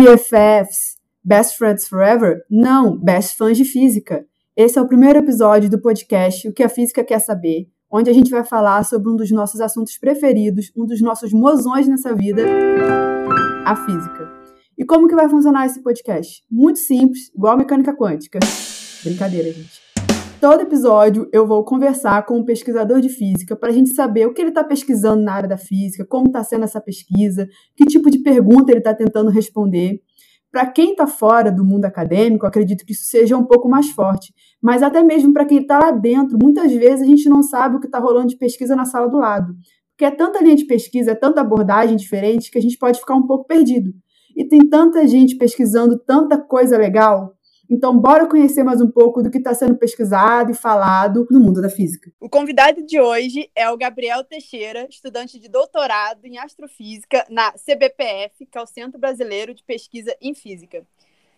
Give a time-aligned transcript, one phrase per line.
[0.00, 2.42] BFFs, Best Friends Forever?
[2.50, 4.24] Não, Best Fãs de Física.
[4.56, 8.12] Esse é o primeiro episódio do podcast O que a Física Quer Saber, onde a
[8.14, 12.42] gente vai falar sobre um dos nossos assuntos preferidos, um dos nossos mozões nessa vida,
[13.66, 14.26] a física.
[14.78, 16.42] E como que vai funcionar esse podcast?
[16.50, 18.38] Muito simples, igual a mecânica quântica.
[19.04, 19.79] Brincadeira, gente.
[20.40, 24.32] Todo episódio eu vou conversar com um pesquisador de física para a gente saber o
[24.32, 28.10] que ele está pesquisando na área da física, como está sendo essa pesquisa, que tipo
[28.10, 30.00] de pergunta ele está tentando responder.
[30.50, 34.32] Para quem está fora do mundo acadêmico, acredito que isso seja um pouco mais forte.
[34.62, 37.80] Mas até mesmo para quem está lá dentro, muitas vezes a gente não sabe o
[37.80, 39.54] que está rolando de pesquisa na sala do lado.
[39.90, 43.14] Porque é tanta linha de pesquisa, é tanta abordagem diferente que a gente pode ficar
[43.14, 43.92] um pouco perdido.
[44.34, 47.36] E tem tanta gente pesquisando tanta coisa legal
[47.70, 51.62] então, bora conhecer mais um pouco do que está sendo pesquisado e falado no mundo
[51.62, 52.10] da física.
[52.18, 58.44] O convidado de hoje é o Gabriel Teixeira, estudante de doutorado em astrofísica na CBPF,
[58.46, 60.84] que é o Centro Brasileiro de Pesquisa em Física.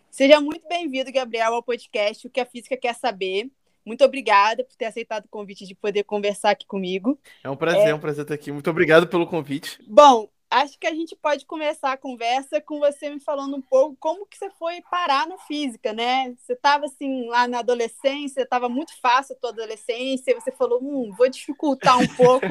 [0.09, 3.51] Seja muito bem-vindo, Gabriel, ao podcast O que a Física Quer Saber.
[3.85, 7.19] Muito obrigada por ter aceitado o convite de poder conversar aqui comigo.
[7.43, 8.51] É um prazer, é, é um prazer estar aqui.
[8.51, 9.77] Muito obrigado pelo convite.
[9.87, 13.97] Bom, acho que a gente pode começar a conversa com você me falando um pouco
[13.99, 16.33] como que você foi parar na física, né?
[16.37, 20.79] Você estava assim lá na adolescência, estava muito fácil a tua adolescência, e você falou,
[20.81, 22.45] hum, vou dificultar um pouco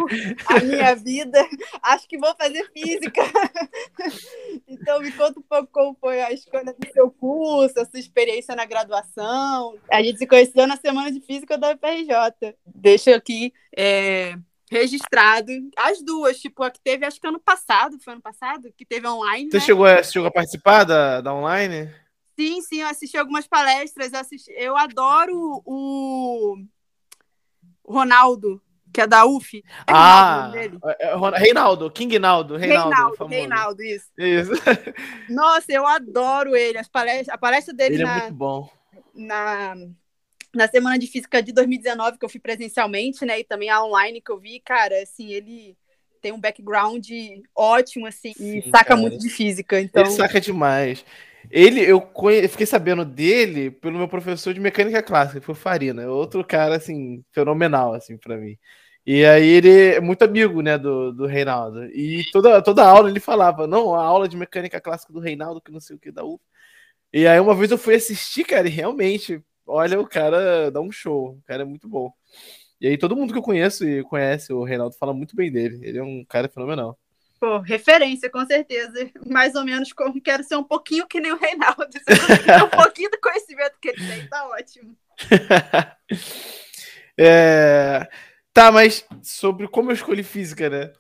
[0.47, 1.47] a minha vida,
[1.83, 3.23] acho que vou fazer física.
[4.67, 8.57] então me conta um pouco como foi a escolha do seu curso, a sua experiência
[8.57, 9.79] na graduação.
[9.91, 12.57] A gente se conheceu na semana de física da UFRJ.
[12.67, 14.37] Deixa aqui é
[14.73, 15.53] registrado.
[15.77, 19.07] As duas, tipo, a que teve, acho que ano passado, foi ano passado, que teve
[19.07, 19.51] online.
[19.51, 19.63] Você né?
[19.63, 21.93] chegou, a, chegou a participar da, da online?
[22.39, 24.13] Sim, sim, eu assisti algumas palestras.
[24.13, 26.57] Eu, assisti, eu adoro o
[27.85, 28.61] Ronaldo,
[28.93, 29.59] que é da UF.
[29.59, 30.71] É ah, é,
[31.07, 32.91] é, Reinaldo, King Naldo, Reinaldo.
[32.91, 34.11] Reinaldo, Reinaldo, isso.
[34.17, 34.53] Isso.
[35.29, 36.79] Nossa, eu adoro ele.
[36.79, 38.71] As palestras, a palestra dele ele na, é muito bom.
[39.15, 39.75] Na,
[40.55, 44.21] na semana de física de 2019 que eu fui presencialmente, né, e também a online
[44.21, 45.77] que eu vi, cara, assim, ele
[46.21, 47.07] tem um background
[47.55, 49.01] ótimo, assim, Sim, e saca cara.
[49.01, 50.03] muito de física, então...
[50.03, 51.05] Ele saca demais.
[51.51, 52.47] Ele, eu, conhe...
[52.47, 56.77] fiquei sabendo dele pelo meu professor de mecânica clássica, que foi o Farina, outro cara,
[56.77, 58.57] assim, fenomenal, assim, para mim.
[59.05, 61.87] E aí ele é muito amigo, né, do, do Reinaldo.
[61.87, 65.73] E toda, toda aula ele falava, não, a aula de mecânica clássica do Reinaldo, que
[65.73, 66.41] não sei o que, da UF.
[67.13, 70.91] E aí uma vez eu fui assistir, cara, e realmente olha, o cara dá um
[70.91, 71.33] show.
[71.33, 72.13] O cara é muito bom.
[72.81, 75.79] E aí todo mundo que eu conheço e conhece o Reinaldo fala muito bem dele.
[75.83, 76.99] Ele é um cara fenomenal.
[77.39, 79.11] Pô, referência, com certeza.
[79.27, 81.87] Mais ou menos como quero ser um pouquinho que nem o Reinaldo.
[81.87, 84.97] um pouquinho do conhecimento que ele tem, tá ótimo.
[87.19, 88.09] é...
[88.53, 90.93] Tá, mas sobre como eu escolhi física, né?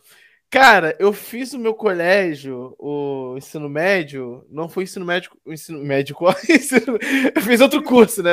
[0.52, 6.26] Cara, eu fiz o meu colégio, o ensino médio, não foi ensino médico, ensino médico,
[7.34, 8.32] eu fiz outro curso, né?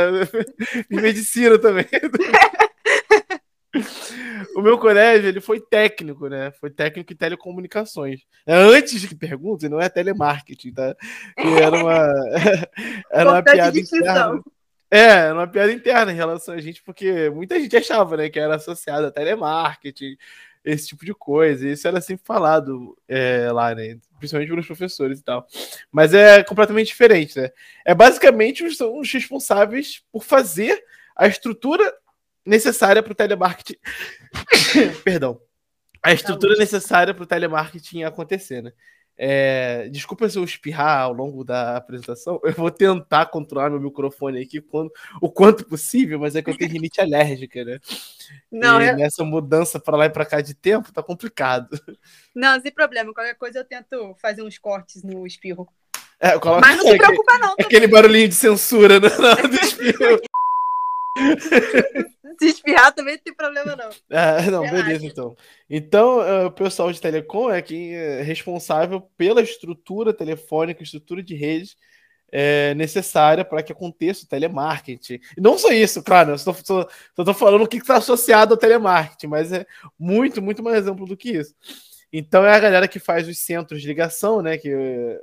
[0.89, 1.85] Fiz medicina também.
[4.53, 6.51] o meu colégio, ele foi técnico, né?
[6.59, 8.19] Foi técnico em telecomunicações.
[8.45, 10.93] É, antes de perguntas, não é telemarketing, tá?
[11.37, 12.05] Que era uma
[13.09, 14.43] era uma piada interna.
[14.91, 18.39] É, era uma piada interna em relação a gente, porque muita gente achava, né, que
[18.39, 20.17] era associado a telemarketing,
[20.63, 21.67] esse tipo de coisa.
[21.67, 23.97] Isso era sempre falado é, lá, né?
[24.17, 25.47] Principalmente pelos professores e tal.
[25.91, 27.49] Mas é completamente diferente, né?
[27.85, 30.83] É basicamente os, os responsáveis por fazer
[31.15, 31.93] a estrutura
[32.45, 33.77] necessária para o telemarketing.
[35.03, 35.39] Perdão.
[36.01, 38.71] A estrutura necessária para o telemarketing acontecer, né?
[39.21, 42.39] É, desculpa se eu espirrar ao longo da apresentação.
[42.41, 44.89] Eu vou tentar controlar meu microfone aqui quando,
[45.21, 47.79] o quanto possível, mas é que eu tenho rinite alérgica, né?
[48.49, 48.95] Não, e é...
[48.95, 51.69] nessa mudança para lá e para cá de tempo tá complicado.
[52.33, 53.13] Não, sem problema.
[53.13, 55.67] Qualquer coisa eu tento fazer uns cortes no espirro.
[56.17, 56.61] É, coloco...
[56.61, 57.55] Mas não se preocupa, não.
[57.55, 60.19] Tá aquele barulhinho de censura no, do espirro.
[62.39, 63.89] Se espirrar também não tem problema, não.
[64.09, 64.83] Ah, não, Relaxa.
[64.83, 65.35] beleza, então.
[65.69, 71.35] Então, uh, o pessoal de telecom é quem é responsável pela estrutura telefônica, estrutura de
[71.35, 71.75] redes
[72.31, 75.19] é, necessária para que aconteça o telemarketing.
[75.37, 79.51] E não só isso, claro, eu estou falando o que está associado ao telemarketing, mas
[79.51, 79.65] é
[79.97, 81.53] muito, muito mais exemplo do que isso.
[82.11, 84.57] Então é a galera que faz os centros de ligação, né?
[84.57, 84.73] Que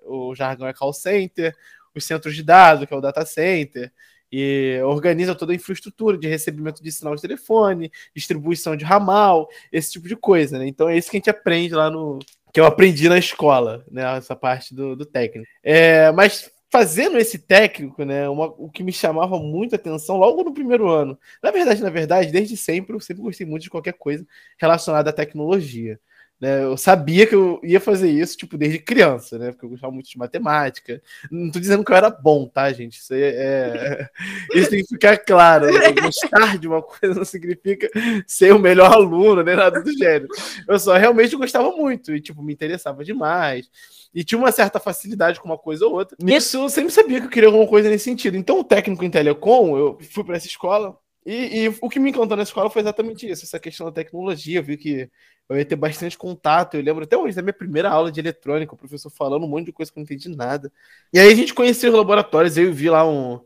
[0.04, 1.54] o jargão é call center,
[1.94, 3.92] os centros de dados, que é o data center,
[4.30, 9.92] e organiza toda a infraestrutura de recebimento de sinal de telefone, distribuição de ramal, esse
[9.92, 10.66] tipo de coisa, né?
[10.66, 12.18] Então é isso que a gente aprende lá no.
[12.52, 14.16] que eu aprendi na escola, né?
[14.16, 15.48] Essa parte do, do técnico.
[15.62, 18.28] É, mas fazendo esse técnico, né?
[18.28, 21.18] Uma, o que me chamava muita atenção logo no primeiro ano.
[21.42, 24.26] Na verdade, na verdade, desde sempre, eu sempre gostei muito de qualquer coisa
[24.58, 25.98] relacionada à tecnologia.
[26.38, 26.64] Né?
[26.64, 29.52] Eu sabia que eu ia fazer isso, tipo, desde criança, né?
[29.52, 31.02] Porque eu gostava muito de matemática.
[31.30, 32.98] Não tô dizendo que eu era bom, tá, gente?
[32.98, 33.20] Isso, é...
[33.20, 34.08] é
[34.54, 35.66] isso tem que ficar claro.
[35.66, 35.92] Né?
[35.92, 37.88] Gostar de uma coisa não significa
[38.26, 40.28] ser o melhor aluno, nem nada do gênero.
[40.68, 43.70] Eu só realmente gostava muito e, tipo, me interessava demais.
[44.14, 46.16] E tinha uma certa facilidade com uma coisa ou outra.
[46.22, 48.36] Nisso eu sempre sabia que eu queria alguma coisa nesse sentido.
[48.36, 52.10] Então, o técnico em telecom, eu fui para essa escola, e, e, o que me
[52.10, 54.60] encantou na escola foi exatamente isso, essa questão da tecnologia.
[54.60, 55.10] Eu vi que
[55.48, 56.76] eu ia ter bastante contato.
[56.76, 59.66] Eu lembro até hoje da minha primeira aula de eletrônica, o professor falando um monte
[59.66, 60.72] de coisa que eu não entendi nada.
[61.12, 63.40] E aí a gente conheceu os laboratórios, eu vi lá um,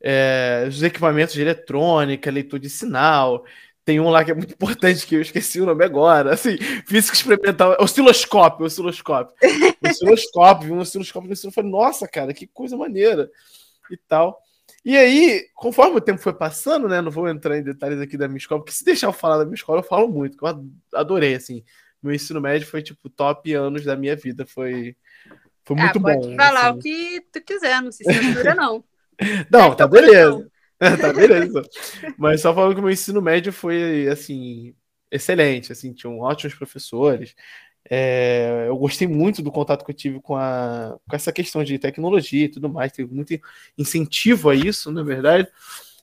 [0.00, 3.44] é, os equipamentos de eletrônica, leitor de sinal.
[3.84, 6.32] Tem um lá que é muito importante, que eu esqueci o nome agora.
[6.32, 6.56] Assim,
[6.86, 7.76] física experimental.
[7.78, 9.34] Osciloscópio, osciloscópio.
[9.86, 13.30] osciloscópio, um osciloscópio e falei, nossa, cara, que coisa maneira.
[13.90, 14.40] E tal.
[14.86, 17.00] E aí, conforme o tempo foi passando, né?
[17.00, 19.44] Não vou entrar em detalhes aqui da minha escola, porque se deixar eu falar da
[19.44, 21.64] minha escola, eu falo muito, que eu adorei, assim.
[22.00, 24.46] Meu ensino médio foi, tipo, top anos da minha vida.
[24.46, 24.94] Foi,
[25.64, 26.22] foi ah, muito pode bom.
[26.22, 26.78] Pode falar assim.
[26.78, 28.84] o que tu quiser, não se censura, não.
[29.50, 30.48] não, tá beleza.
[30.78, 31.62] tá beleza.
[32.16, 34.72] Mas só falando que o meu ensino médio foi, assim,
[35.10, 37.34] excelente, assim, tinham ótimos professores.
[37.88, 41.78] É, eu gostei muito do contato que eu tive com, a, com essa questão de
[41.78, 43.38] tecnologia e tudo mais, teve muito
[43.78, 45.48] incentivo a isso, na verdade.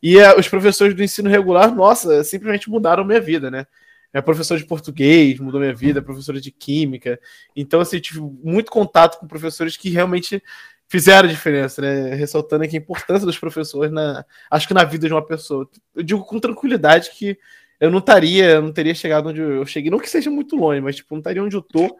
[0.01, 3.65] E é, os professores do ensino regular, nossa, simplesmente mudaram minha vida, né?
[4.13, 7.19] É professor de português, mudou minha vida, professora de química.
[7.55, 10.41] Então, assim, tive muito contato com professores que realmente
[10.87, 12.13] fizeram a diferença, né?
[12.13, 15.67] Ressaltando aqui a importância dos professores na, acho que na vida de uma pessoa.
[15.95, 17.37] Eu digo com tranquilidade que
[17.83, 20.79] eu não estaria, eu não teria chegado onde eu cheguei, não que seja muito longe,
[20.79, 21.99] mas tipo, não estaria onde eu tô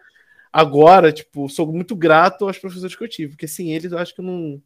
[0.52, 4.16] agora, tipo, sou muito grato aos professores que eu tive, porque sem eles eu acho
[4.16, 4.64] que eu não,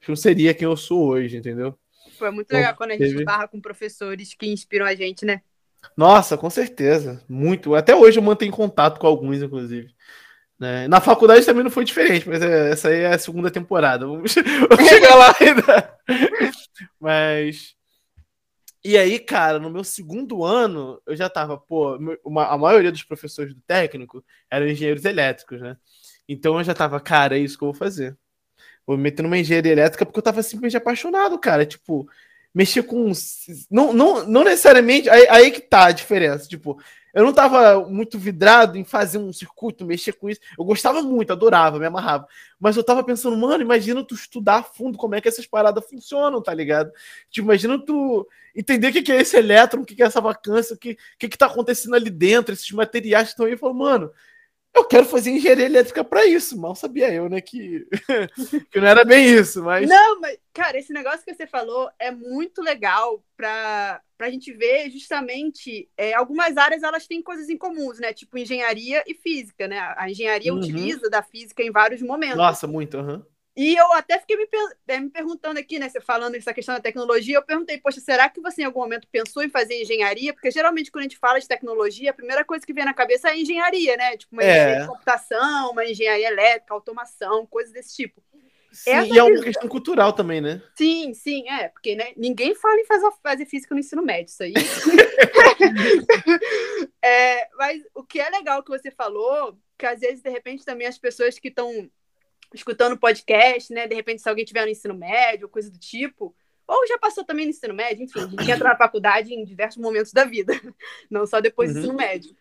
[0.00, 1.78] que não seria quem eu sou hoje, entendeu?
[2.18, 3.24] Foi muito legal quando a gente teve...
[3.24, 5.42] barra com professores que inspiram a gente, né?
[5.94, 7.74] Nossa, com certeza, muito.
[7.74, 9.94] Até hoje eu mantenho contato com alguns, inclusive.
[10.58, 10.88] Né?
[10.88, 14.06] Na faculdade também não foi diferente, mas é, essa aí é a segunda temporada.
[14.06, 14.34] Vamos,
[14.70, 15.98] vamos chegar lá ainda.
[16.98, 17.76] mas
[18.86, 23.02] e aí, cara, no meu segundo ano, eu já tava, pô, uma, a maioria dos
[23.02, 25.76] professores do técnico eram engenheiros elétricos, né?
[26.28, 28.16] Então eu já tava, cara, é isso que eu vou fazer.
[28.86, 31.66] Vou me meter numa engenharia elétrica porque eu tava simplesmente apaixonado, cara.
[31.66, 32.08] Tipo,
[32.54, 33.10] mexer com.
[33.70, 35.10] Não, não, não necessariamente.
[35.10, 36.48] Aí, aí que tá a diferença.
[36.48, 36.80] Tipo,
[37.16, 40.38] eu não estava muito vidrado em fazer um circuito, mexer com isso.
[40.58, 42.28] Eu gostava muito, adorava, me amarrava.
[42.60, 45.82] Mas eu estava pensando, mano, imagina tu estudar a fundo como é que essas paradas
[45.88, 46.92] funcionam, tá ligado?
[47.30, 50.78] Tipo, imagina tu entender o que é esse elétron, o que é essa vacância, o
[50.78, 53.52] que, o que, tá acontecendo ali dentro, esses materiais que estão aí.
[53.52, 54.12] Eu falo, mano,
[54.76, 56.58] eu quero fazer engenharia elétrica para isso.
[56.58, 57.86] Mal sabia eu, né, que,
[58.70, 59.88] que não era bem isso, mas.
[59.88, 64.90] Não, mas, cara, esse negócio que você falou é muito legal para a gente ver
[64.90, 68.12] justamente é, algumas áreas elas têm coisas em comuns, né?
[68.12, 69.78] Tipo engenharia e física, né?
[69.96, 70.58] A engenharia uhum.
[70.58, 72.36] utiliza da física em vários momentos.
[72.36, 73.14] Nossa, muito, aham.
[73.14, 73.35] Uhum.
[73.56, 74.46] E eu até fiquei me,
[74.86, 75.88] é, me, perguntando aqui, né?
[75.88, 79.08] Você falando essa questão da tecnologia, eu perguntei, poxa, será que você em algum momento
[79.10, 80.34] pensou em fazer engenharia?
[80.34, 83.30] Porque geralmente quando a gente fala de tecnologia, a primeira coisa que vem na cabeça
[83.30, 84.14] é engenharia, né?
[84.18, 84.50] Tipo, uma é.
[84.50, 88.22] engenharia de computação, uma engenharia elétrica, automação, coisas desse tipo.
[88.70, 90.60] Sim, Essa e é uma questão cultural também, né?
[90.76, 94.42] Sim, sim, é, porque né, ninguém fala em fazer, fazer física no ensino médio, isso
[94.42, 94.52] aí.
[97.02, 100.86] é, mas o que é legal que você falou, que às vezes, de repente, também
[100.86, 101.88] as pessoas que estão
[102.54, 103.86] escutando podcast, né?
[103.86, 106.34] De repente, se alguém tiver no ensino médio, coisa do tipo,
[106.66, 109.80] ou já passou também no ensino médio, enfim, a gente entra na faculdade em diversos
[109.80, 110.52] momentos da vida,
[111.10, 111.74] não só depois uhum.
[111.74, 112.36] do ensino médio.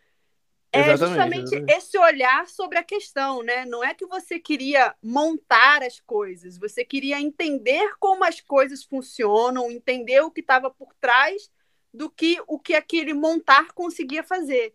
[0.72, 1.78] É exatamente, justamente exatamente.
[1.78, 3.66] esse olhar sobre a questão, né?
[3.66, 9.72] Não é que você queria montar as coisas, você queria entender como as coisas funcionam,
[9.72, 11.50] entender o que estava por trás
[11.94, 14.74] do que o que aquele montar conseguia fazer.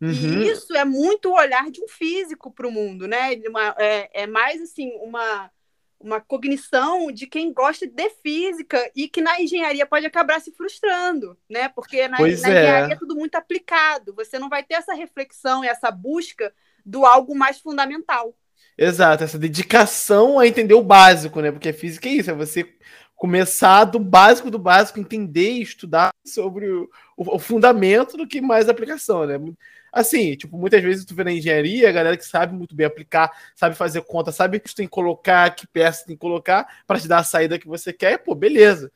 [0.00, 0.42] Uhum.
[0.42, 3.34] E isso é muito o olhar de um físico para o mundo, né?
[3.48, 5.50] Uma, é, é mais assim uma
[6.00, 11.36] uma cognição de quem gosta de física e que na engenharia pode acabar se frustrando,
[11.48, 11.68] né?
[11.68, 12.32] Porque na, na é.
[12.32, 14.14] engenharia é tudo muito aplicado.
[14.14, 16.52] Você não vai ter essa reflexão e essa busca
[16.86, 18.32] do algo mais fundamental.
[18.76, 21.50] Exato, essa dedicação a entender o básico, né?
[21.50, 22.76] Porque física é isso, é você
[23.16, 28.40] começar do básico do básico, entender e estudar sobre o, o, o fundamento do que
[28.40, 29.36] mais aplicação, né?
[29.92, 33.30] Assim, tipo, muitas vezes tu vê na engenharia, a galera que sabe muito bem aplicar,
[33.54, 37.00] sabe fazer conta, sabe que tu tem que colocar, que peça tem que colocar para
[37.00, 38.90] te dar a saída que você quer, pô, beleza.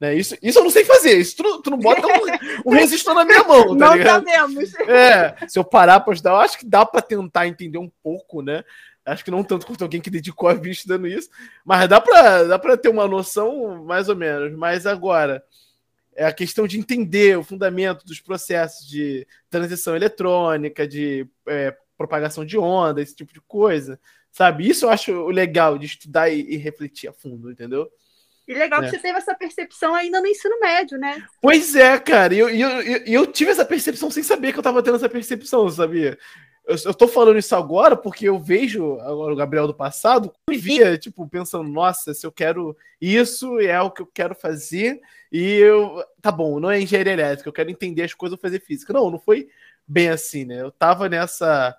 [0.00, 0.14] Né?
[0.14, 1.18] Isso, isso eu não sei fazer.
[1.18, 4.24] Isso tu, tu não bota um, um resistor na minha mão, tá não ligado?
[4.24, 4.74] sabemos.
[4.88, 8.42] É, se eu parar para ajudar, eu acho que dá para tentar entender um pouco,
[8.42, 8.62] né?
[9.04, 11.30] Acho que não tanto quanto alguém que dedicou a vida estudando isso,
[11.64, 14.54] mas dá para dá para ter uma noção mais ou menos.
[14.56, 15.42] Mas agora,
[16.18, 22.44] é a questão de entender o fundamento dos processos de transição eletrônica, de é, propagação
[22.44, 24.00] de onda, esse tipo de coisa,
[24.32, 24.68] sabe?
[24.68, 27.88] Isso eu acho legal de estudar e, e refletir a fundo, entendeu?
[28.48, 28.84] E legal é.
[28.86, 31.22] que você teve essa percepção ainda no ensino médio, né?
[31.38, 32.34] Pois é, cara.
[32.34, 35.08] E eu, eu, eu, eu, tive essa percepção sem saber que eu tava tendo essa
[35.08, 36.18] percepção, sabia?
[36.66, 40.56] Eu, eu tô falando isso agora porque eu vejo agora o Gabriel do passado e
[40.56, 44.98] via, tipo, pensando, nossa, se eu quero isso, é o que eu quero fazer.
[45.30, 48.94] E eu, tá bom, não é engenharia elétrica, eu quero entender as coisas, fazer física.
[48.94, 49.48] Não, não foi
[49.86, 50.62] bem assim, né?
[50.62, 51.76] Eu tava nessa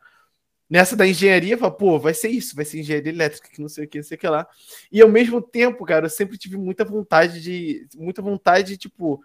[0.70, 3.86] nessa da engenharia, fala, pô, vai ser isso, vai ser engenharia elétrica, que não sei
[3.86, 4.48] o que, não sei o que lá.
[4.92, 9.22] E ao mesmo tempo, cara, eu sempre tive muita vontade de, muita vontade de, tipo,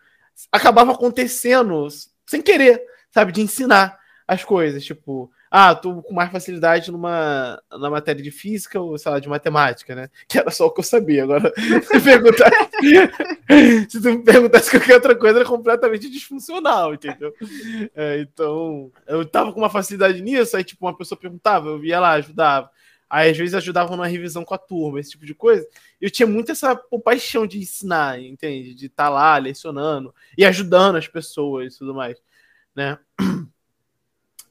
[0.50, 1.86] acabava acontecendo
[2.26, 7.88] sem querer, sabe, de ensinar as coisas, tipo, ah, tô com mais facilidade numa na
[7.88, 10.10] matéria de física ou, sei lá, de matemática, né?
[10.26, 11.22] Que era só o que eu sabia.
[11.22, 11.52] Agora,
[11.86, 12.50] se, perguntar,
[13.88, 17.32] se tu me perguntasse qualquer outra coisa, era completamente disfuncional, entendeu?
[17.94, 22.00] É, então, eu tava com uma facilidade nisso, aí, tipo, uma pessoa perguntava, eu ia
[22.00, 22.68] lá, ajudava.
[23.08, 25.64] Aí, às vezes, ajudava na revisão com a turma, esse tipo de coisa.
[26.00, 28.74] Eu tinha muito essa pô, paixão de ensinar, entende?
[28.74, 32.20] De estar tá lá, lecionando e ajudando as pessoas e tudo mais,
[32.74, 32.98] né?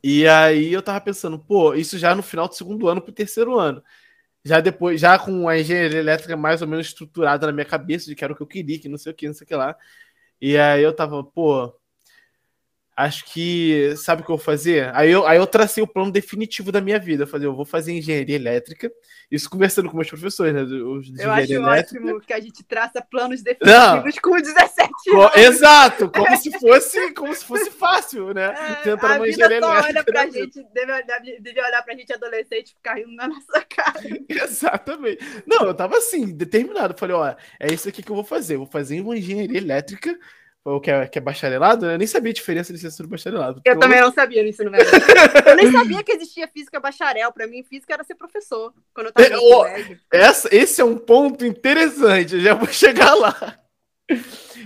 [0.03, 3.57] E aí eu tava pensando, pô, isso já no final do segundo ano pro terceiro
[3.57, 3.81] ano.
[4.45, 8.15] Já depois, já com a engenharia elétrica mais ou menos estruturada na minha cabeça de
[8.15, 9.55] que era o que eu queria, que não sei o que, não sei o que
[9.55, 9.77] lá.
[10.41, 11.73] E aí eu tava, pô,
[12.95, 14.91] acho que sabe o que eu vou fazer?
[14.95, 17.23] Aí eu, aí eu tracei o plano definitivo da minha vida.
[17.23, 18.91] Eu falei, eu vou fazer engenharia elétrica.
[19.31, 20.61] Isso conversando com meus professores, né?
[20.61, 21.99] Os de eu acho elétrica.
[21.99, 24.21] ótimo que a gente traça planos definitivos Não.
[24.21, 25.35] com 17 anos.
[25.35, 28.53] Exato, como se fosse, como se fosse fácil, né?
[28.53, 29.87] É, Tentando a uma engenharia elétrica.
[29.87, 34.01] Olha pra gente, deve, deve olhar pra gente adolescente e ficar rindo na nossa cara.
[34.29, 35.23] Exatamente.
[35.47, 36.95] Não, eu tava assim, determinado.
[36.97, 38.55] Falei, ó, é isso aqui que eu vou fazer.
[38.55, 40.15] Eu vou fazer uma engenharia elétrica
[40.65, 41.95] ou que é, que é bacharelado, né?
[41.95, 43.61] eu nem sabia a diferença de licenciatura e bacharelado.
[43.65, 44.87] Eu também não sabia no ensino médio.
[45.45, 47.31] eu nem sabia que existia física bacharel.
[47.33, 48.73] Para mim, física era ser professor.
[48.93, 49.99] Quando eu tava no ensino médio.
[50.11, 52.35] Essa, esse é um ponto interessante.
[52.35, 53.59] Eu já vou chegar lá.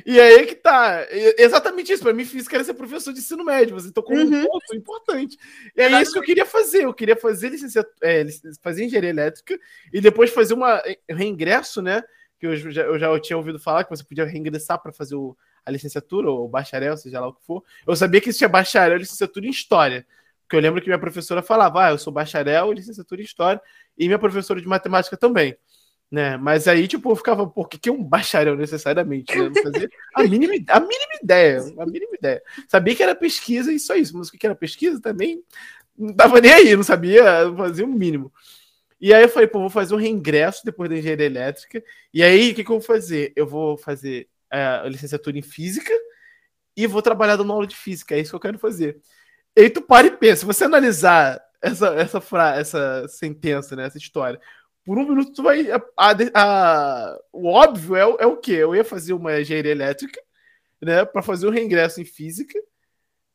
[0.05, 1.03] E aí que tá.
[1.35, 2.03] Exatamente isso.
[2.03, 3.73] Para mim, física era ser professor de ensino médio.
[3.73, 4.41] Você tocou uhum.
[4.41, 5.35] um ponto importante.
[5.75, 6.83] E é isso que eu queria fazer.
[6.83, 8.23] Eu queria fazer licenciatura, é,
[8.61, 9.59] fazer engenharia elétrica
[9.91, 12.03] e depois fazer uma reingresso, né?
[12.39, 15.35] Que eu já, eu já tinha ouvido falar que você podia reingressar para fazer o,
[15.67, 18.99] a licenciatura, ou bacharel, seja lá o que for, eu sabia que existia bacharel e
[18.99, 20.07] licenciatura em História.
[20.43, 23.61] Porque eu lembro que minha professora falava, ah, eu sou bacharel e licenciatura em História,
[23.97, 25.57] e minha professora de matemática também.
[26.09, 26.37] Né?
[26.37, 29.37] Mas aí, tipo, eu ficava, por que, que é um bacharel necessariamente?
[29.37, 29.49] Né?
[29.49, 32.41] Não fazia a mínima, a mínima ideia, a mínima ideia.
[32.69, 35.43] Sabia que era pesquisa e só isso, mas o que era pesquisa também
[35.97, 38.31] não tava nem aí, não sabia, não fazia o mínimo.
[39.01, 41.83] E aí eu falei, pô, vou fazer um reingresso depois da engenharia elétrica.
[42.13, 43.33] E aí, o que, que eu vou fazer?
[43.35, 45.93] Eu vou fazer é, licenciatura em física
[46.75, 48.15] e vou trabalhar dando aula de física.
[48.15, 49.01] É isso que eu quero fazer.
[49.55, 53.85] E aí tu para e pensa, se você analisar essa, essa, fra essa sentença, né,
[53.85, 54.39] essa história,
[54.85, 55.69] por um minuto tu vai.
[55.71, 58.53] A, a, a, o óbvio é, é o quê?
[58.53, 60.21] Eu ia fazer uma engenharia elétrica,
[60.81, 62.57] né, para fazer um reingresso em física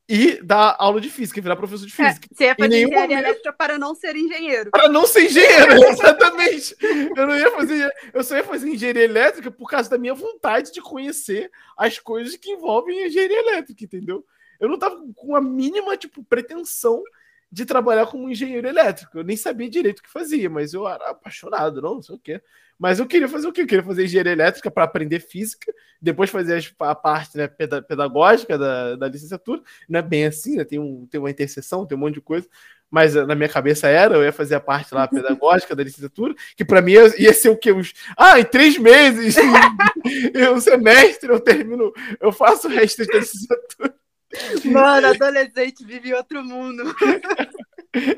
[0.09, 2.29] e dar aula de física, virar professor de é, física.
[2.31, 3.27] É, você ia fazer engenharia momento...
[3.27, 4.71] elétrica para não ser engenheiro.
[4.71, 6.77] Para não ser engenheiro, exatamente.
[7.17, 10.73] eu não ia fazer, eu só ia fazer engenharia elétrica por causa da minha vontade
[10.73, 14.25] de conhecer as coisas que envolvem engenharia elétrica, entendeu?
[14.61, 17.03] Eu não tava com a mínima tipo pretensão
[17.51, 19.19] de trabalhar como engenheiro elétrico.
[19.19, 22.19] Eu nem sabia direito o que fazia, mas eu era apaixonado, não, não sei o
[22.19, 22.43] quê.
[22.83, 23.61] Mas eu queria fazer o quê?
[23.61, 28.97] Eu queria fazer engenharia elétrica para aprender física, depois fazer a parte né, pedagógica da,
[28.97, 29.63] da licenciatura.
[29.89, 30.65] Não é bem assim, né?
[30.65, 32.45] tem, um, tem uma interseção, tem um monte de coisa.
[32.91, 36.65] Mas na minha cabeça era, eu ia fazer a parte lá pedagógica da licenciatura, que
[36.65, 37.71] para mim ia, ser o quê?
[37.71, 39.37] Uns, ah, em três meses,
[40.53, 43.95] um semestre eu termino, eu faço o resto da licenciatura.
[44.67, 46.83] Mano, adolescente vive em outro mundo.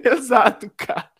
[0.02, 1.10] Exato, cara.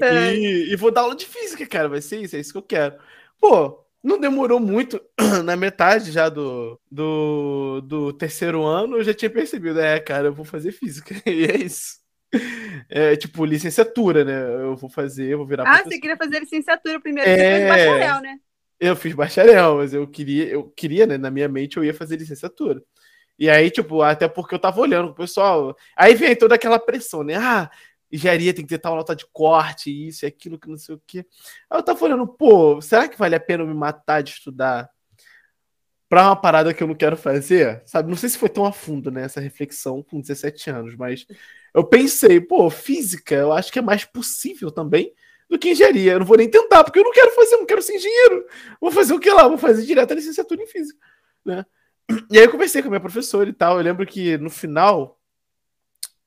[0.00, 0.34] É.
[0.34, 1.88] E, e, vou dar aula de física, cara.
[1.88, 2.96] Vai ser isso, é isso que eu quero.
[3.40, 5.00] Pô, não demorou muito,
[5.44, 10.32] na metade já do, do, do terceiro ano, eu já tinha percebido, é, cara, eu
[10.32, 11.14] vou fazer física.
[11.26, 12.00] E é isso.
[12.88, 14.64] É tipo licenciatura, né?
[14.64, 15.64] Eu vou fazer, eu vou virar.
[15.64, 15.90] Ah, professor.
[15.90, 17.34] você queria fazer licenciatura primeiro, é...
[17.34, 18.38] você fez bacharel, né?
[18.78, 21.18] Eu fiz bacharel, mas eu queria, eu queria, né?
[21.18, 22.82] Na minha mente eu ia fazer licenciatura.
[23.38, 25.74] E aí, tipo, até porque eu tava olhando o pessoal.
[25.96, 27.36] Aí vem toda aquela pressão, né?
[27.36, 27.70] Ah,
[28.10, 31.02] engenharia tem que ter tal nota de corte, isso e aquilo, que não sei o
[31.06, 31.26] quê.
[31.68, 34.90] Aí eu tava olhando, pô, será que vale a pena me matar de estudar
[36.08, 37.82] pra uma parada que eu não quero fazer?
[37.86, 38.10] Sabe?
[38.10, 41.26] Não sei se foi tão a fundo, né, essa reflexão com 17 anos, mas
[41.74, 45.14] eu pensei, pô, física, eu acho que é mais possível também
[45.48, 46.12] do que engenharia.
[46.12, 48.46] Eu não vou nem tentar, porque eu não quero fazer, eu não quero ser engenheiro.
[48.80, 49.46] Vou fazer o que lá?
[49.48, 50.98] Vou fazer direto a licenciatura em física,
[51.44, 51.64] né?
[52.30, 53.76] E aí eu conversei com a minha professora e tal.
[53.76, 55.19] Eu lembro que no final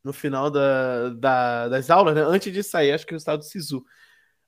[0.04, 2.22] no final da, da, das aulas, né?
[2.22, 3.84] Antes de sair, acho que o resultado do SISU.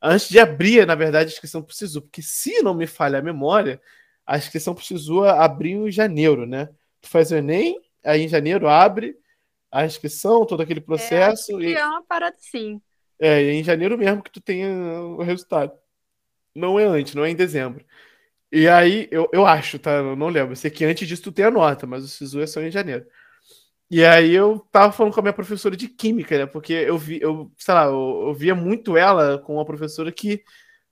[0.01, 3.19] Antes de abrir, na verdade, a inscrição para o SISU, porque se não me falha
[3.19, 3.81] a memória,
[4.25, 6.69] a inscrição para o SISU abriu em janeiro, né?
[7.01, 9.17] Tu faz o Enem, aí em janeiro abre
[9.71, 11.59] a inscrição, todo aquele processo.
[11.61, 11.73] É, e...
[11.73, 12.81] é uma parada sim.
[13.19, 15.71] É, é em janeiro mesmo que tu tenha o resultado.
[16.53, 17.85] Não é antes, não é em dezembro.
[18.51, 19.91] E aí, eu, eu acho, tá?
[19.91, 20.53] Eu não lembro.
[20.53, 22.71] Eu sei que antes disso tu tem a nota, mas o SISU é só em
[22.71, 23.05] janeiro.
[23.89, 26.45] E aí eu tava falando com a minha professora de química, né?
[26.45, 30.43] Porque eu vi, eu, sei lá, eu, eu via muito ela com uma professora que,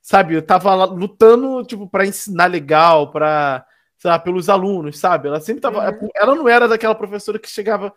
[0.01, 3.65] sabe, eu tava lutando, tipo, para ensinar legal, para,
[3.97, 5.27] sei lá, pelos alunos, sabe?
[5.27, 5.89] Ela sempre tava.
[5.89, 6.09] Uhum.
[6.15, 7.93] Ela não era daquela professora que chegava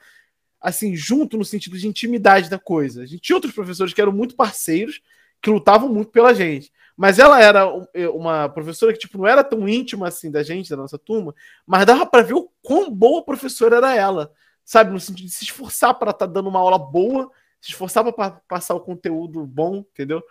[0.60, 3.02] assim, junto no sentido de intimidade da coisa.
[3.02, 5.02] A gente tinha outros professores que eram muito parceiros,
[5.42, 6.72] que lutavam muito pela gente.
[6.96, 7.66] Mas ela era
[8.14, 11.34] uma professora que, tipo, não era tão íntima assim da gente, da nossa turma,
[11.66, 14.32] mas dava para ver o quão boa professora era ela
[14.66, 14.92] sabe?
[14.92, 17.30] No sentido de se esforçar para estar tá dando uma aula boa,
[17.60, 20.22] se esforçar para passar o conteúdo bom, entendeu?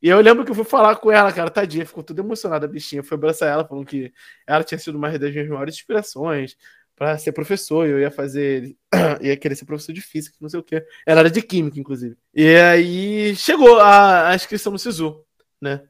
[0.00, 3.02] E eu lembro que eu fui falar com ela, cara, tadinha, ficou toda emocionada, bichinha.
[3.02, 4.12] Foi abraçar ela, falando que
[4.46, 6.56] ela tinha sido uma das minhas maiores inspirações
[6.96, 7.86] para ser professor.
[7.86, 8.76] Eu ia fazer,
[9.20, 10.84] ia querer ser professor de física, não sei o quê.
[11.06, 12.16] Ela era de química, inclusive.
[12.34, 15.24] E aí chegou a, a inscrição no SISU,
[15.60, 15.82] né?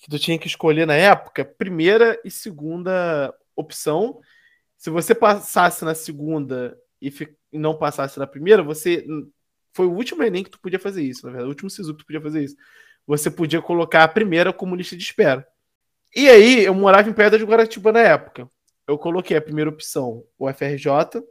[0.00, 4.20] Que tu tinha que escolher na época, primeira e segunda opção.
[4.76, 7.12] Se você passasse na segunda e,
[7.52, 9.06] e não passasse na primeira, você.
[9.72, 11.48] Foi o último Enem que tu podia fazer isso, na verdade.
[11.48, 12.56] O último SISU que tu podia fazer isso.
[13.06, 15.46] Você podia colocar a primeira como lista de espera.
[16.14, 18.48] E aí, eu morava em Pedra de Guaratiba na época.
[18.88, 21.22] Eu coloquei a primeira opção, o FRJ,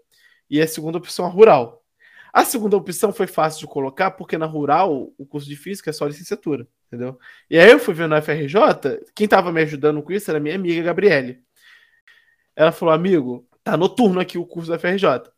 [0.50, 1.84] e a segunda opção, a Rural.
[2.31, 5.93] A segunda opção foi fácil de colocar, porque na Rural, o curso de Física é
[5.93, 7.17] só licenciatura, entendeu?
[7.50, 8.60] E aí eu fui vendo a FRJ,
[9.15, 11.39] quem estava me ajudando com isso era minha amiga Gabriele.
[12.53, 15.32] Ela falou, amigo, tá noturno aqui o curso da FRJ.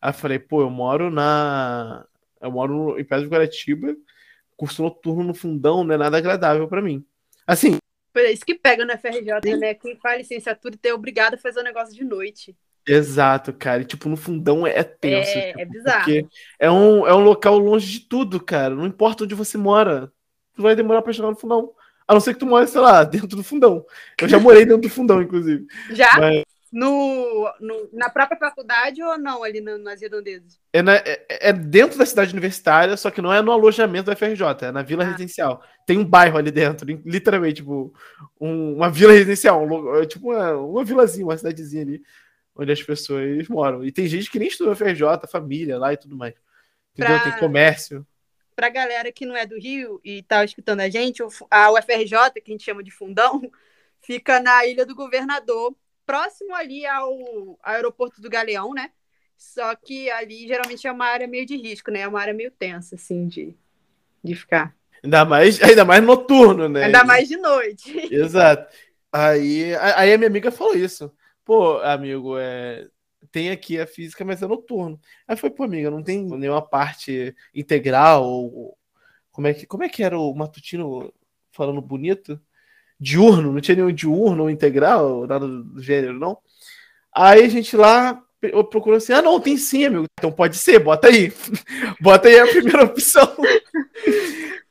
[0.00, 2.06] Aí eu falei, pô, eu moro na.
[2.40, 3.94] Eu moro em Pedra de Guaratiba,
[4.56, 7.04] curso noturno no fundão não é nada agradável para mim.
[7.46, 7.78] Assim.
[8.12, 9.74] Por isso que pega na FRJ, né?
[9.74, 12.56] Quem faz licenciatura tem obrigado a fazer o um negócio de noite.
[12.86, 13.82] Exato, cara.
[13.82, 15.30] E, tipo, no fundão é tenso.
[15.30, 16.04] É, tipo, é bizarro.
[16.04, 16.26] Porque
[16.58, 18.74] é um, é um local longe de tudo, cara.
[18.74, 20.10] Não importa onde você mora.
[20.56, 21.72] Tu vai demorar pra chegar no fundão.
[22.08, 23.84] A não ser que tu mora, sei lá, dentro do fundão.
[24.20, 25.66] Eu já morei dentro do fundão, inclusive.
[25.90, 26.18] Já?
[26.18, 26.42] Mas...
[26.72, 30.60] No, no, na própria faculdade ou não, ali no, nas redondezas?
[30.72, 34.14] É, na, é, é, dentro da cidade universitária, só que não é no alojamento da
[34.14, 35.06] FRJ, é na vila ah.
[35.06, 35.62] residencial.
[35.84, 37.92] Tem um bairro ali dentro, literalmente, tipo,
[38.40, 42.02] um, uma vila residencial, um, é tipo uma, uma vilazinha, uma cidadezinha ali,
[42.54, 43.84] onde as pessoas moram.
[43.84, 46.34] E tem gente que nem estuda FRJ, família lá e tudo mais.
[46.92, 47.18] Entendeu?
[47.20, 47.30] Pra...
[47.30, 48.06] Tem comércio.
[48.54, 52.50] Pra galera que não é do Rio e tá escutando a gente, a UFRJ, que
[52.50, 53.40] a gente chama de fundão,
[54.02, 55.74] fica na Ilha do Governador,
[56.06, 58.90] próximo ali ao, aeroporto do Galeão, né?
[59.36, 62.00] Só que ali geralmente é uma área meio de risco, né?
[62.00, 63.56] É uma área meio tensa, assim, de,
[64.22, 64.76] de ficar.
[65.02, 66.84] Ainda mais, ainda mais noturno, né?
[66.84, 67.90] Ainda mais de noite.
[68.14, 68.74] Exato.
[69.12, 71.12] Aí, aí a minha amiga falou isso.
[71.44, 72.86] Pô, amigo, é,
[73.32, 75.00] tem aqui a física, mas é noturno.
[75.26, 78.78] Aí foi, pô, amiga, não tem nenhuma parte integral ou
[79.32, 81.12] como é que, como é que era o matutino
[81.50, 82.40] falando bonito?
[83.00, 86.38] Diurno, não tinha nenhum diurno ou integral, nada do gênero, não.
[87.14, 88.22] Aí a gente lá
[88.70, 90.06] procurou assim: ah, não, tem sim, amigo.
[90.18, 91.32] Então pode ser, bota aí.
[92.00, 93.34] bota aí a primeira opção.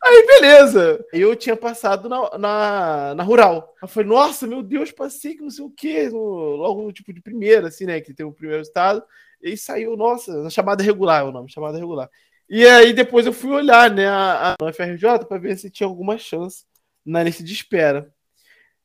[0.04, 1.06] aí, beleza.
[1.14, 3.76] Eu tinha passado na, na, na, rural.
[3.82, 6.10] Eu falei, nossa, meu Deus, passei que não sei o quê.
[6.10, 8.02] No, logo tipo de primeira, assim, né?
[8.02, 9.04] Que tem o primeiro estado.
[9.42, 12.10] E saiu, nossa, na chamada regular é o nome, chamada regular.
[12.50, 16.18] E aí depois eu fui olhar, né, a, a FRJ para ver se tinha alguma
[16.18, 16.66] chance
[17.06, 18.12] na lista de espera.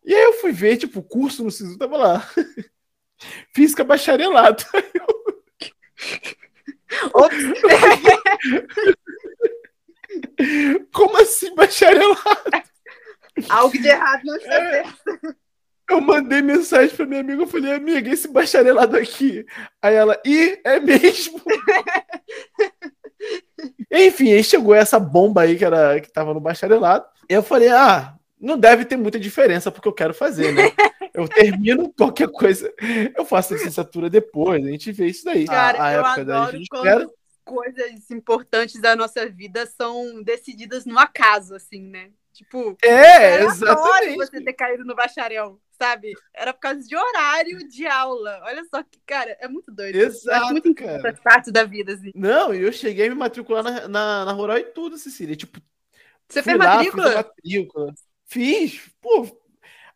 [0.04, 2.30] E aí eu fui ver, tipo, o curso no SISU tava lá.
[3.54, 4.62] Física bacharelado.
[10.92, 12.20] Como assim bacharelado?
[13.48, 14.84] Algo de errado não está é.
[14.84, 15.36] certo.
[15.88, 19.44] Eu mandei mensagem pra minha amiga, eu falei, amiga, esse bacharelado aqui.
[19.82, 21.42] Aí ela, e é mesmo?
[23.92, 27.04] Enfim, aí chegou essa bomba aí que, era, que tava no bacharelado.
[27.28, 28.14] Eu falei, ah,
[28.44, 30.62] não deve ter muita diferença porque eu quero fazer, né?
[31.14, 32.74] Eu termino qualquer coisa,
[33.16, 35.46] eu faço a licenciatura depois, a gente vê isso daí.
[35.46, 37.08] Cara, a, a eu época da gente espera.
[37.44, 42.10] coisas importantes da nossa vida são decididas no acaso, assim, né?
[42.32, 44.16] Tipo, é, exatamente.
[44.16, 46.14] você ter caído no bacharel, sabe?
[46.34, 48.40] Era por causa de horário de aula.
[48.42, 49.94] Olha só que, cara, é muito doido.
[49.94, 51.14] Exato, é muito cara.
[51.22, 52.10] parte da vida, assim.
[52.12, 55.36] Não, e eu cheguei a me matricular na, na, na Rural e tudo, Cecília.
[55.36, 55.60] Tipo,
[56.28, 57.14] você fez matrícula?
[57.14, 57.94] matrícula?
[58.34, 59.28] Fiz, pô.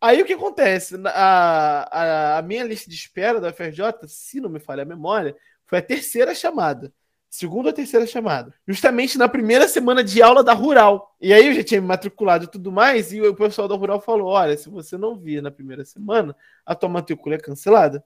[0.01, 0.94] Aí o que acontece?
[1.07, 5.35] A, a, a, minha lista de espera da FRJ, se não me falha a memória,
[5.66, 6.92] foi a terceira chamada.
[7.29, 8.55] segunda ou terceira chamada.
[8.64, 11.16] Justamente na primeira semana de aula da Rural.
[11.20, 14.01] E aí eu já tinha me matriculado e tudo mais, e o pessoal da Rural
[14.01, 18.05] falou: olha, se você não vir na primeira semana, a tua matrícula é cancelada.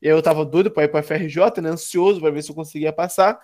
[0.00, 1.70] E aí eu tava doido pra ir pra FRJ, né?
[1.70, 3.36] Ansioso pra ver se eu conseguia passar.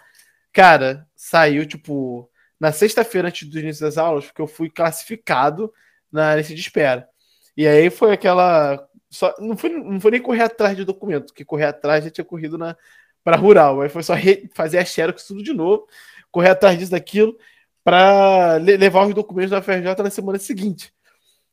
[0.53, 2.31] Cara, saiu, tipo,
[2.61, 5.73] na sexta-feira antes do início das aulas, porque eu fui classificado
[6.12, 7.09] na lista de espera.
[7.57, 8.87] E aí foi aquela.
[9.11, 12.25] Só, não, foi, não foi nem correr atrás de documento, que correr atrás já tinha
[12.25, 12.77] corrido na,
[13.25, 13.81] para rural.
[13.81, 15.87] Aí foi só re, fazer a Xerox tudo de novo,
[16.31, 17.37] correr atrás disso, daquilo,
[17.85, 20.92] para le, levar os documentos da FRJ na semana seguinte.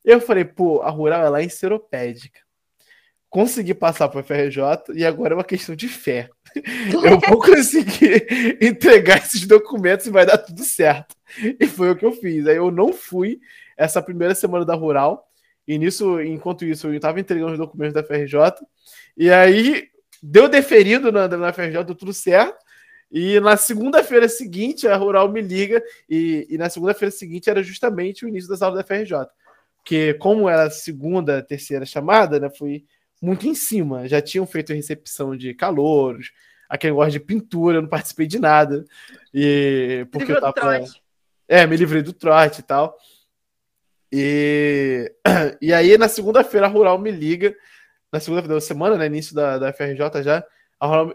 [0.04, 2.40] Eu falei, pô, a rural é lá em Seropédica.
[3.28, 6.28] Consegui passar para a FRJ e agora é uma questão de fé.
[7.04, 8.26] Eu vou conseguir
[8.60, 11.14] entregar esses documentos e vai dar tudo certo.
[11.60, 12.44] E foi o que eu fiz.
[12.48, 13.38] Aí eu não fui
[13.80, 15.26] essa primeira semana da rural.
[15.66, 18.34] E nisso, enquanto isso, eu estava entregando os documentos da FRJ.
[19.16, 19.88] E aí
[20.22, 22.58] deu deferido na, na FRJ, deu tudo certo.
[23.10, 28.24] E na segunda-feira seguinte, a Rural me liga, e, e na segunda-feira seguinte era justamente
[28.24, 29.26] o início das aulas da FRJ.
[29.78, 32.84] Porque, como era a segunda, terceira chamada, né, fui
[33.20, 34.06] muito em cima.
[34.06, 36.30] Já tinham feito recepção de calouros,
[36.68, 38.84] aquele negócio de pintura, eu não participei de nada.
[39.34, 40.84] E porque eu tava.
[41.48, 42.96] É, me livrei do trote e tal.
[44.12, 45.12] E,
[45.60, 47.54] e aí, na segunda-feira, a Rural me liga
[48.12, 50.44] na segunda da semana, né, início da, da FRJ já,
[50.78, 51.14] a Rural,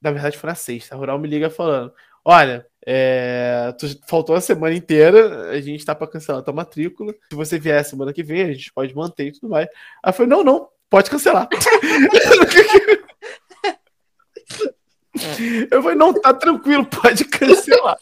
[0.00, 1.92] na verdade foi na sexta, a Rural me liga falando,
[2.24, 7.12] olha, é, tu, faltou a semana inteira, a gente tá para cancelar a tua matrícula,
[7.28, 9.66] se você vier a semana que vem, a gente pode manter e tudo mais.
[10.02, 11.48] Aí eu falei, não, não, pode cancelar.
[15.70, 17.98] eu falei, não, tá tranquilo, pode cancelar.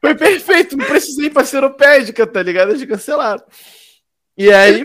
[0.00, 2.76] Foi perfeito, não precisei pra seropédica, tá ligado?
[2.76, 3.42] De cancelar.
[4.36, 4.84] E aí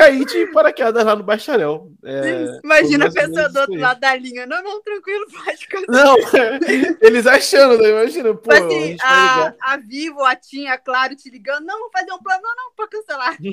[0.00, 1.92] caí de paraquedas lá no bacharel.
[2.04, 4.46] É, Imagina a pessoa do outro lado da linha.
[4.46, 6.04] Não, não, tranquilo, pode cancelar.
[6.04, 6.16] Não,
[7.02, 7.90] eles achando, né?
[7.90, 8.50] Imagina, pô.
[8.50, 11.66] Assim, a, a, a Vivo, a Tinha, claro, te ligando.
[11.66, 12.42] Não, vou fazer um plano.
[12.42, 13.36] Não, não, pode cancelar.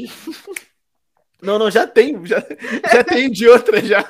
[1.39, 2.26] Não, não, já tem.
[2.26, 2.43] Já,
[2.91, 4.04] já tem de outra já.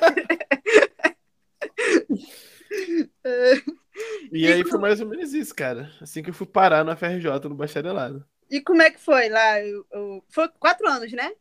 [4.32, 4.70] E, e aí como...
[4.70, 5.90] foi mais ou menos isso, cara.
[6.00, 8.24] Assim que eu fui parar no FRJ, no bacharelado.
[8.50, 9.60] E como é que foi lá?
[9.60, 10.24] Eu, eu...
[10.28, 11.32] Foi quatro anos, né?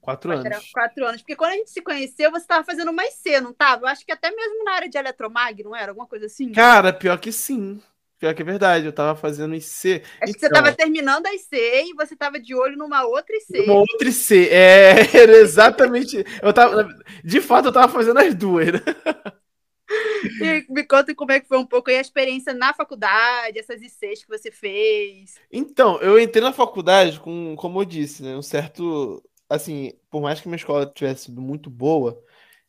[0.00, 0.70] Quatro anos.
[0.72, 1.20] Quatro anos.
[1.20, 3.82] Porque quando a gente se conheceu, você estava fazendo mais C, não estava?
[3.82, 5.90] Eu acho que até mesmo na área de eletromag, não era?
[5.90, 6.50] Alguma coisa assim?
[6.52, 7.80] Cara, pior que sim.
[8.18, 9.62] Pior que é verdade, eu tava fazendo IC.
[9.62, 10.84] Acho então, que você tava então.
[10.84, 13.60] terminando a IC e você tava de olho numa outra IC.
[13.60, 16.24] Uma outra IC, é, era exatamente.
[16.42, 16.88] Eu tava,
[17.22, 18.80] de fato, eu tava fazendo as duas, né?
[20.42, 24.24] E me conta como é que foi um pouco a experiência na faculdade, essas ICs
[24.24, 25.36] que você fez.
[25.50, 30.40] Então, eu entrei na faculdade com, como eu disse, né, um certo assim, por mais
[30.40, 32.22] que minha escola tivesse sido muito boa,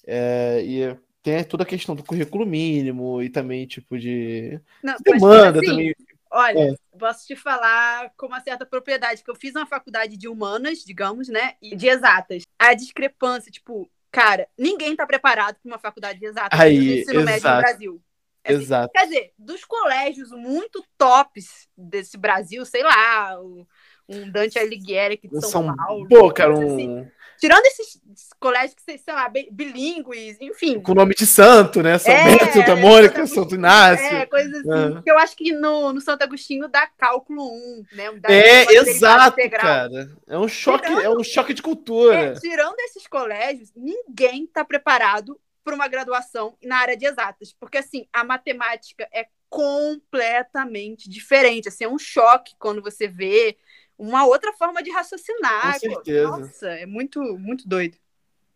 [0.07, 5.59] é, e tem toda a questão do currículo mínimo e também, tipo, de Não, demanda
[5.59, 5.95] assim, também.
[6.31, 6.97] Olha, é.
[6.97, 11.27] posso te falar com uma certa propriedade, que eu fiz uma faculdade de humanas, digamos,
[11.27, 12.43] né, e de exatas.
[12.57, 17.19] A discrepância, tipo, cara, ninguém tá preparado para uma faculdade de exatas Aí, no ensino
[17.21, 17.25] exato.
[17.25, 18.03] médio no Brasil.
[18.43, 18.93] É assim, Exato.
[18.93, 23.67] Quer dizer, dos colégios muito tops desse Brasil, sei lá, o
[24.09, 26.07] um Dante Alighieri aqui de São, São Paulo.
[26.07, 26.73] Pô, cara, um...
[26.75, 27.07] Assim.
[27.39, 28.01] Tirando esses
[28.37, 30.81] colégios que, sei lá, bilíngues, enfim.
[30.81, 31.97] Com nome de santo, né?
[31.97, 34.05] São é, Bento, Santa Mônica, Santo Inácio.
[34.05, 34.97] É, coisas assim.
[34.97, 35.09] É.
[35.09, 38.11] Eu acho que no, no Santo Agostinho dá cálculo 1, né?
[38.19, 40.09] Dá é, exato, cara.
[40.27, 42.15] É um choque, tirando, é um choque de cultura.
[42.15, 47.55] É, tirando esses colégios, ninguém está preparado para uma graduação na área de exatas.
[47.57, 51.69] Porque, assim, a matemática é completamente diferente.
[51.69, 53.57] Assim, é um choque quando você vê
[53.99, 55.73] uma outra forma de raciocinar.
[55.73, 56.29] Com certeza.
[56.29, 57.97] Nossa, é muito, muito doido.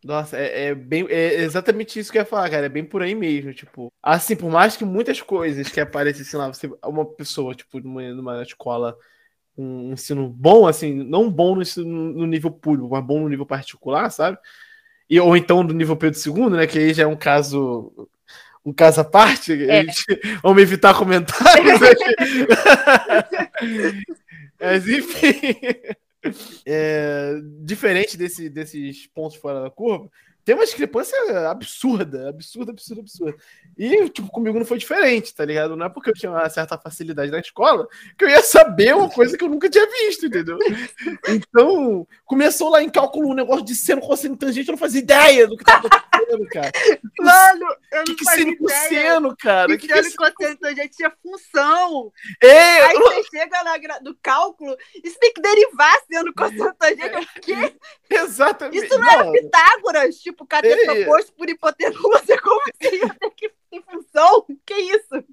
[0.04, 2.66] Nossa, é, é, bem, é exatamente isso que eu ia falar, cara.
[2.66, 3.92] É bem por aí mesmo, tipo.
[4.02, 8.42] Assim, por mais que muitas coisas que aparecessem lá, você, uma pessoa, tipo, numa, numa
[8.42, 8.98] escola
[9.56, 13.46] com um ensino bom, assim, não bom no, no nível público, mas bom no nível
[13.46, 14.38] particular, sabe?
[15.10, 16.68] E, ou então no nível Pedro II, né?
[16.68, 18.10] Que aí já é um caso
[18.66, 19.54] um caso à parte.
[19.54, 19.84] É.
[19.84, 20.06] Gente,
[20.42, 21.80] vamos evitar comentários.
[24.60, 25.60] Mas enfim.
[26.66, 30.10] É, diferente desse, desses pontos fora da curva,
[30.46, 31.18] tem uma discrepância
[31.50, 33.36] absurda, absurda, absurda, absurda.
[33.78, 35.76] E, tipo, comigo não foi diferente, tá ligado?
[35.76, 39.10] Não é porque eu tinha uma certa facilidade na escola que eu ia saber uma
[39.10, 40.58] coisa que eu nunca tinha visto, entendeu?
[41.30, 45.48] Então, começou lá em cálculo um negócio de seno, cosseno, tangente, eu não fazia ideia
[45.48, 45.88] do que tava
[46.50, 46.72] cara.
[47.20, 49.78] Mano, eu não que que seno cara?
[49.78, 52.12] Que, que seno cosseno, tangente tinha função.
[52.42, 53.02] É, Aí eu...
[53.02, 57.14] você chega na, do cálculo, isso tem que derivar seno cosseno, tangente.
[57.34, 57.76] O quê?
[58.10, 58.86] Exatamente.
[58.86, 59.12] Isso não, não.
[59.12, 61.04] era Pitágoras, tipo, tipo, cateto é.
[61.04, 63.00] oposto por hipotenusa, como assim?
[63.74, 64.46] Tem função?
[64.66, 65.26] Que isso?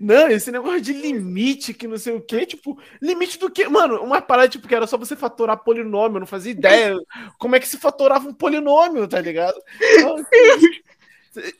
[0.00, 3.68] Não, esse negócio de limite, que não sei o quê, tipo, limite do quê?
[3.68, 6.96] Mano, uma parada, tipo, que era só você fatorar polinômio, eu não fazia ideia
[7.38, 9.60] como é que se fatorava um polinômio, tá ligado?
[9.80, 10.16] Então,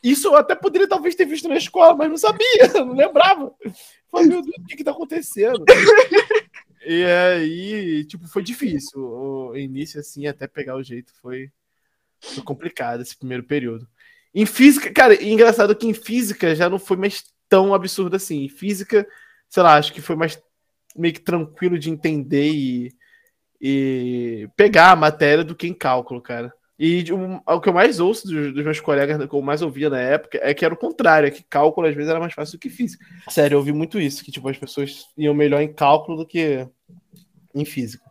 [0.03, 3.53] isso eu até poderia talvez ter visto na escola, mas não sabia, não lembrava.
[4.09, 5.63] Falei, meu Deus, o que que tá acontecendo?
[6.83, 8.99] E aí, tipo, foi difícil.
[8.99, 11.51] O início, assim, até pegar o jeito, foi,
[12.19, 13.87] foi complicado esse primeiro período.
[14.33, 18.45] Em física, cara, engraçado que em física já não foi mais tão absurdo assim.
[18.45, 19.05] Em física,
[19.49, 20.41] sei lá, acho que foi mais
[20.95, 22.93] meio que tranquilo de entender e,
[23.59, 26.53] e pegar a matéria do que em cálculo, cara.
[26.83, 29.87] E um, o que eu mais ouço dos, dos, meus colegas, que eu mais ouvia
[29.87, 32.57] na época, é que era o contrário, é que cálculo às vezes era mais fácil
[32.57, 33.05] do que física.
[33.29, 36.67] Sério, eu ouvi muito isso, que tipo, as pessoas iam melhor em cálculo do que
[37.53, 38.10] em física.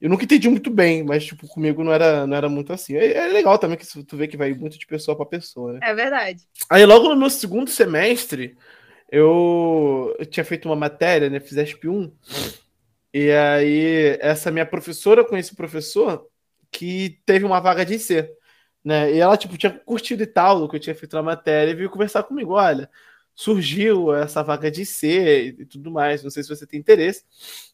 [0.00, 2.96] Eu nunca entendi muito bem, mas, tipo, comigo não era, não era muito assim.
[2.96, 5.80] É, é legal também que tu vê que vai muito de pessoa para pessoa, né?
[5.82, 6.42] É verdade.
[6.70, 8.56] Aí, logo no meu segundo semestre,
[9.10, 11.38] eu, eu tinha feito uma matéria, né?
[11.38, 12.10] Fiz ESP1.
[13.12, 16.26] E aí, essa minha professora, eu conheci o professor
[16.70, 18.30] que teve uma vaga de IC,
[18.82, 19.12] né?
[19.12, 21.90] E ela, tipo, tinha curtido e tal que eu tinha feito na matéria e veio
[21.90, 22.54] conversar comigo.
[22.54, 22.88] Olha,
[23.34, 26.22] surgiu essa vaga de C e tudo mais.
[26.22, 27.24] Não sei se você tem interesse.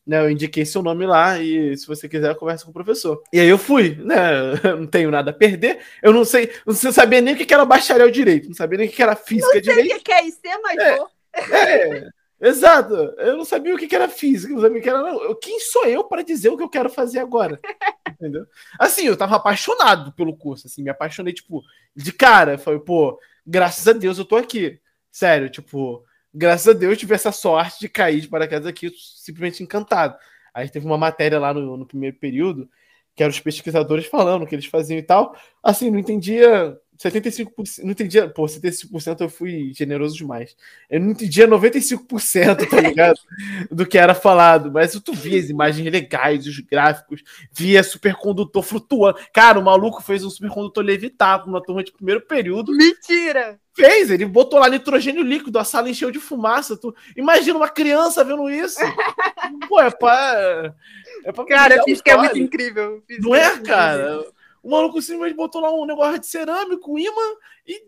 [0.06, 3.20] Né, eu indiquei seu nome lá e se você quiser, conversa com o professor.
[3.32, 4.52] E aí eu fui, né?
[4.62, 5.80] Eu não tenho nada a perder.
[6.00, 8.92] Eu não sei, não sabia nem o que era bacharel direito, não sabia nem o
[8.92, 9.96] que era física não sei direito.
[9.96, 11.08] O que é IC, mas é, vou.
[11.34, 12.08] É,
[12.40, 12.94] exato.
[12.94, 15.02] Eu não sabia o que era física, não sabia o que era.
[15.02, 15.34] Não.
[15.40, 17.58] Quem sou eu para dizer o que eu quero fazer agora?
[18.08, 18.46] Entendeu?
[18.78, 21.62] Assim, eu tava apaixonado pelo curso, assim, me apaixonei, tipo,
[21.94, 22.56] de cara.
[22.56, 24.78] Falei, pô, graças a Deus eu tô aqui.
[25.16, 28.90] Sério, tipo, graças a Deus tive essa sorte de cair de paraquedas aqui,
[29.24, 30.14] simplesmente encantado.
[30.52, 32.68] Aí teve uma matéria lá no, no primeiro período,
[33.14, 35.34] que eram os pesquisadores falando o que eles faziam e tal.
[35.62, 40.56] Assim, não entendia 75%, não entendia, pô, 75% eu fui generoso demais.
[40.88, 43.18] Eu não entendia 95%, tá ligado?
[43.70, 49.18] do que era falado, mas tu via as imagens legais, os gráficos, via supercondutor flutuando.
[49.32, 52.72] Cara, o maluco fez um supercondutor levitar numa turma de primeiro período.
[52.72, 53.58] Mentira!
[53.74, 56.78] Fez, ele botou lá nitrogênio líquido, a sala encheu de fumaça.
[56.78, 58.80] Tu imagina uma criança vendo isso.
[59.68, 60.74] pô, é pra.
[61.22, 63.02] É pra cara, física é muito incrível.
[63.20, 64.24] Não é, cara?
[64.66, 67.86] O maluco simplesmente botou lá um negócio de cerâmico, imã, e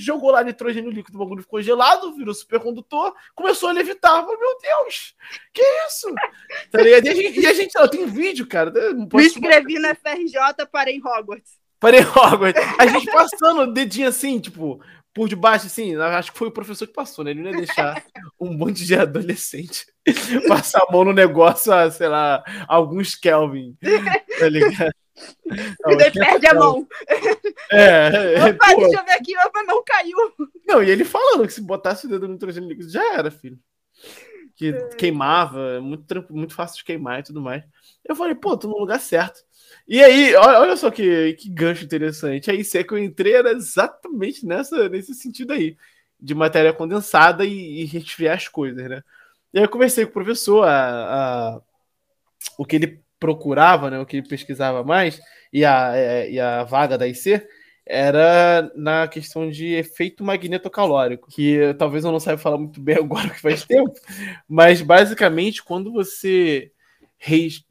[0.00, 1.16] jogou lá nitrogênio líquido.
[1.16, 4.24] O bagulho ficou gelado, virou supercondutor, começou a levitar.
[4.24, 5.14] Falei, meu Deus,
[5.54, 6.12] que isso?
[6.72, 8.72] Tá e a gente, e a gente ó, tem vídeo, cara.
[8.94, 11.52] Me inscrevi na FRJ, parei em Hogwarts.
[11.78, 12.64] Parei em Hogwarts.
[12.76, 14.82] A gente passando o dedinho assim, tipo,
[15.14, 17.32] por debaixo, assim, acho que foi o professor que passou, né?
[17.32, 18.04] Ele não ia deixar
[18.38, 19.86] um monte de adolescente
[20.48, 23.76] passar a mão no negócio a, sei lá, alguns Kelvin.
[24.38, 24.92] Tá ligado?
[25.84, 26.86] Não, e daí perde a mão.
[27.72, 28.80] É, é opa, pô.
[28.80, 30.16] deixa eu ver aqui, opa, não caiu.
[30.64, 33.58] Não, e ele falando que se botasse o dedo no nitrogênio líquido já era, filho.
[34.58, 34.88] Que é.
[34.96, 37.64] queimava, muito, muito fácil de queimar e tudo mais.
[38.04, 39.40] Eu falei, pô, tô no lugar certo.
[39.86, 42.50] E aí, olha só que, que gancho interessante.
[42.50, 45.76] Aí, se é que eu entrei era exatamente nessa, nesse sentido aí,
[46.20, 49.02] de matéria condensada e, e resfriar as coisas, né?
[49.52, 51.62] E aí eu conversei com o professor, a, a,
[52.58, 55.20] o que ele procurava, né, o que pesquisava mais,
[55.52, 57.46] e a, é, e a vaga da IC,
[57.88, 63.30] era na questão de efeito magnetocalórico, que talvez eu não saiba falar muito bem agora
[63.30, 63.94] que faz tempo,
[64.46, 66.70] mas basicamente quando você
[67.16, 67.64] res,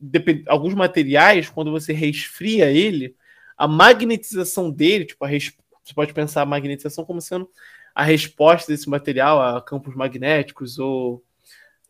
[0.47, 3.15] alguns materiais, quando você resfria ele,
[3.55, 5.53] a magnetização dele, tipo, res,
[5.83, 7.47] você pode pensar a magnetização como sendo
[7.93, 11.23] a resposta desse material a campos magnéticos ou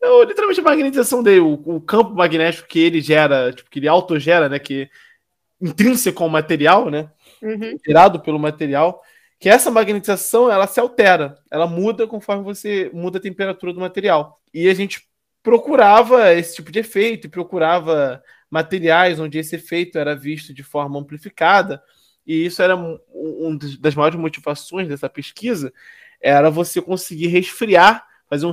[0.00, 3.88] eu, literalmente a magnetização dele, o, o, campo magnético que ele gera, tipo, que ele
[3.88, 4.58] autogera, né?
[4.58, 4.88] Que
[5.60, 7.10] intrínseco ao material, né?
[7.42, 7.76] Uhum.
[7.86, 9.02] Gerado pelo material,
[9.38, 14.40] que essa magnetização ela se altera, ela muda conforme você muda a temperatura do material.
[14.52, 15.08] E a gente
[15.42, 20.98] procurava esse tipo de efeito e procurava materiais onde esse efeito era visto de forma
[20.98, 21.82] amplificada.
[22.26, 25.72] E isso era uma um das maiores motivações dessa pesquisa,
[26.20, 28.52] era você conseguir resfriar fazer um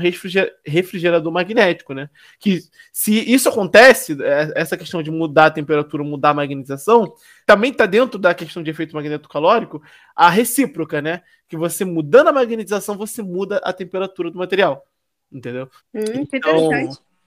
[0.65, 2.09] refrigerador magnético, né?
[2.39, 2.61] Que
[2.93, 7.13] se isso acontece, é, essa questão de mudar a temperatura, mudar a magnetização,
[7.45, 9.81] também está dentro da questão de efeito magnetocalórico
[10.15, 11.21] a recíproca, né?
[11.47, 14.87] Que você mudando a magnetização, você muda a temperatura do material.
[15.31, 15.69] Entendeu?
[15.93, 16.69] Hum, então,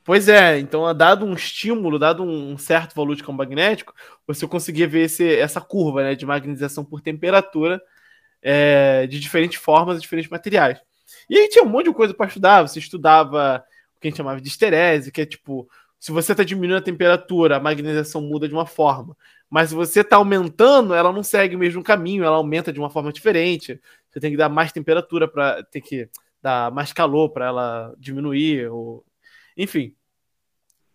[0.08, 3.92] Pois é, então dado um estímulo, dado um certo valor de campo magnético,
[4.26, 7.78] você conseguia ver esse, essa curva né, de magnetização por temperatura
[8.40, 10.80] é, de diferentes formas, de diferentes materiais.
[11.28, 12.62] E aí tinha um monte de coisa para estudar.
[12.62, 13.64] Você estudava
[13.96, 15.68] o que a gente chamava de esterese, que é tipo
[15.98, 19.16] se você está diminuindo a temperatura, a magnetização muda de uma forma.
[19.50, 22.90] Mas se você está aumentando, ela não segue o mesmo caminho, ela aumenta de uma
[22.90, 23.80] forma diferente.
[24.08, 26.08] Você tem que dar mais temperatura para ter que
[26.40, 28.70] dar mais calor para ela diminuir.
[28.70, 29.04] Ou...
[29.56, 29.94] Enfim,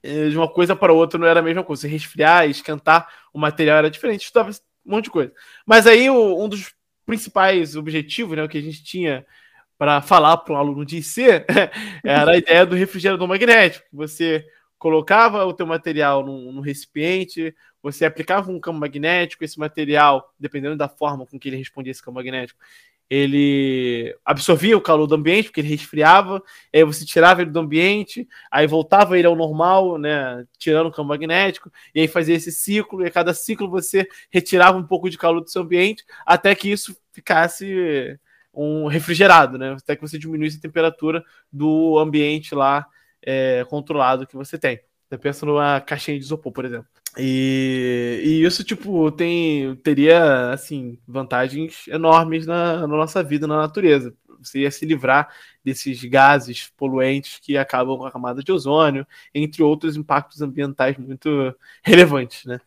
[0.02, 1.82] eh, de uma coisa para outra não era a mesma coisa.
[1.82, 4.52] Você resfriar, esquentar o material era diferente, estudava
[4.86, 5.34] um monte de coisa.
[5.66, 6.74] Mas aí um dos
[7.06, 9.26] principais objetivos, né, que a gente tinha
[9.78, 11.46] para falar para um aluno de IC
[12.04, 14.46] era a ideia do refrigerador magnético, você
[14.78, 20.76] colocava o teu material no, no, recipiente, você aplicava um campo magnético, esse material, dependendo
[20.76, 22.60] da forma com que ele respondia esse campo magnético,
[23.10, 26.42] ele absorvia o calor do ambiente, porque ele resfriava,
[26.74, 31.10] aí você tirava ele do ambiente, aí voltava ele ao normal, né, tirando o campo
[31.10, 35.18] magnético, e aí fazia esse ciclo, e a cada ciclo você retirava um pouco de
[35.18, 38.20] calor do seu ambiente, até que isso ficasse
[38.54, 42.86] um refrigerado, né, até que você diminuísse a temperatura do ambiente lá
[43.22, 44.80] é, controlado que você tem.
[45.10, 46.88] Você pensa numa caixinha de isopor, por exemplo.
[47.18, 54.14] E, e, isso, tipo, tem, teria, assim, vantagens enormes na, na, nossa vida, na natureza.
[54.42, 55.30] Você ia se livrar
[55.64, 61.56] desses gases poluentes que acabam com a camada de ozônio, entre outros impactos ambientais muito
[61.84, 62.60] relevantes, né?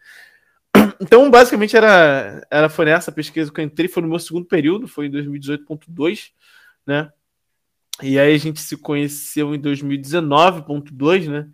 [1.01, 4.89] Então, basicamente, era, era, foi nessa pesquisa que eu entrei, foi no meu segundo período,
[4.89, 6.33] foi em 2018.2,
[6.87, 7.13] né?
[8.03, 11.49] E aí a gente se conheceu em 2019.2, né?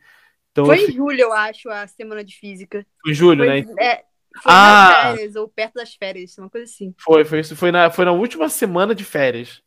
[0.50, 2.84] Então, foi em julho, eu acho, a semana de física.
[3.02, 3.74] Foi em julho, foi, né?
[3.78, 4.04] É,
[4.42, 6.94] foi ah, nas férias, ou perto das férias, uma coisa assim.
[6.98, 7.54] Foi, foi isso.
[7.56, 9.62] Foi na, foi na última semana de férias.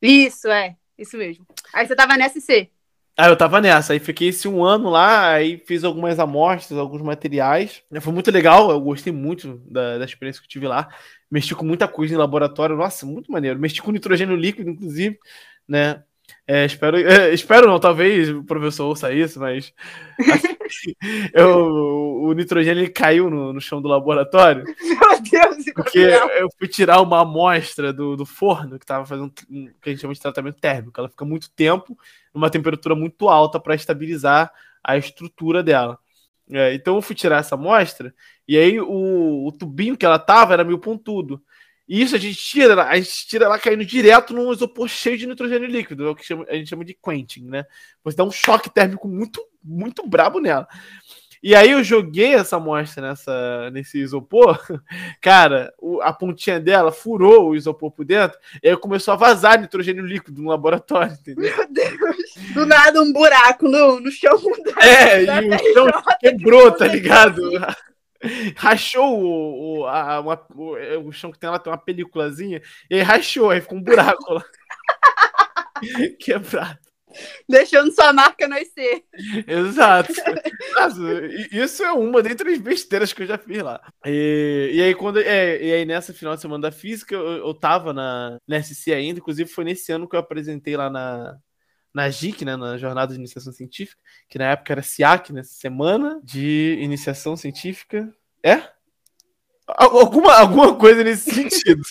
[0.00, 0.76] Isso, é.
[0.96, 1.46] Isso mesmo.
[1.72, 2.70] Aí você tava nessa IC.
[3.22, 3.92] Ah, eu tava nessa.
[3.92, 7.82] Aí fiquei esse um ano lá, aí fiz algumas amostras, alguns materiais.
[8.00, 10.88] Foi muito legal, eu gostei muito da, da experiência que tive lá.
[11.30, 12.76] Mexi com muita coisa em laboratório.
[12.76, 13.58] Nossa, muito maneiro.
[13.58, 15.18] Mexi com nitrogênio líquido, inclusive,
[15.68, 16.02] né?
[16.46, 19.70] É, espero, é, espero não, talvez o professor ouça isso, mas
[20.18, 20.94] assim,
[21.34, 24.64] eu, o nitrogênio ele caiu no, no, chão do laboratório.
[25.20, 29.88] Deus, porque eu fui tirar uma amostra do, do forno que estava fazendo um, que
[29.88, 30.98] a gente chama de tratamento térmico.
[30.98, 31.98] Ela fica muito tempo
[32.34, 34.52] numa temperatura muito alta para estabilizar
[34.82, 35.98] a estrutura dela.
[36.52, 38.12] É, então eu fui tirar essa amostra
[38.46, 41.42] e aí o, o tubinho que ela tava era meio pontudo.
[41.90, 45.26] E isso a gente tira, a gente tira ela caindo direto num isopor cheio de
[45.26, 47.64] nitrogênio líquido, é o que chama, a gente chama de quenching, né?
[48.04, 50.68] Você dá um choque térmico muito, muito brabo nela.
[51.42, 54.60] E aí eu joguei essa amostra nessa, nesse isopor,
[55.22, 59.58] cara, o, a pontinha dela furou o isopor por dentro, e aí começou a vazar
[59.58, 61.56] nitrogênio líquido no laboraratório, entendeu?
[61.56, 62.52] Meu Deus!
[62.52, 64.38] Do nada um buraco no, no chão.
[64.80, 65.86] É, e o chão
[66.20, 67.42] quebrou, tá ligado?
[68.56, 72.96] rachou o, o, a, uma, o, o, chão que tem lá, tem uma películazinha, e
[72.96, 74.44] aí rachou, aí ficou um buraco lá.
[76.18, 76.89] Quebrado.
[77.48, 79.04] Deixando sua marca IC.
[79.46, 80.12] Exato.
[81.50, 83.80] Isso é uma dentre as besteiras que eu já fiz lá.
[84.06, 85.18] E, e aí, quando.
[85.20, 88.92] É, e aí, nessa final de semana da física, eu, eu tava na, na SC
[88.92, 91.36] ainda, inclusive foi nesse ano que eu apresentei lá na,
[91.92, 96.20] na JIC, né, na Jornada de Iniciação Científica, que na época era SIAC, né, Semana
[96.22, 98.12] de Iniciação Científica.
[98.42, 98.62] É?
[99.66, 101.82] Alguma, alguma coisa nesse sentido.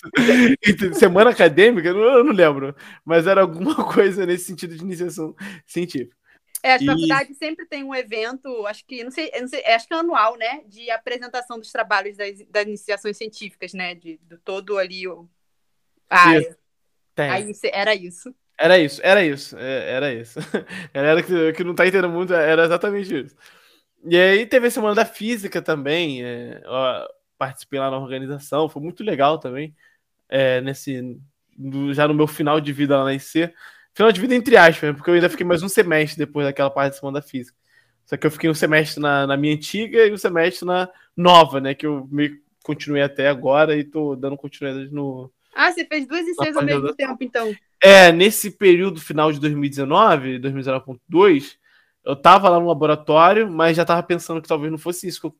[0.94, 5.34] Semana acadêmica, eu não lembro, mas era alguma coisa nesse sentido de iniciação
[5.66, 6.16] científica.
[6.62, 6.84] É, a e...
[6.84, 10.36] faculdade sempre tem um evento, acho que, não sei, não sei acho que é anual,
[10.36, 10.62] né?
[10.66, 13.94] De apresentação dos trabalhos das, das iniciações científicas, né?
[13.94, 15.28] De, de todo ali o.
[16.08, 16.32] Ah,
[17.16, 18.34] Aí era isso.
[18.58, 20.38] Era isso, era isso, é, era isso.
[20.92, 23.34] Galera que, que não tá entendendo muito, era exatamente isso.
[24.04, 26.62] E aí teve a semana da física também, é,
[27.40, 29.74] participei lá na organização, foi muito legal também,
[30.28, 31.18] é, nesse,
[31.94, 33.50] já no meu final de vida lá na IC.
[33.94, 37.00] Final de vida entre aspas, porque eu ainda fiquei mais um semestre depois daquela parte
[37.10, 37.58] da física.
[38.04, 41.60] Só que eu fiquei um semestre na, na minha antiga e um semestre na nova,
[41.60, 41.74] né?
[41.74, 45.32] Que eu meio continuei até agora e tô dando continuidade no.
[45.54, 47.54] Ah, você fez duas e seis ao mesmo tempo, então.
[47.82, 51.56] É, nesse período final de 2019, 2019.2,
[52.04, 55.26] eu tava lá no laboratório, mas já tava pensando que talvez não fosse isso que
[55.26, 55.34] eu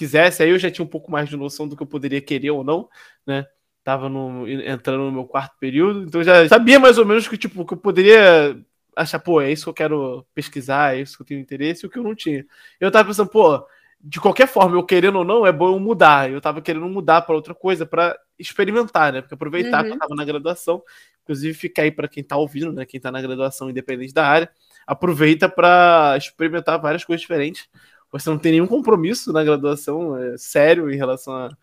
[0.00, 0.42] quisesse.
[0.42, 2.64] Aí eu já tinha um pouco mais de noção do que eu poderia querer ou
[2.64, 2.88] não,
[3.26, 3.46] né?
[3.84, 7.64] Tava no, entrando no meu quarto período, então já sabia mais ou menos que, tipo,
[7.64, 8.58] que eu poderia
[8.94, 11.86] achar, pô, é isso que eu quero pesquisar, é isso que eu tenho interesse, e
[11.86, 12.44] o que eu não tinha.
[12.78, 13.66] Eu tava pensando, pô,
[13.98, 16.30] de qualquer forma, eu querendo ou não, é bom eu mudar.
[16.30, 19.22] Eu tava querendo mudar para outra coisa, para experimentar, né?
[19.22, 19.90] Porque aproveitar uhum.
[19.90, 20.82] que eu tava na graduação
[21.30, 22.84] Inclusive, fica aí para quem está ouvindo, né?
[22.84, 24.50] Quem está na graduação independente da área,
[24.84, 27.68] aproveita para experimentar várias coisas diferentes.
[28.12, 31.56] Você não tem nenhum compromisso na graduação é, sério em relação a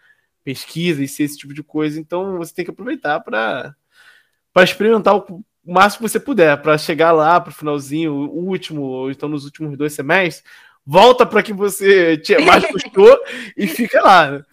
[0.43, 3.75] pesquisa e esse tipo de coisa, então você tem que aproveitar para
[4.59, 9.11] experimentar o máximo que você puder, para chegar lá para o finalzinho, o último, ou
[9.11, 10.49] então nos últimos dois semestres,
[10.87, 13.19] volta para que você mais gostou
[13.57, 14.31] e fica lá.
[14.31, 14.45] Né?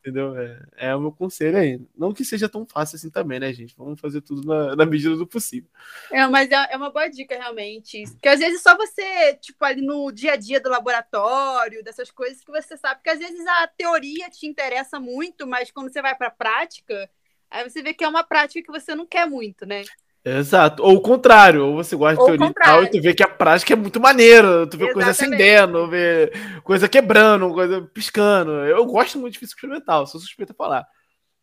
[0.00, 0.36] Entendeu?
[0.36, 1.80] É, é, o meu conselho aí.
[1.96, 3.76] Não que seja tão fácil assim também, né, gente?
[3.76, 5.70] Vamos fazer tudo na, na medida do possível.
[6.10, 8.02] É, mas é, é uma boa dica, realmente.
[8.10, 12.42] Porque às vezes só você, tipo, ali no dia a dia do laboratório, dessas coisas
[12.42, 16.16] que você sabe, que às vezes a teoria te interessa muito, mas quando você vai
[16.16, 17.08] para a prática,
[17.48, 19.84] aí você vê que é uma prática que você não quer muito, né?
[20.26, 20.82] Exato.
[20.82, 23.28] Ou o contrário, ou você gosta de teoria e tal, e tu vê que a
[23.28, 24.66] prática é muito maneira.
[24.66, 24.92] Tu vê Exatamente.
[24.94, 26.32] coisa acendendo, vê
[26.64, 28.50] coisa quebrando, coisa piscando.
[28.64, 30.84] Eu gosto muito de física experimental, sou suspeito a falar.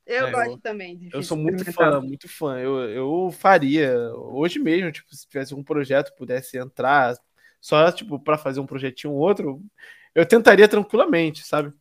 [0.06, 0.98] Eu é, gosto eu, também.
[0.98, 2.60] De eu sou muito fã, muito fã.
[2.60, 7.16] Eu, eu faria hoje mesmo, tipo, se tivesse um projeto, pudesse entrar
[7.62, 9.62] só, tipo, para fazer um projetinho ou outro,
[10.14, 11.72] eu tentaria tranquilamente, sabe?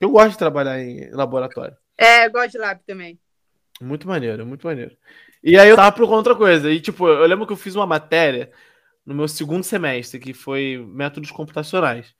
[0.00, 1.76] Eu gosto de trabalhar em laboratório.
[1.98, 3.20] É, eu gosto de lab também.
[3.78, 4.96] Muito maneiro, muito maneiro.
[5.46, 6.68] E aí eu tava procurando outra coisa.
[6.72, 8.50] E, tipo, eu lembro que eu fiz uma matéria
[9.06, 12.12] no meu segundo semestre, que foi métodos computacionais.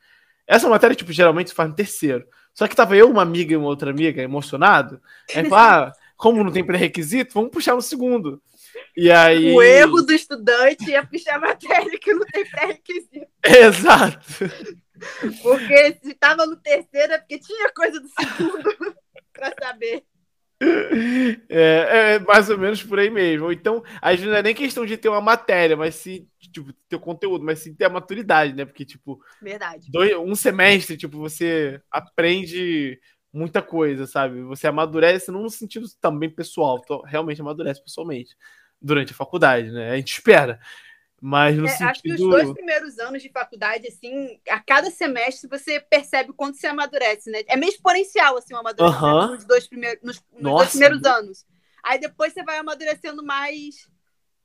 [0.46, 2.24] Essa matéria, tipo, geralmente se faz no terceiro.
[2.54, 5.02] Só que tava eu, uma amiga e uma outra amiga emocionado.
[5.34, 8.40] Aí falou, ah, como não tem pré-requisito, vamos puxar no segundo.
[8.96, 9.52] E aí...
[9.52, 13.26] O erro do estudante é puxar matéria que não tem pré-requisito.
[13.42, 14.24] Exato.
[15.42, 18.94] Porque se tava no terceiro é porque tinha coisa do segundo
[19.34, 20.04] para saber.
[21.48, 23.52] É, é, mais ou menos por aí mesmo.
[23.52, 26.96] Então, às vezes não é nem questão de ter uma matéria, mas sim, tipo, ter
[26.96, 28.64] o conteúdo, mas sim ter a maturidade, né?
[28.64, 29.90] Porque, tipo, Verdade.
[29.90, 32.98] Dois, um semestre, tipo, você aprende
[33.32, 34.42] muita coisa, sabe?
[34.42, 38.34] Você amadurece, não no sentido também pessoal, realmente amadurece pessoalmente
[38.80, 39.90] durante a faculdade, né?
[39.90, 40.59] A gente espera.
[41.20, 41.88] Mas no é, sentido...
[41.88, 46.34] Acho que os dois primeiros anos de faculdade, assim, a cada semestre você percebe o
[46.34, 47.42] quanto você amadurece, né?
[47.46, 51.46] É meio exponencial, assim, o amadurecimento nos dois primeiros, nos, nos dois primeiros anos.
[51.82, 53.88] Aí depois você vai amadurecendo mais,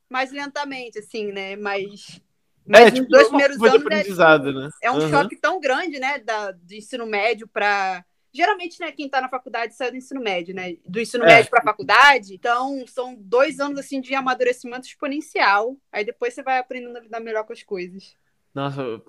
[0.10, 1.56] mais lentamente, assim, né?
[1.56, 2.22] Mas,
[2.66, 4.70] mas é, nos tipo, dois primeiros anos é, né?
[4.84, 6.20] é um choque tão grande, né?
[6.20, 10.56] Da, do ensino médio para Geralmente, né, quem está na faculdade sai do ensino médio,
[10.56, 10.78] né?
[10.86, 11.28] Do ensino é.
[11.28, 12.34] médio para a faculdade.
[12.34, 15.76] Então, são dois anos assim de amadurecimento exponencial.
[15.92, 18.16] Aí depois você vai aprendendo a lidar melhor com as coisas.
[18.54, 19.02] Nossa,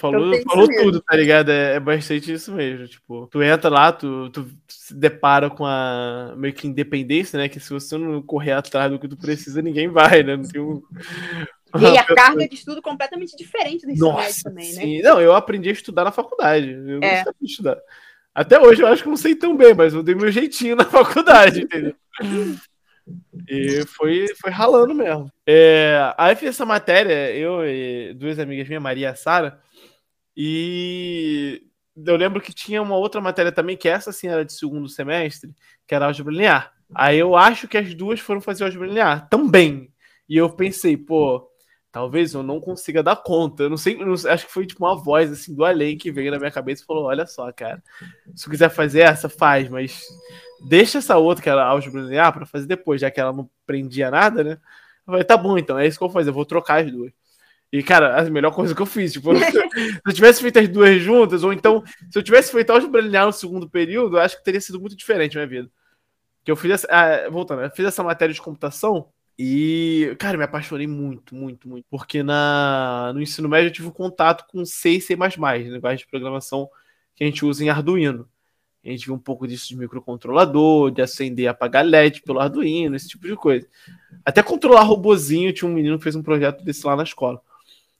[0.00, 1.50] falou, falou tudo, tá ligado?
[1.50, 2.88] É, é, bastante isso mesmo.
[2.88, 7.48] Tipo, tu entra lá, tu, tu se depara com a meio que independência, né?
[7.48, 10.36] Que se você não correr atrás do que tu precisa, ninguém vai, né?
[10.36, 10.82] Não tem um.
[11.78, 14.82] E aí a carga de estudo completamente diferente do ensino Nossa, médio também, né?
[14.82, 15.02] Sim.
[15.02, 16.68] Não, eu aprendi a estudar na faculdade.
[16.68, 17.18] Eu é.
[17.18, 17.78] não sabia estudar.
[18.34, 20.84] Até hoje eu acho que não sei tão bem, mas eu dei meu jeitinho na
[20.86, 21.94] faculdade, entendeu?
[23.48, 25.30] E foi, foi ralando mesmo.
[25.46, 29.60] É, aí fiz essa matéria, eu e duas amigas minhas, Maria e a Sara,
[30.36, 31.62] e
[31.96, 35.50] eu lembro que tinha uma outra matéria também, que essa sim era de segundo semestre,
[35.86, 36.72] que era álgebra linear.
[36.94, 39.92] Aí eu acho que as duas foram fazer álgebra linear também.
[40.28, 41.49] E eu pensei, pô,
[41.92, 43.64] talvez eu não consiga dar conta.
[43.64, 46.30] Eu não sei, não, acho que foi tipo uma voz assim do além que veio
[46.30, 47.82] na minha cabeça e falou: Olha só, cara,
[48.34, 50.02] se quiser fazer essa, faz, mas
[50.68, 54.10] deixa essa outra, que era álgebra linear, para fazer depois, já que ela não prendia
[54.10, 54.52] nada, né?
[54.52, 56.90] Eu falei: Tá bom, então, é isso que eu vou fazer, eu vou trocar as
[56.90, 57.12] duas.
[57.72, 61.00] E, cara, a melhor coisa que eu fiz, tipo, se eu tivesse feito as duas
[61.00, 64.60] juntas, ou então, se eu tivesse feito álgebra linear no segundo período, acho que teria
[64.60, 65.72] sido muito diferente na minha vida.
[66.44, 69.08] Que eu fiz essa, ah, voltando, eu fiz essa matéria de computação,
[69.42, 71.86] e, cara, me apaixonei muito, muito, muito.
[71.88, 76.06] Porque na, no ensino médio eu tive um contato com C e C, linguagem de
[76.06, 76.68] programação
[77.16, 78.28] que a gente usa em Arduino.
[78.84, 82.94] A gente viu um pouco disso de microcontrolador, de acender e apagar LED pelo Arduino,
[82.94, 83.66] esse tipo de coisa.
[84.26, 87.40] Até controlar robozinho, tinha um menino que fez um projeto desse lá na escola.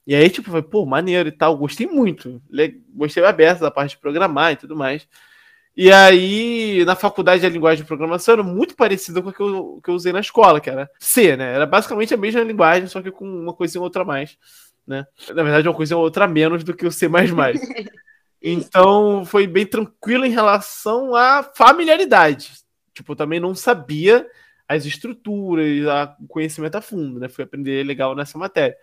[0.06, 2.42] E aí, tipo, foi, pô, maneiro e tal, gostei muito.
[2.92, 5.08] Gostei aberto da parte de programar e tudo mais.
[5.82, 9.80] E aí, na faculdade de linguagem de programação, era muito parecida com a que eu,
[9.82, 11.54] que eu usei na escola, que era C, né?
[11.54, 14.36] Era basicamente a mesma linguagem, só que com uma coisinha ou outra a mais,
[14.86, 15.06] né?
[15.30, 17.08] Na verdade, uma coisinha ou outra a menos do que o C++.
[18.42, 22.52] Então, foi bem tranquilo em relação à familiaridade.
[22.92, 24.26] Tipo, eu também não sabia
[24.68, 25.66] as estruturas,
[26.20, 27.28] o conhecimento a fundo, né?
[27.30, 28.76] Fui aprender legal nessa matéria.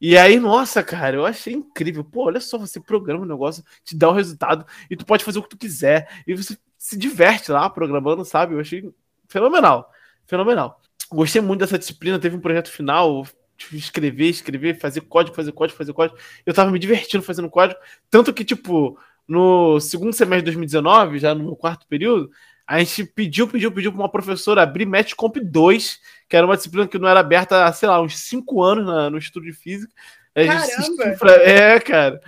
[0.00, 2.04] E aí, nossa, cara, eu achei incrível.
[2.04, 5.38] Pô, olha só, você programa um negócio, te dá o resultado e tu pode fazer
[5.38, 6.22] o que tu quiser.
[6.26, 8.54] E você se diverte lá programando, sabe?
[8.54, 8.92] Eu achei
[9.28, 9.90] fenomenal.
[10.26, 10.80] Fenomenal.
[11.10, 13.26] Gostei muito dessa disciplina, teve um projeto final,
[13.72, 16.18] escrever, escrever, fazer código, fazer código, fazer código.
[16.44, 17.78] Eu tava me divertindo fazendo código,
[18.10, 22.30] tanto que, tipo, no segundo semestre de 2019, já no meu quarto período,
[22.66, 26.88] a gente pediu, pediu, pediu para uma professora abrir Matchcomp 2, que era uma disciplina
[26.88, 29.92] que não era aberta há, sei lá, uns 5 anos na, no estudo de física.
[30.34, 31.16] Caramba!
[31.18, 31.32] Pra...
[31.42, 32.20] É, cara.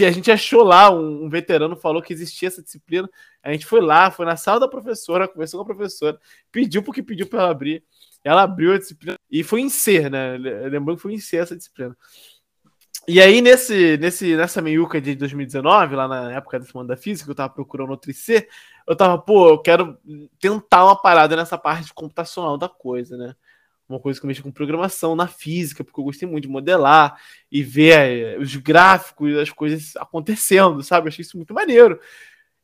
[0.00, 3.08] A gente achou lá, um, um, veterano falou que existia essa disciplina.
[3.40, 6.18] A gente foi lá, foi na sala da professora, conversou com a professora,
[6.50, 7.84] pediu porque pediu para ela abrir.
[8.24, 10.36] Ela abriu a disciplina e foi em C, né?
[10.36, 11.96] Lembrando que foi em C essa disciplina.
[13.06, 17.30] e aí, nesse, nesse, nessa meiuca de 2019, lá na época da Semana da Física,
[17.30, 18.48] eu tava procurando outro IC,
[18.86, 19.98] eu tava, pô, eu quero
[20.38, 23.34] tentar uma parada nessa parte computacional da coisa, né?
[23.88, 27.20] Uma coisa que eu mexo com programação na física, porque eu gostei muito de modelar
[27.52, 31.06] e ver eh, os gráficos, as coisas acontecendo, sabe?
[31.06, 32.00] Eu achei isso muito maneiro.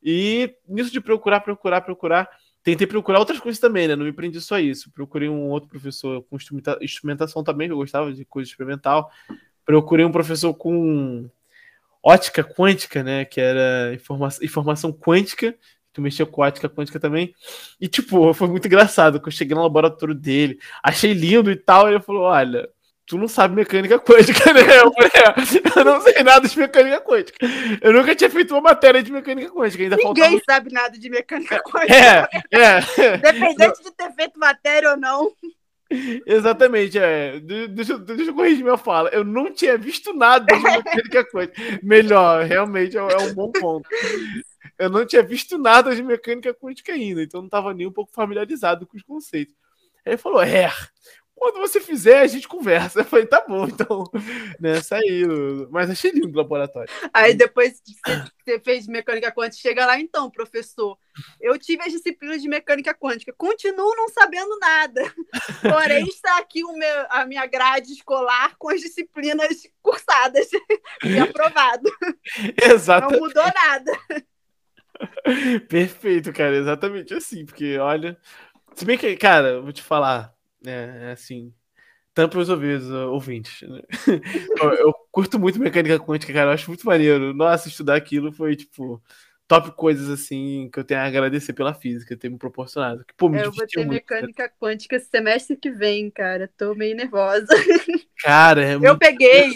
[0.03, 2.29] E nisso de procurar, procurar, procurar,
[2.63, 3.95] tentei procurar outras coisas também, né?
[3.95, 4.91] Não me prendi só isso.
[4.93, 6.39] Procurei um outro professor com
[6.81, 9.11] instrumentação também, que eu gostava de coisa experimental
[9.71, 11.31] procurei um professor com
[12.03, 13.25] ótica quântica, né?
[13.25, 15.57] Que era informa informação quântica.
[15.93, 17.35] Tu mexeu com ótica quântica também.
[17.81, 19.21] E, tipo, foi muito engraçado.
[19.21, 21.89] que eu cheguei no laboratório dele, achei lindo e tal.
[21.89, 22.69] E ele falou: Olha,
[23.11, 24.61] tu não sabe mecânica quântica, né?
[24.61, 27.39] Eu falei, é, eu não sei nada de mecânica quântica.
[27.81, 29.83] Eu nunca tinha feito uma matéria de mecânica quântica.
[29.83, 30.43] Ainda Ninguém faltava...
[30.49, 31.93] sabe nada de mecânica quântica.
[31.93, 33.17] É, é.
[33.19, 35.33] Dependente de ter feito matéria ou não.
[36.25, 37.41] Exatamente, é.
[37.41, 39.09] Deixa, deixa eu corrigir minha fala.
[39.09, 41.81] Eu não tinha visto nada de mecânica quântica.
[41.83, 43.89] Melhor, realmente é, é um bom ponto.
[44.81, 48.13] Eu não tinha visto nada de mecânica quântica ainda, então não estava nem um pouco
[48.13, 49.55] familiarizado com os conceitos.
[50.05, 50.71] Aí ele falou: é,
[51.41, 53.01] quando você fizer, a gente conversa.
[53.01, 54.05] Eu falei, tá bom, então,
[54.61, 55.67] né, saiu.
[55.71, 56.93] Mas achei lindo o laboratório.
[57.15, 57.95] Aí depois que
[58.45, 60.99] você fez mecânica quântica, chega lá, então, professor.
[61.41, 65.03] Eu tive as disciplinas de mecânica quântica, continuo não sabendo nada.
[65.63, 70.47] Porém, está aqui o meu, a minha grade escolar com as disciplinas cursadas
[71.03, 71.91] e aprovado.
[72.63, 73.19] Exatamente.
[73.19, 73.93] Não mudou nada.
[75.69, 78.17] Perfeito, cara, exatamente assim, porque olha.
[78.75, 80.35] Se bem que, cara, vou te falar
[80.67, 81.53] é, é assim.
[82.13, 83.69] Tampa os ouvidos, ouvintes.
[83.69, 83.83] Né?
[84.61, 86.51] eu, eu, curto muito mecânica quântica, cara.
[86.51, 87.33] Eu acho muito maneiro.
[87.33, 89.03] Nossa, estudar aquilo foi, tipo,
[89.47, 93.05] top coisas, assim, que eu tenho a agradecer pela física ter me proporcionado.
[93.05, 94.53] Que, pô, me é, eu vou ter muito, mecânica cara.
[94.61, 96.51] quântica semestre que vem, cara.
[96.57, 97.47] Tô meio nervosa.
[98.19, 99.55] Cara, é Eu peguei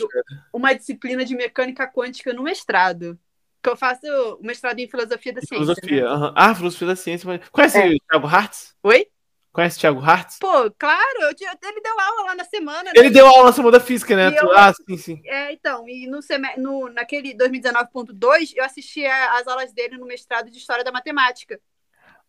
[0.53, 3.19] uma disciplina de mecânica quântica no mestrado.
[3.65, 5.75] Que eu faço o mestrado em filosofia da ciência.
[5.75, 6.33] Filosofia, né?
[6.37, 7.27] Ah, filosofia da ciência.
[7.27, 7.49] Mas...
[7.49, 7.87] Conhece é.
[7.87, 8.77] o Thiago Hartz?
[8.83, 9.07] Oi?
[9.55, 10.39] Conhece o Thiago Hartz?
[10.39, 12.83] Pô, claro, eu, ele deu aula lá na semana.
[12.83, 12.93] Né?
[12.95, 14.37] Ele deu aula na semana da física, né?
[14.39, 15.23] Eu, ah, sim, sim.
[15.25, 16.21] É, então, e no,
[16.59, 21.59] no naquele 2019.2, eu assisti as aulas dele no mestrado de História da Matemática.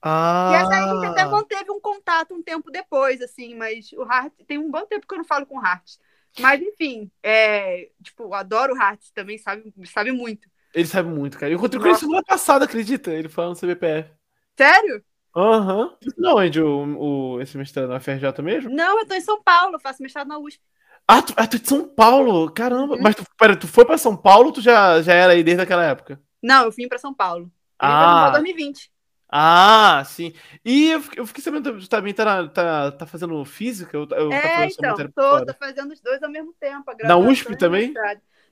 [0.02, 0.52] Ah.
[0.54, 4.32] E aí a gente até manteve um contato um tempo depois, assim, mas o Hart
[4.48, 5.96] tem um bom tempo que eu não falo com o Hart.
[6.40, 10.48] Mas, enfim, é, tipo, adoro o Hart também, sabe, sabe muito.
[10.76, 11.49] Ele sabe muito, cara.
[11.49, 13.09] Eu encontrei com ele semana passada, acredita?
[13.09, 14.11] Ele falando no CBPF.
[14.57, 15.01] Sério?
[15.34, 15.84] Aham.
[15.86, 15.97] Uhum.
[16.17, 18.69] Não, onde o, o, esse mestrado na FRJ mesmo?
[18.69, 20.61] Não, eu tô em São Paulo, faço mestrado na USP.
[21.07, 22.51] Ah, tu, ah, tu é de São Paulo?
[22.51, 22.95] Caramba.
[22.95, 23.01] Uhum.
[23.01, 25.63] Mas tu, pera, tu foi pra São Paulo ou tu já, já era aí desde
[25.63, 26.21] aquela época?
[26.43, 27.45] Não, eu vim pra São Paulo.
[27.45, 28.26] Eu ah.
[28.28, 28.91] Vim 2020.
[29.30, 30.34] Ah, sim.
[30.63, 33.95] E eu, eu fiquei sabendo que tu também tá, tá, tá fazendo física?
[33.95, 36.91] Eu, eu é, tá então, tô, tô fazendo os dois ao mesmo tempo.
[37.03, 37.93] Na USP também?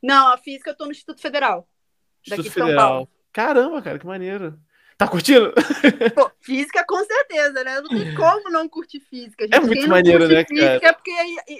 [0.02, 1.68] Não, a física eu tô no Instituto Federal.
[2.26, 3.10] Instituto Federal.
[3.32, 4.58] Caramba, cara, que maneiro.
[4.98, 5.52] Tá curtindo?
[6.16, 7.82] Pô, física com certeza, né?
[7.82, 9.44] Não tem como não curtir física.
[9.44, 9.56] Gente.
[9.56, 10.88] É muito maneiro, né, física cara?
[10.88, 11.12] é porque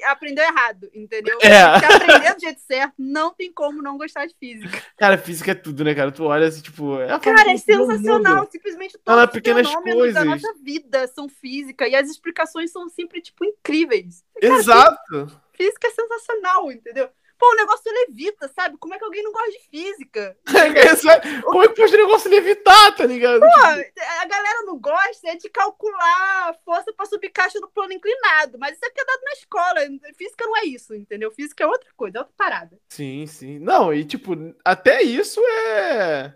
[0.06, 1.38] aprendeu errado, entendeu?
[1.42, 1.80] É.
[1.80, 4.82] Se aprender do jeito certo, não tem como não gostar de física.
[4.98, 6.12] Cara, física é tudo, né, cara?
[6.12, 7.00] Tu olha assim, tipo...
[7.02, 8.48] É cara, é sensacional.
[8.52, 10.14] Simplesmente todos os pequenas fenômenos coisas.
[10.14, 14.24] da nossa vida são física e as explicações são sempre, tipo, incríveis.
[14.40, 15.42] Cara, Exato.
[15.54, 17.10] Física é sensacional, entendeu?
[17.38, 18.78] Pô, o negócio levita, sabe?
[18.78, 20.38] Como é que alguém não gosta de física?
[21.44, 23.40] Como é que pode o negócio levitar, tá ligado?
[23.40, 28.58] Pô, a galera não gosta é de calcular força para subir caixa no plano inclinado,
[28.58, 30.14] mas isso aqui é dado na escola.
[30.18, 31.32] Física não é isso, entendeu?
[31.32, 32.80] Física é outra coisa, é outra parada.
[32.90, 33.60] Sim, sim.
[33.60, 36.34] Não, e tipo, até isso é.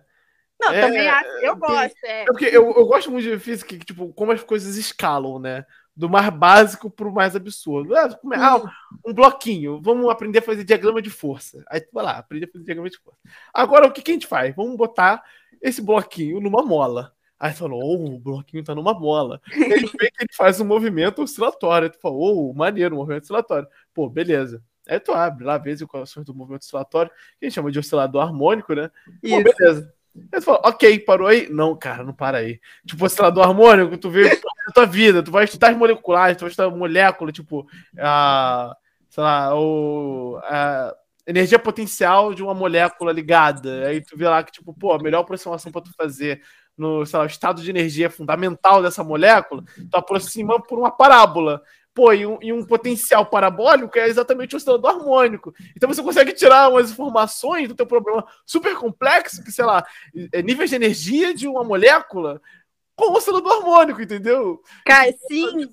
[0.59, 2.03] Não, é, também acho, eu gosto.
[2.03, 5.39] É, é porque eu, eu gosto muito de física, que, tipo, como as coisas escalam,
[5.39, 5.65] né?
[5.97, 7.95] Do mais básico para o mais absurdo.
[7.95, 8.71] Ah, ah,
[9.03, 11.65] um bloquinho, vamos aprender a fazer diagrama de força.
[11.67, 13.19] Aí tu vai lá, aprender a fazer diagrama de força.
[13.51, 14.55] Agora, o que, que a gente faz?
[14.55, 15.23] Vamos botar
[15.59, 17.11] esse bloquinho numa mola.
[17.39, 19.41] Aí tu falou, oh, o bloquinho tá numa mola.
[19.51, 21.87] Ele vê que ele faz um movimento oscilatório.
[21.87, 23.67] Aí tu falou, oh, maneiro, um movimento oscilatório.
[23.91, 24.63] Pô, beleza.
[24.87, 27.79] Aí tu abre lá, vê as equações do movimento oscilatório, que a gente chama de
[27.79, 28.91] oscilador harmônico, né?
[29.21, 29.93] Pô, beleza.
[30.31, 31.47] Aí tu fala, ok, parou aí?
[31.49, 32.59] Não, cara, não para aí.
[32.85, 36.49] Tipo, oscilador harmônico, tu vê a tua vida, tu vai estudar as moleculares, tu vai
[36.49, 38.75] estudar molécula, tipo, a,
[39.09, 40.93] sei lá, o, a
[41.25, 43.87] energia potencial de uma molécula ligada.
[43.87, 46.41] Aí tu vê lá que, tipo, pô, a melhor aproximação para tu fazer
[46.77, 51.61] no, sei lá, estado de energia fundamental dessa molécula, tu aproxima por uma parábola.
[51.97, 55.51] Pô, e um, e um, potencial parabólico é exatamente o oscilador harmônico.
[55.75, 59.83] Então você consegue tirar umas informações do teu problema super complexo, que, sei lá,
[60.31, 62.39] é níveis de energia de uma molécula
[62.95, 64.61] com o oscilador harmônico, entendeu?
[64.85, 65.67] Cara, sim.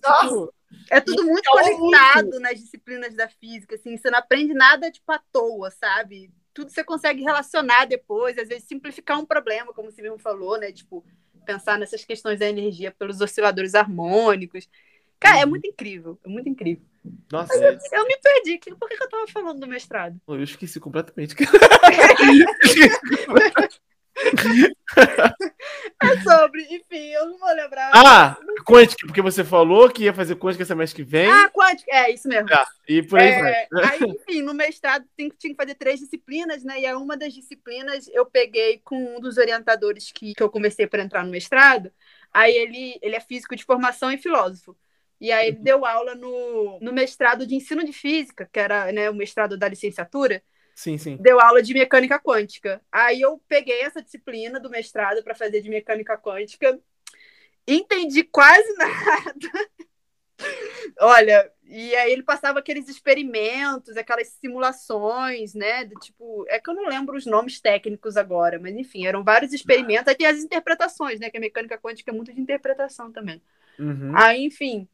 [0.89, 2.41] É tudo muito conectado muito.
[2.41, 6.33] nas disciplinas da física, assim, você não aprende nada tipo à toa, sabe?
[6.55, 10.73] Tudo você consegue relacionar depois, às vezes simplificar um problema, como você mesmo falou, né?
[10.73, 11.05] Tipo,
[11.45, 14.67] pensar nessas questões da energia pelos osciladores harmônicos.
[15.25, 15.51] Cara, é uhum.
[15.51, 16.85] muito incrível, é muito incrível.
[17.33, 18.59] Nossa, eu, eu, me perdi.
[18.79, 20.21] Por que, que eu tava falando do mestrado?
[20.29, 21.35] Eu esqueci completamente.
[26.03, 27.91] é sobre, enfim, eu não vou lembrar.
[27.95, 31.31] Ah, quântica, porque você falou que ia fazer quântica semestre que vem.
[31.31, 32.49] Ah, quântica, é isso mesmo.
[32.49, 33.67] Tá, e por aí é, vai.
[33.85, 36.83] Aí, enfim, no mestrado tinha que fazer três disciplinas, né?
[36.83, 41.03] E uma das disciplinas eu peguei com um dos orientadores que, que eu comecei para
[41.03, 41.91] entrar no mestrado.
[42.33, 44.77] Aí ele, ele é físico de formação e filósofo.
[45.21, 49.09] E aí ele deu aula no, no mestrado de ensino de física, que era né,
[49.09, 50.43] o mestrado da licenciatura.
[50.75, 51.17] Sim, sim.
[51.17, 52.83] Deu aula de mecânica quântica.
[52.91, 56.79] Aí eu peguei essa disciplina do mestrado para fazer de mecânica quântica.
[57.67, 59.71] Entendi quase nada.
[61.01, 65.85] Olha, e aí ele passava aqueles experimentos, aquelas simulações, né?
[65.85, 69.53] Do tipo, é que eu não lembro os nomes técnicos agora, mas enfim, eram vários
[69.53, 70.09] experimentos.
[70.09, 71.31] Aí tem as interpretações, né?
[71.31, 73.41] Que a mecânica quântica é muito de interpretação também.
[73.79, 74.13] Uhum.
[74.15, 74.89] Aí, enfim,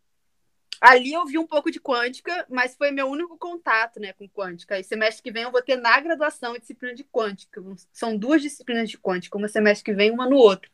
[0.81, 4.79] Ali eu vi um pouco de quântica, mas foi meu único contato né, com quântica.
[4.79, 7.63] E semestre que vem eu vou ter na graduação a disciplina de quântica.
[7.93, 10.71] São duas disciplinas de quântica, uma semestre que vem, uma no outro.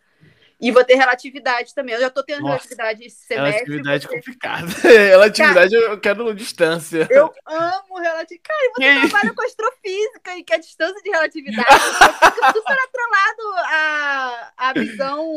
[0.61, 1.95] E vou ter relatividade também.
[1.95, 3.65] Eu já estou tendo Nossa, relatividade esse semestre.
[3.65, 4.15] Relatividade ter...
[4.15, 4.67] complicada.
[4.81, 7.07] relatividade Cara, eu quero distância.
[7.11, 8.41] Eu amo relatividade.
[8.43, 13.55] Cara, você que trabalha com astrofísica e que a distância de relatividade fica super atrelado
[13.67, 15.31] à, à visão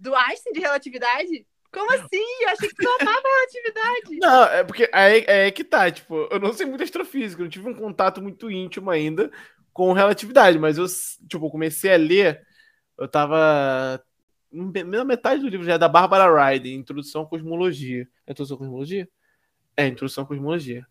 [0.00, 1.46] do Einstein de relatividade.
[1.72, 2.42] Como assim?
[2.42, 4.18] Eu achei que tu amava relatividade.
[4.20, 7.50] Não, é porque aí é, é que tá, tipo, eu não sei muito astrofísica, não
[7.50, 9.30] tive um contato muito íntimo ainda
[9.72, 10.86] com relatividade, mas eu,
[11.28, 12.42] tipo, comecei a ler,
[12.98, 14.02] eu tava
[14.50, 18.08] na metade do livro já é da Barbara Ryder, Introdução à Cosmologia.
[18.26, 19.08] É Introdução à Cosmologia?
[19.76, 20.86] É, Introdução à Cosmologia.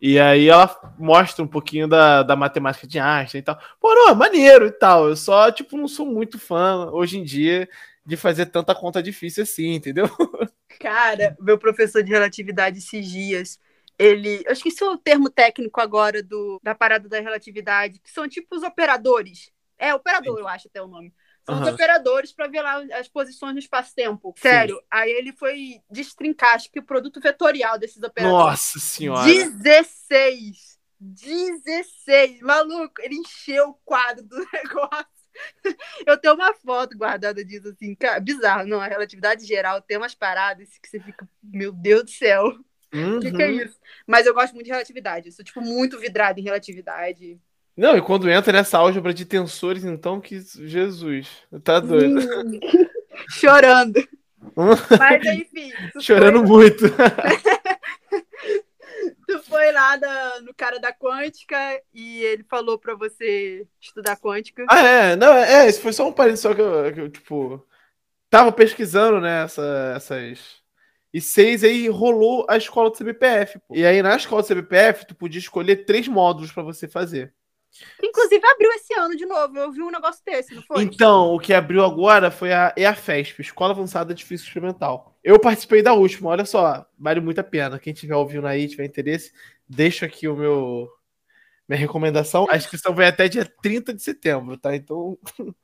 [0.00, 3.58] E aí ela mostra um pouquinho da, da matemática de Einstein e tal.
[3.80, 5.08] Pô, não, é maneiro e tal.
[5.08, 7.68] Eu só, tipo, não sou muito fã hoje em dia
[8.04, 10.06] de fazer tanta conta difícil assim, entendeu?
[10.80, 13.58] Cara, meu professor de relatividade esses dias,
[13.98, 14.42] ele.
[14.44, 18.62] Eu esqueci o termo técnico agora do, da parada da relatividade, que são tipo os
[18.62, 19.50] operadores.
[19.78, 20.40] É, operador, Sim.
[20.40, 21.12] eu acho até o nome.
[21.44, 21.62] São uhum.
[21.62, 24.32] os operadores para ver lá as posições no espaço-tempo.
[24.38, 24.82] Sério, Sim.
[24.90, 28.46] aí ele foi destrincar, acho que o produto vetorial desses operadores.
[28.46, 29.24] Nossa senhora!
[29.24, 30.78] 16!
[31.00, 32.40] 16!
[32.42, 35.21] Maluco, ele encheu o quadro do negócio.
[36.06, 38.66] Eu tenho uma foto guardada disso, assim, cara, bizarro.
[38.66, 42.56] Não, a relatividade geral tem umas paradas que você fica, meu Deus do céu.
[42.92, 43.20] O uhum.
[43.20, 43.78] que, que, é isso?
[44.06, 45.28] Mas eu gosto muito de relatividade.
[45.28, 47.40] Eu sou, tipo, muito vidrada em relatividade.
[47.76, 51.28] Não, e quando entra nessa álgebra de tensores, então, que Jesus,
[51.64, 52.20] tá doido.
[53.30, 54.06] Chorando.
[54.98, 55.72] Mas, enfim.
[56.00, 56.46] Chorando foi...
[56.46, 56.84] muito.
[59.26, 60.21] tu foi lá da,
[60.72, 61.56] cara da quântica
[61.92, 64.64] e ele falou para você estudar quântica.
[64.70, 67.66] Ah, é, não, é, isso foi só um parênteses só que eu, que eu, tipo,
[68.30, 70.62] tava pesquisando, né, essa, essas.
[71.12, 73.58] E seis aí rolou a escola do CBPF.
[73.68, 73.74] Pô.
[73.74, 77.34] E aí na escola do CBPF, tu podia escolher três módulos para você fazer.
[78.02, 79.58] Inclusive abriu esse ano de novo.
[79.58, 80.82] Eu vi um negócio desse, não foi?
[80.82, 85.18] Então, o que abriu agora foi a EAFESP, Escola Avançada de Física Experimental.
[85.24, 87.78] Eu participei da última, olha só, vale muito a pena.
[87.78, 89.32] Quem tiver ouvindo aí, tiver interesse,
[89.74, 90.88] deixa aqui o meu
[91.68, 92.46] minha recomendação.
[92.50, 94.74] A inscrição vai até dia 30 de setembro, tá?
[94.74, 95.18] Então,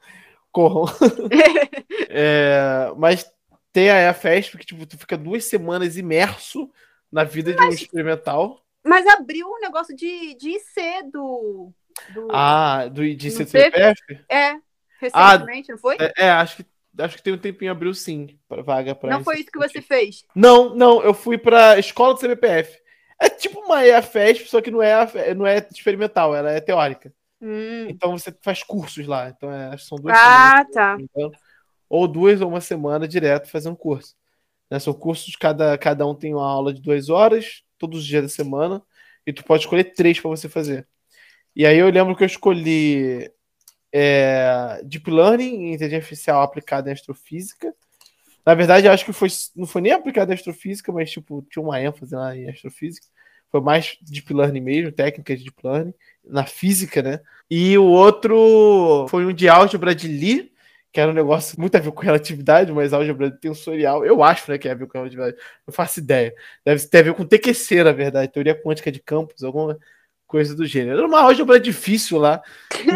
[0.50, 0.84] corram.
[2.08, 3.30] é, mas
[3.72, 6.70] tem a EAFESP, que tipo, tu fica duas semanas imerso
[7.12, 8.64] na vida mas, de um experimental.
[8.84, 11.72] Mas abriu um negócio de, de IC do
[12.14, 14.00] do, ah, do de CCPF?
[14.28, 14.56] É,
[15.00, 15.96] recentemente, ah, não foi?
[15.98, 19.22] É, é, acho que acho que tem um tempinho abriu sim, para vaga para Não
[19.22, 20.24] foi isso que você fez?
[20.34, 22.78] Não, não, eu fui para escola do CBPF.
[23.20, 27.12] É tipo uma EAFESP, só que não é, não é experimental, ela é teórica.
[27.40, 27.88] Hum.
[27.88, 29.28] Então você faz cursos lá.
[29.28, 30.72] Então é, são duas ah, semanas.
[30.72, 30.96] tá.
[31.00, 31.32] Então,
[31.88, 34.14] ou duas ou uma semana direto fazendo curso.
[34.70, 38.22] Né, são cursos, cada, cada um tem uma aula de duas horas, todos os dias
[38.22, 38.82] da semana,
[39.26, 40.86] e tu pode escolher três para você fazer.
[41.56, 43.32] E aí eu lembro que eu escolhi
[43.92, 47.74] é, Deep Learning, inteligência artificial aplicada em astrofísica.
[48.48, 51.62] Na verdade, eu acho que foi, não foi nem aplicada em astrofísica, mas tipo, tinha
[51.62, 53.06] uma ênfase lá em astrofísica.
[53.50, 55.92] Foi mais Deep Learning mesmo, técnica de Deep Learning,
[56.24, 57.20] na física, né?
[57.50, 60.50] E o outro foi um de álgebra de Lie,
[60.90, 64.56] que era um negócio muito a ver com relatividade, mas álgebra tensorial, eu acho né,
[64.56, 65.36] que é a ver com relatividade,
[65.66, 66.34] não faço ideia.
[66.64, 69.78] Deve ter a ver com TQC, na verdade, teoria quântica de campos, alguma
[70.26, 70.96] coisa do gênero.
[70.96, 72.42] Era uma álgebra difícil lá,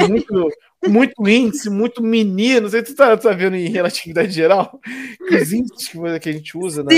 [0.09, 0.49] muito,
[0.87, 2.63] muito índice, muito menino.
[2.63, 4.81] Não sei se tu tá, vendo em relatividade geral,
[5.31, 5.89] os índices
[6.21, 6.91] que a gente usa na,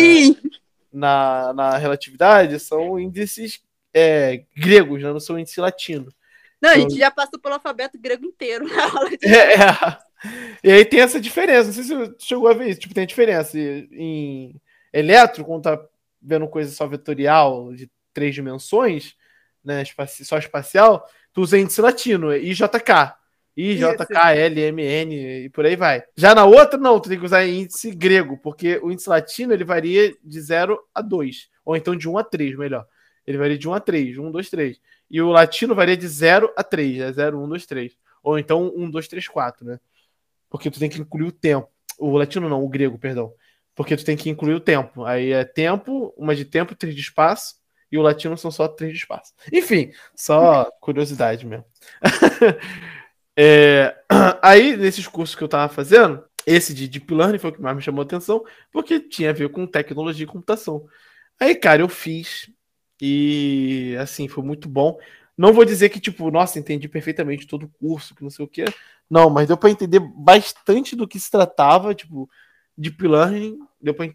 [0.93, 3.62] na, na relatividade são índices
[3.93, 5.12] é, gregos, né?
[5.12, 6.14] não são índices latinos.
[6.61, 6.87] Não, então...
[6.87, 9.18] a gente já passou pelo alfabeto grego inteiro na aula de...
[9.26, 10.05] é, é.
[10.62, 11.66] E aí tem essa diferença.
[11.66, 12.80] Não sei se você chegou a ver isso.
[12.80, 14.59] Tipo, tem a diferença em
[14.93, 15.78] eletro, quando tá
[16.22, 19.14] vendo coisa só vetorial de três dimensões,
[19.62, 19.82] né?
[20.22, 23.14] Só espacial, tu usa índice latino, IJK.
[23.57, 26.03] IJK, L, M, N e por aí vai.
[26.17, 29.65] Já na outra, não, tu tem que usar índice grego, porque o índice latino ele
[29.65, 32.87] varia de 0 a 2, ou então de 1 a 3, melhor.
[33.27, 34.81] Ele varia de 1 a 3, 1, 2, 3.
[35.11, 37.93] E o latino varia de 0 a 3, é 0, 1, 2, 3.
[38.23, 39.81] Ou então 1, 2, 3, 4, né?
[40.51, 41.69] Porque tu tem que incluir o tempo.
[41.99, 43.33] O latino não, o grego, perdão.
[43.75, 45.05] Porque tu tem que incluir o tempo.
[45.05, 47.57] Aí é tempo, uma de tempo, três de espaço,
[47.91, 49.33] e o latino são só três de espaço.
[49.53, 51.65] Enfim, só curiosidade mesmo.
[53.37, 53.97] É,
[54.43, 57.76] aí, nesses cursos que eu tava fazendo, esse de Deep Learning foi o que mais
[57.76, 60.87] me chamou a atenção, porque tinha a ver com tecnologia e computação.
[61.41, 62.51] Aí, cara, eu fiz
[63.01, 64.99] e, assim, foi muito bom.
[65.37, 68.49] Não vou dizer que, tipo, nossa, entendi perfeitamente todo o curso, que não sei o
[68.49, 68.64] quê.
[69.11, 72.28] Não, mas deu para entender bastante do que se tratava, tipo,
[72.76, 74.09] Deep Learning, deu para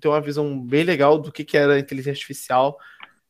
[0.00, 2.78] ter uma visão bem legal do que, que era inteligência artificial,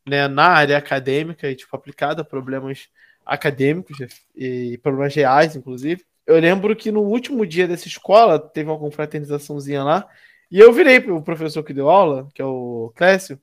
[0.06, 2.88] né, na área acadêmica e, tipo, aplicada a problemas
[3.24, 3.98] acadêmicos
[4.34, 6.04] e problemas reais, inclusive.
[6.26, 10.08] Eu lembro que no último dia dessa escola teve uma confraternizaçãozinha lá
[10.50, 13.40] e eu virei para o professor que deu aula, que é o Clécio,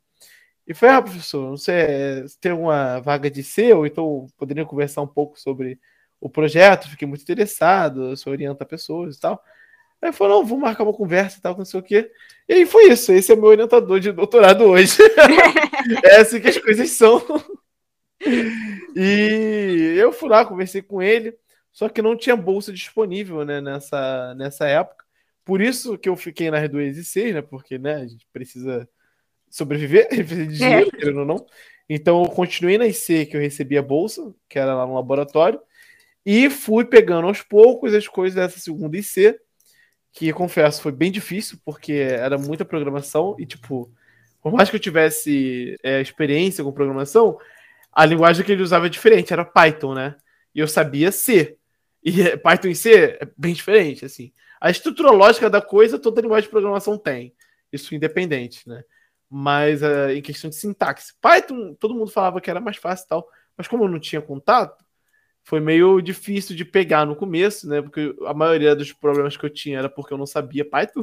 [0.68, 1.72] e falei, ah, professor, se
[2.40, 5.80] tem uma vaga de ou então poderia conversar um pouco sobre
[6.22, 9.44] o projeto, fiquei muito interessado, você orienta pessoas e tal.
[10.02, 12.12] Aí falou, não, vou marcar uma conversa e tal, não sei o quê.
[12.48, 14.98] E aí foi isso, esse é meu orientador de doutorado hoje.
[16.06, 17.20] é assim que as coisas são.
[18.96, 21.38] E eu fui lá, conversei com ele,
[21.72, 25.06] só que não tinha bolsa disponível né, nessa, nessa época.
[25.46, 27.42] Por isso que eu fiquei nas duas e seis, né?
[27.42, 28.88] Porque né, a gente precisa
[29.50, 30.98] sobreviver, precisa de dinheiro, é.
[30.98, 31.46] querendo ou não.
[31.90, 35.60] Então eu continuei na IC que eu recebi a bolsa, que era lá no laboratório,
[36.26, 39.40] e fui pegando aos poucos as coisas dessa segunda IC,
[40.12, 43.92] que confesso foi bem difícil, porque era muita programação e, tipo,
[44.42, 47.38] por mais que eu tivesse é, experiência com programação,
[47.92, 50.16] a linguagem que ele usava é diferente, era Python, né?
[50.54, 51.58] E eu sabia C.
[52.04, 54.32] E Python em C é bem diferente, assim.
[54.60, 57.34] A estrutura lógica da coisa, toda linguagem de programação tem.
[57.72, 58.84] Isso independente, né?
[59.30, 61.14] Mas uh, em questão de sintaxe.
[61.22, 63.30] Python, todo mundo falava que era mais fácil e tal.
[63.56, 64.84] Mas como eu não tinha contato,
[65.44, 67.82] foi meio difícil de pegar no começo, né?
[67.82, 71.02] Porque a maioria dos problemas que eu tinha era porque eu não sabia Python.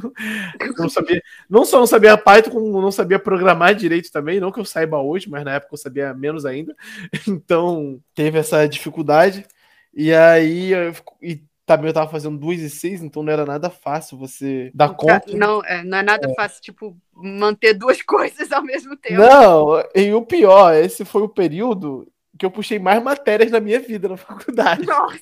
[0.61, 1.20] Eu não sabia,
[1.51, 4.99] não só não sabia Python, como não sabia programar direito também, não que eu saiba
[4.99, 6.74] hoje, mas na época eu sabia menos ainda.
[7.26, 9.45] Então, teve essa dificuldade.
[9.93, 13.68] E aí eu, e também eu tava fazendo duas e seis, então não era nada
[13.68, 15.37] fácil você dar conta.
[15.37, 16.34] Não, é, não é nada é.
[16.34, 19.20] fácil, tipo, manter duas coisas ao mesmo tempo.
[19.20, 22.07] Não, e o pior, esse foi o período
[22.37, 24.87] que eu puxei mais matérias na minha vida na faculdade.
[24.87, 25.18] Nossa!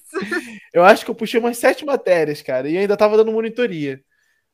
[0.73, 4.03] Eu acho que eu puxei umas sete matérias, cara, e ainda tava dando monitoria.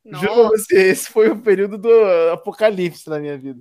[0.04, 0.26] Nossa.
[0.26, 1.92] Juro você, esse foi o período do
[2.32, 3.61] apocalipse na minha vida.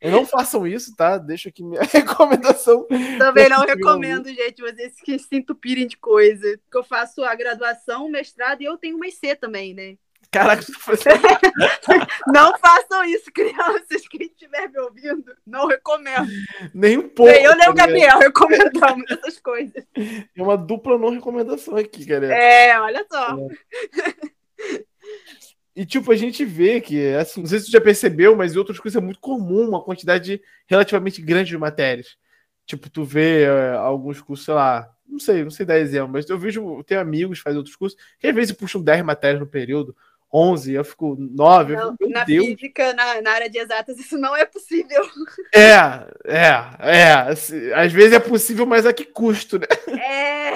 [0.00, 1.16] E não façam isso, tá?
[1.16, 2.86] Deixa aqui minha recomendação.
[3.18, 6.58] Também não recomendo, gente, vocês que se entupirem de coisa.
[6.58, 9.96] Porque eu faço a graduação, o mestrado e eu tenho uma IC também, né?
[10.34, 10.64] Caraca,
[12.26, 14.08] não façam isso, crianças.
[14.10, 16.26] Quem estiver me ouvindo, não recomendo.
[16.74, 17.30] Nem um pouco.
[17.30, 19.86] Eu nem o Gabriel recomendamos essas coisas.
[19.94, 22.34] É uma dupla não recomendação aqui, galera.
[22.34, 23.36] É, olha só.
[23.38, 24.84] É.
[25.76, 28.58] E, tipo, a gente vê que, assim, não sei se você já percebeu, mas em
[28.58, 32.16] outras coisas é muito comum uma quantidade relativamente grande de matérias.
[32.66, 36.28] Tipo, tu vê é, alguns cursos, sei lá, não sei, não sei dar exemplo, mas
[36.28, 39.40] eu vejo, eu tenho amigos que fazem outros cursos, que às vezes puxam 10 matérias
[39.40, 39.96] no período,
[40.34, 41.76] 11, eu fico 9.
[41.76, 42.44] Não, eu na Deus.
[42.44, 45.02] física, na, na, área de exatas, isso não é possível.
[45.54, 45.70] É,
[46.24, 47.12] é, é.
[47.74, 49.66] Às vezes é possível, mas a que custo, né?
[49.86, 50.52] É,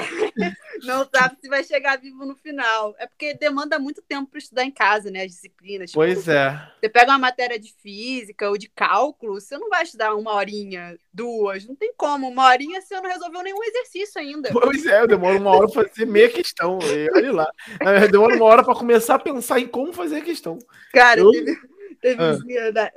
[0.85, 2.95] não sabe se vai chegar vivo no final.
[2.99, 5.23] É porque demanda muito tempo para estudar em casa, né?
[5.23, 5.91] As disciplinas.
[5.91, 6.61] Tipo, pois é.
[6.81, 10.99] Você pega uma matéria de física ou de cálculo, você não vai estudar uma horinha,
[11.13, 11.67] duas.
[11.67, 12.29] Não tem como.
[12.29, 14.51] Uma horinha você não resolveu nenhum exercício ainda.
[14.53, 16.79] Pois é, eu demoro uma hora para fazer meia questão.
[17.15, 17.51] Olha lá.
[18.11, 20.59] Demora uma hora para começar a pensar em como fazer a questão.
[20.93, 21.31] Cara, eu...
[21.31, 21.57] teve,
[22.01, 22.73] teve ah.
[22.73, 22.91] Né,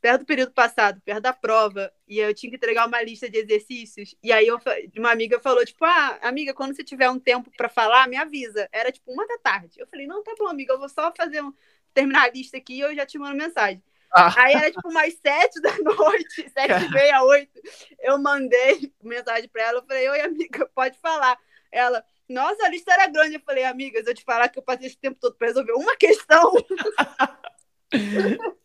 [0.00, 3.38] perto do período passado, perto da prova, e eu tinha que entregar uma lista de
[3.38, 4.14] exercícios.
[4.22, 4.58] E aí eu,
[4.96, 8.68] uma amiga falou, tipo, ah, amiga, quando você tiver um tempo para falar, me avisa.
[8.72, 9.78] Era tipo uma da tarde.
[9.78, 11.52] Eu falei, não, tá bom, amiga, eu vou só fazer um,
[11.94, 13.82] terminar a lista aqui e eu já te mando mensagem.
[14.14, 14.32] Ah.
[14.36, 17.60] Aí era tipo umas sete da noite, sete e meia, oito.
[17.98, 21.38] Eu mandei mensagem para ela, eu falei, oi, amiga, pode falar.
[21.70, 23.36] Ela, nossa, a lista era grande.
[23.36, 25.96] Eu falei, amigas, eu te falar que eu passei esse tempo todo para resolver uma
[25.96, 26.52] questão.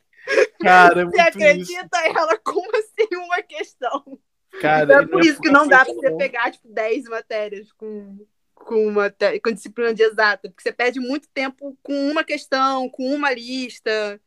[0.61, 2.17] Cara, é Você acredita isso.
[2.17, 4.19] ela como assim uma questão?
[4.61, 6.17] Cara, Então é por é isso que não dá pra você não.
[6.17, 8.25] pegar, tipo, 10 matérias com,
[8.55, 9.13] com, uma,
[9.43, 14.19] com disciplina de exata, porque você perde muito tempo com uma questão, com uma lista.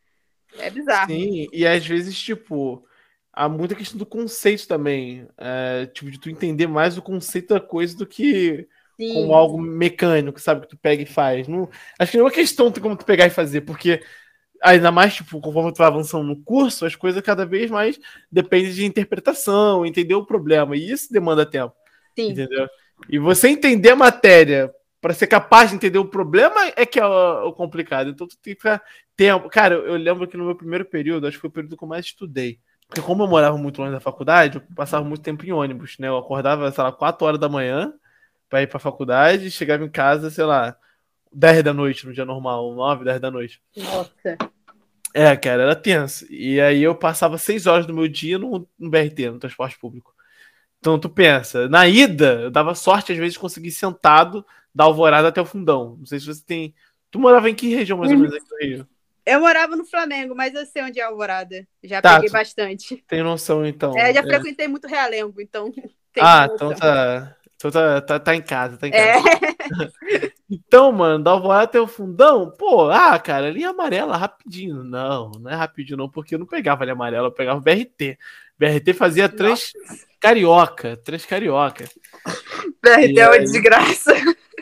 [0.59, 1.11] É bizarro.
[1.11, 2.87] Sim, e às vezes, tipo,
[3.33, 5.29] há muita questão do conceito também.
[5.39, 9.13] é, tipo, de tu entender mais o conceito da coisa do que Sim.
[9.15, 10.63] como algo mecânico, sabe?
[10.63, 11.49] Que tu pega e faz.
[11.49, 14.03] Não, acho que não é uma questão de como tu pegar e fazer, porque
[14.63, 17.99] ainda mais, tipo, conforme tu vai avançando no curso, as coisas cada vez mais
[18.31, 20.77] dependem de interpretação, entender o problema.
[20.77, 21.75] E isso demanda tempo,
[22.19, 22.31] Sim.
[22.31, 22.69] entendeu?
[23.09, 27.07] E você entender a matéria para ser capaz de entender o problema é que é
[27.07, 28.11] o, o complicado.
[28.11, 28.83] Então tu tem que ficar
[29.17, 29.49] tempo.
[29.49, 31.89] Cara, eu, lembro que no meu primeiro período, acho que foi o período que eu
[31.89, 32.61] mais estudei.
[32.87, 36.09] Porque como eu morava muito longe da faculdade, eu passava muito tempo em ônibus, né?
[36.09, 37.95] Eu acordava, sei lá, 4 horas da manhã
[38.49, 40.77] para ir para a faculdade e chegava em casa, sei lá,
[41.33, 43.61] 10 da noite no dia normal, 9, 10 da noite.
[43.77, 44.37] Nossa.
[45.13, 46.27] É, cara, era tenso.
[46.33, 50.15] E aí eu passava 6 horas do meu dia no, no BRT, no transporte público.
[50.79, 55.29] Então tu pensa, na ida, eu dava sorte às vezes de conseguir sentado da Alvorada
[55.29, 55.97] até o fundão.
[55.99, 56.75] Não sei se você tem.
[57.11, 58.23] Tu morava em que região mais ou Uhum.
[58.25, 58.89] menos aqui no Rio?
[59.27, 61.67] Eu morava no Flamengo, mas eu sei onde é Alvorada.
[61.85, 63.05] Já Tá, peguei bastante.
[63.07, 63.97] Tem noção, então.
[63.99, 64.23] É, já É.
[64.23, 65.71] frequentei muito Realengo, então.
[66.19, 66.73] Ah, noção.
[66.73, 67.37] então tá.
[67.61, 69.23] Então tá, tá, tá em casa, tá em É, casa.
[70.49, 74.83] Então, mano, da Alvorada até o fundão, pô, ah, cara, linha amarela rapidinho.
[74.83, 78.19] Não, não é rapidinho não, porque eu não pegava linha amarela, eu pegava o BRT.
[78.59, 79.77] BRT fazia três
[80.21, 81.91] carioca, três carioca.
[82.83, 83.45] BRT é E uma aí?
[83.45, 84.13] desgraça.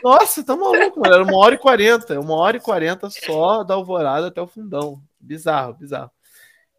[0.03, 1.13] Nossa, tá maluco, mano.
[1.15, 2.19] Era uma hora e quarenta.
[2.19, 5.01] Uma hora e quarenta só da alvorada até o fundão.
[5.19, 6.11] Bizarro, bizarro.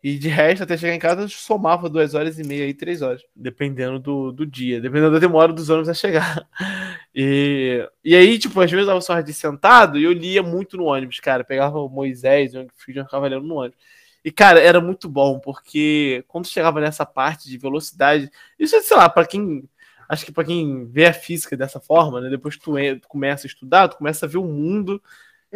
[0.02, 3.02] E de resto, até chegar em casa, eu somava duas horas e meia aí, três
[3.02, 3.22] horas.
[3.36, 6.46] Dependendo do, do dia, dependendo da demora dos ônibus a chegar.
[7.12, 10.76] E, e aí, tipo, às vezes eu dava sorte de sentado e eu lia muito
[10.76, 11.42] no ônibus, cara.
[11.42, 13.76] Pegava o Moisés, o Friedman ficava lendo no ônibus.
[14.24, 19.08] E, cara, era muito bom, porque quando chegava nessa parte de velocidade, isso, sei lá,
[19.08, 19.68] pra quem
[20.08, 23.46] acho que para quem vê a física dessa forma, né, depois que tu, tu começa
[23.46, 25.00] a estudar, tu começa a ver o mundo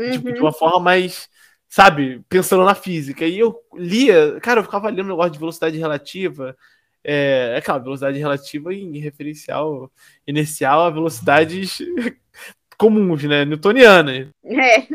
[0.08, 0.46] tipo, de Uhum.
[0.46, 1.28] uma forma mais,
[1.74, 3.26] sabe, pensando na física.
[3.26, 6.56] E eu lia, cara, eu ficava lendo um negócio de velocidade relativa.
[7.02, 9.90] É, é claro, velocidade relativa em referencial
[10.24, 11.78] inicial a velocidades
[12.78, 13.44] comuns, né?
[13.44, 14.28] Newtonianas.
[14.44, 14.86] É,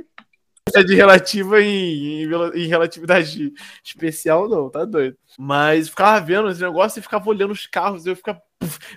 [0.69, 3.53] Velocidade relativa em, em, em relatividade
[3.83, 5.17] especial, não, tá doido.
[5.37, 8.41] Mas ficava vendo esse negócio e ficava olhando os carros, e eu ficava.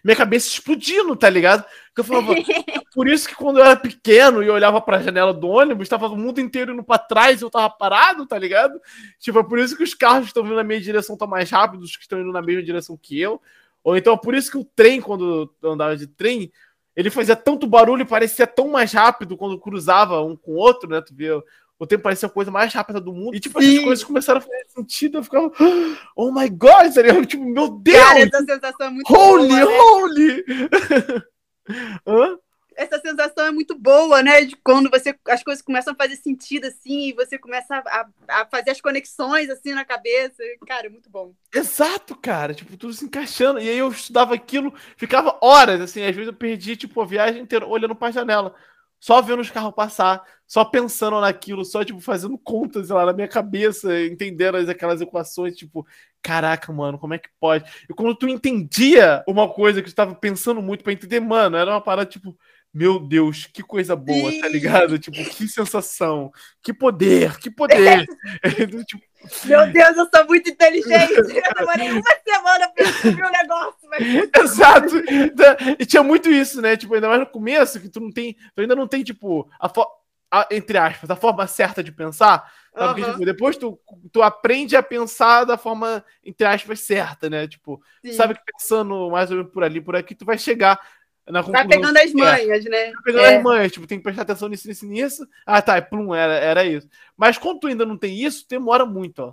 [0.02, 1.64] Minha cabeça explodindo, tá ligado?
[1.96, 2.34] Eu falava,
[2.94, 6.16] por isso que quando eu era pequeno e olhava pra janela do ônibus, tava o
[6.16, 8.80] mundo inteiro indo pra trás e eu tava parado, tá ligado?
[9.18, 11.50] Tipo, é por isso que os carros que estão vindo na minha direção estão mais
[11.50, 13.40] rápidos que estão indo na mesma direção que eu.
[13.84, 16.52] Ou então é por isso que o trem, quando eu andava de trem,
[16.94, 20.88] ele fazia tanto barulho e parecia tão mais rápido quando cruzava um com o outro,
[20.88, 21.00] né?
[21.00, 21.28] Tu vê,
[21.83, 23.35] o tempo parecia a coisa mais rápida do mundo.
[23.35, 23.83] E, tipo, essas Sim.
[23.83, 25.18] coisas começaram a fazer sentido.
[25.18, 25.51] Eu ficava,
[26.14, 27.26] oh my god, tá ligado?
[27.26, 27.99] Tipo, meu Deus!
[27.99, 29.64] cara, essa sensação é muito holy, boa, né?
[29.66, 30.45] holy!
[32.74, 34.45] Essa sensação é muito boa, né?
[34.45, 38.47] De quando você as coisas começam a fazer sentido assim, e você começa a, a
[38.47, 40.43] fazer as conexões assim na cabeça.
[40.66, 41.35] Cara, é muito bom.
[41.53, 42.55] Exato, cara.
[42.55, 43.59] Tipo, tudo se encaixando.
[43.61, 46.03] E aí eu estudava aquilo, ficava horas, assim.
[46.03, 48.55] Às vezes eu perdi, tipo, a viagem inteira olhando pra janela.
[49.03, 53.26] Só vendo os carros passar, só pensando naquilo, só, tipo, fazendo contas lá na minha
[53.26, 55.84] cabeça, entendendo as- aquelas equações, tipo,
[56.22, 57.68] caraca, mano, como é que pode?
[57.90, 61.72] E quando tu entendia uma coisa que tu tava pensando muito pra entender, mano, era
[61.72, 62.38] uma parada, tipo,
[62.73, 64.53] meu Deus, que coisa boa, tá Sim.
[64.53, 64.99] ligado?
[64.99, 68.07] Tipo, que sensação, que poder, que poder.
[68.87, 69.03] tipo,
[69.45, 71.12] Meu Deus, eu sou muito inteligente.
[71.12, 74.03] Eu demorei uma semana pra descobrir o negócio, mas
[74.43, 74.95] Exato.
[75.79, 76.77] E tinha muito isso, né?
[76.77, 78.37] Tipo, ainda mais no começo, que tu não tem.
[78.55, 79.87] Tu ainda não tem, tipo, a, fo-
[80.31, 82.51] a- entre aspas, a forma certa de pensar.
[82.75, 83.79] Porque, tipo, depois tu,
[84.11, 87.47] tu aprende a pensar da forma, entre aspas, certa, né?
[87.47, 88.14] Tipo, sim.
[88.14, 90.81] sabe que pensando mais ou menos por ali, por aqui, tu vai chegar
[91.29, 91.53] na conclusão.
[91.53, 92.18] vai pegando as certa.
[92.18, 92.85] manhas, né?
[92.93, 93.37] Vai pegando É.
[93.37, 95.27] as manhas, tipo, tem que prestar atenção nisso, nisso, nisso.
[95.47, 96.89] Ah, tá, plum, era, era isso.
[97.16, 99.33] Mas quando tu ainda não tem isso, demora muito, ó.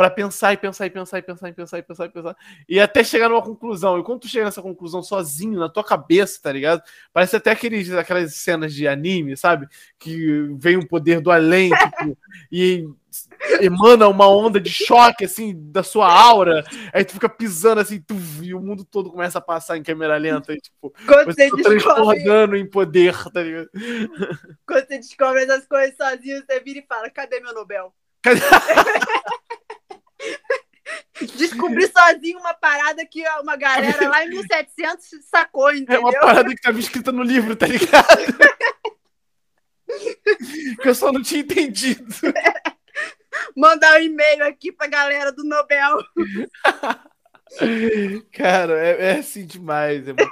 [0.00, 2.36] Pra pensar e pensar e pensar e pensar e pensar e pensar e pensar.
[2.66, 3.98] E até chegar numa conclusão.
[3.98, 6.82] E quando tu chega nessa conclusão sozinho, na tua cabeça, tá ligado?
[7.12, 9.68] Parece até aqueles, aquelas cenas de anime, sabe?
[9.98, 12.16] Que vem um poder do além, tipo,
[12.50, 12.88] e
[13.60, 16.64] emana uma onda de choque, assim, da sua aura.
[16.94, 20.16] Aí tu fica pisando assim, tu, e o mundo todo começa a passar em câmera
[20.16, 20.54] lenta.
[20.54, 23.68] E, tipo, Quando você você, tá descobre, transbordando em poder, tá ligado?
[24.66, 27.92] quando você descobre essas coisas sozinho, você vira e fala: cadê meu Nobel?
[28.22, 28.40] Cadê?
[31.36, 36.00] Descobri sozinho uma parada que uma galera lá em 1700 sacou, É entendeu?
[36.02, 38.06] uma parada que tava escrita no livro, tá ligado?
[40.80, 42.04] que eu só não tinha entendido.
[43.56, 45.98] mandar um e-mail aqui pra galera do Nobel.
[48.32, 50.06] Cara, é, é assim demais.
[50.06, 50.30] É muito...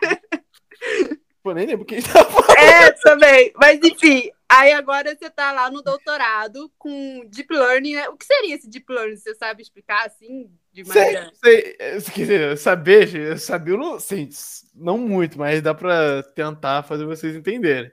[1.49, 2.59] Pô, nem lembro quem tá falando.
[2.59, 3.53] É, também.
[3.57, 7.94] Mas enfim, aí agora você tá lá no doutorado com Deep Learning.
[7.94, 8.07] Né?
[8.11, 9.16] O que seria esse Deep Learning?
[9.16, 10.51] Você sabe explicar assim?
[10.70, 11.32] De maneira...
[11.42, 11.76] sei,
[12.11, 12.57] sei.
[12.59, 14.28] Saber, saber, eu não sei,
[14.74, 17.90] não muito, mas dá pra tentar fazer vocês entenderem.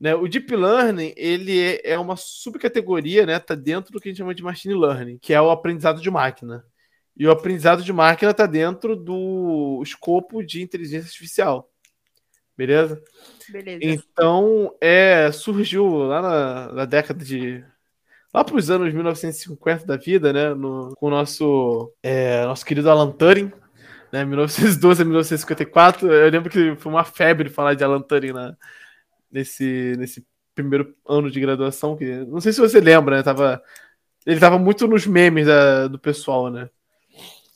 [0.00, 0.14] Né?
[0.14, 3.38] O Deep Learning ele é, é uma subcategoria, né?
[3.38, 6.10] Tá dentro do que a gente chama de Machine Learning, que é o aprendizado de
[6.10, 6.64] máquina.
[7.14, 11.70] E o aprendizado de máquina está dentro do escopo de inteligência artificial.
[12.56, 13.02] Beleza?
[13.48, 13.80] Beleza.
[13.82, 17.62] Então, é, surgiu lá na, na década de.
[18.32, 20.54] Lá para os anos 1950 da vida, né?
[20.54, 23.52] No, com o nosso, é, nosso querido Alan Turing,
[24.12, 24.24] né?
[24.24, 26.12] 1912 a 1954.
[26.12, 28.56] Eu lembro que foi uma febre falar de Alan Turing na,
[29.30, 31.96] nesse, nesse primeiro ano de graduação.
[31.96, 33.22] Que, não sei se você lembra, né?
[33.22, 33.62] Tava,
[34.26, 36.68] ele tava muito nos memes da, do pessoal, né?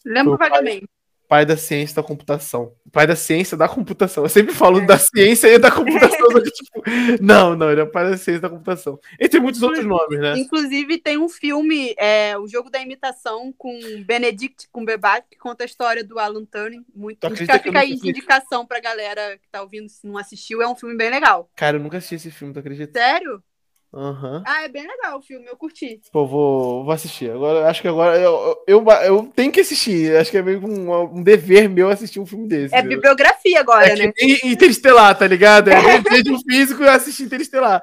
[0.05, 0.89] Lembro vagamente.
[1.31, 2.75] Pai da ciência da computação.
[2.91, 4.25] Pai da ciência da computação.
[4.25, 4.85] Eu sempre falo é.
[4.85, 6.43] da ciência e da computação.
[6.43, 6.83] tipo,
[7.23, 8.99] não, não, ele é o pai da ciência da computação.
[9.17, 10.37] Entre muitos outros nomes, né?
[10.37, 15.67] Inclusive, tem um filme, é, O Jogo da Imitação, com Benedict Cumberbatch, que conta a
[15.67, 16.85] história do Alan Turing.
[16.93, 17.31] Muito.
[17.37, 20.61] Fica, fica aí de indicação pra galera que tá ouvindo, se não assistiu.
[20.61, 21.49] É um filme bem legal.
[21.55, 22.99] Cara, eu nunca assisti esse filme, tu acredita?
[22.99, 23.41] Sério?
[23.93, 24.43] Uhum.
[24.47, 26.01] Ah, é bem legal o filme, eu curti.
[26.13, 27.31] Pô, vou, vou assistir.
[27.31, 30.17] Agora, acho que agora eu, eu, eu tenho que assistir.
[30.17, 32.75] Acho que é meio um, um dever meu assistir um filme desse.
[32.75, 34.13] É bibliografia agora, é né?
[34.45, 35.71] Interestelar, tá ligado?
[35.71, 37.83] É dever de um físico assistir Interestelar.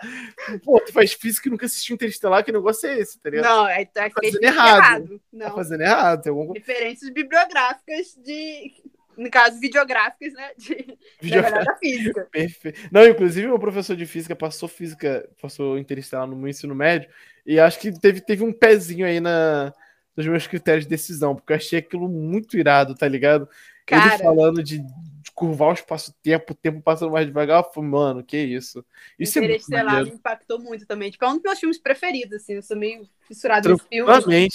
[0.64, 3.45] Pô, tu faz físico e nunca assistiu Interestelar, que negócio é esse, tá ligado?
[3.45, 4.78] Não, é, tá, tá fazendo errado.
[4.78, 5.22] errado.
[5.34, 5.45] Não.
[5.47, 6.22] Tá fazendo errado.
[6.24, 6.53] Tem algum...
[6.53, 8.72] Referências bibliográficas de
[9.18, 10.51] no caso, videográficas, né?
[10.57, 11.63] De, Videogra...
[11.63, 12.28] da física.
[12.32, 12.80] Perfeito.
[12.91, 17.09] Não, inclusive, meu professor de física passou física, passou interestelar no meu ensino médio,
[17.45, 19.74] e acho que teve, teve um pezinho aí na,
[20.15, 23.49] nos meus critérios de decisão, porque eu achei aquilo muito irado, tá ligado?
[23.86, 24.15] Cara...
[24.15, 28.24] Ele falando de, de curvar o espaço-tempo, o tempo passando mais devagar, eu falei, mano,
[28.24, 28.86] que isso.
[29.18, 31.09] Isso Interestelar é me impactou muito também.
[31.09, 33.88] Tipo, é um dos meus filmes preferidos, assim, eu sou meio fissurado nesse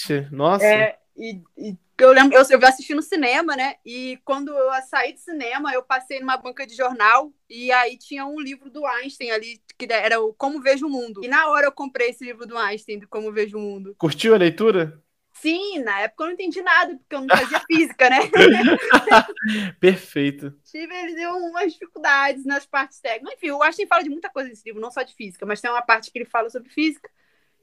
[0.02, 0.28] filme.
[0.30, 0.64] Nossa.
[0.64, 3.76] É, e, e eu lembro, eu, eu assisti no cinema, né?
[3.84, 8.26] E quando eu saí do cinema, eu passei numa banca de jornal e aí tinha
[8.26, 11.24] um livro do Einstein ali, que era o Como Vejo o Mundo.
[11.24, 13.94] E na hora eu comprei esse livro do Einstein, do Como Vejo o Mundo.
[13.98, 15.02] Curtiu a leitura?
[15.34, 18.18] Sim, na época eu não entendi nada, porque eu não fazia física, né?
[19.80, 20.54] Perfeito.
[20.64, 23.34] Tive ele deu umas dificuldades nas partes técnicas.
[23.34, 25.70] Enfim, o Einstein fala de muita coisa nesse livro, não só de física, mas tem
[25.70, 27.10] uma parte que ele fala sobre física.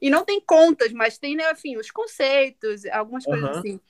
[0.00, 3.58] E não tem contas, mas tem, né, enfim, os conceitos, algumas coisas uhum.
[3.58, 3.80] assim.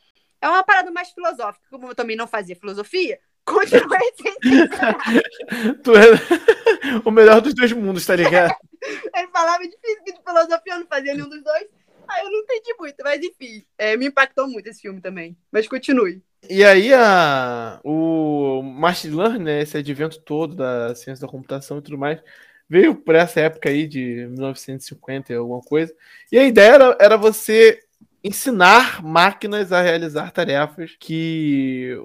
[0.41, 1.67] É uma parada mais filosófica.
[1.71, 4.35] Como eu também não fazia filosofia, continuei sem
[5.83, 8.55] Tu é o melhor dos dois mundos, tá ligado?
[8.83, 11.67] Ele falava de física e de filosofia, eu não fazia nenhum dos dois.
[12.09, 15.37] Aí eu não entendi muito, mas enfim, é, me impactou muito esse filme também.
[15.53, 16.23] Mas continue.
[16.49, 21.83] E aí a, o machine learning, né, esse advento todo da ciência da computação e
[21.83, 22.21] tudo mais,
[22.69, 25.95] veio por essa época aí de 1950 e alguma coisa.
[26.33, 27.81] E a ideia era, era você
[28.23, 31.97] ensinar máquinas a realizar tarefas que,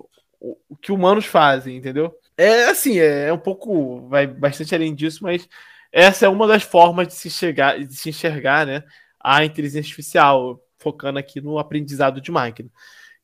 [0.82, 2.14] que humanos fazem, entendeu?
[2.38, 5.48] É assim, é, é um pouco, vai bastante além disso, mas
[5.92, 8.84] essa é uma das formas de se enxergar, de se enxergar né,
[9.20, 12.70] a inteligência artificial, focando aqui no aprendizado de máquina.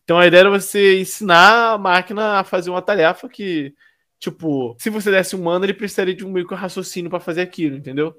[0.04, 3.74] Então a ideia era você ensinar a máquina a fazer uma tarefa que,
[4.20, 7.78] tipo, se você desse um humano, ele precisaria de um que raciocínio para fazer aquilo,
[7.78, 8.16] entendeu?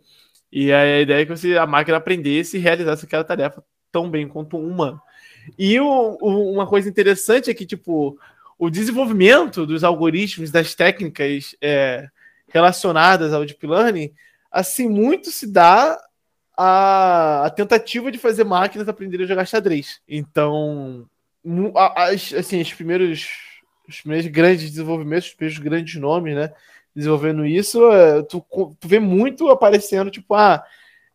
[0.51, 4.27] E a ideia é que você, a máquina aprendesse e realizasse aquela tarefa tão bem
[4.27, 5.01] quanto uma.
[5.59, 8.19] E o, o, uma coisa interessante é que, tipo,
[8.59, 12.09] o desenvolvimento dos algoritmos, das técnicas é,
[12.49, 14.13] relacionadas ao Deep Learning,
[14.51, 15.99] assim, muito se dá
[16.57, 20.01] a, a, tentativa de fazer máquinas aprenderem a jogar xadrez.
[20.09, 21.09] Então,
[21.97, 23.29] as, assim, os primeiros,
[23.89, 26.53] os primeiros grandes desenvolvimentos, os primeiros grandes nomes, né,
[26.95, 28.45] desenvolvendo isso, é, tu,
[28.79, 30.63] tu vê muito aparecendo, tipo, ah,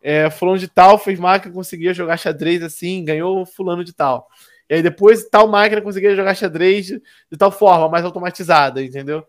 [0.02, 4.28] é, fulano de tal fez máquina conseguia jogar xadrez assim, ganhou fulano de tal.
[4.70, 9.26] E aí depois tal máquina conseguia jogar xadrez de, de tal forma, mais automatizada, entendeu?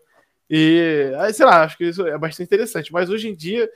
[0.49, 2.91] E aí, sei lá, acho que isso é bastante interessante.
[2.91, 3.69] Mas hoje em dia,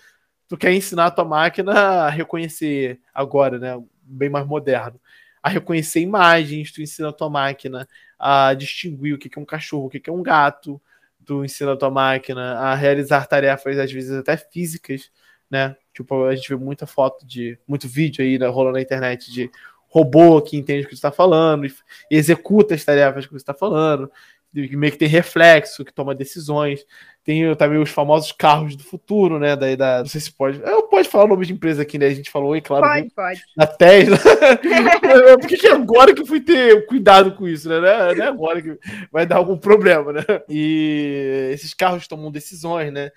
[0.47, 3.81] tu quer ensinar a tua máquina a reconhecer agora, né?
[4.01, 4.99] Bem mais moderno.
[5.41, 7.87] A reconhecer imagens, tu ensina a tua máquina
[8.17, 10.81] a distinguir o que é um cachorro, o que é um gato,
[11.25, 15.11] tu ensina a tua máquina a realizar tarefas, às vezes até físicas,
[15.49, 15.75] né?
[15.93, 17.57] Tipo, a gente vê muita foto de.
[17.67, 19.49] muito vídeo aí né, rolando na internet de
[19.87, 21.71] robô que entende o que você está falando, e
[22.09, 24.11] executa as tarefas que você está falando,
[24.53, 26.85] meio que tem reflexo, que toma decisões.
[27.23, 29.55] Tem também os famosos carros do futuro, né?
[29.55, 30.61] Daí da, não sei se pode.
[30.61, 32.07] Eu pode falar o nome de empresa aqui, né?
[32.07, 32.85] A gente falou, e claro.
[32.85, 33.41] Pode, pode.
[33.55, 34.17] Na Tesla.
[35.39, 37.79] Por que, que agora que eu fui ter cuidado com isso, né?
[37.79, 38.77] Não é agora que
[39.11, 40.23] vai dar algum problema, né?
[40.49, 43.09] E esses carros tomam decisões, né?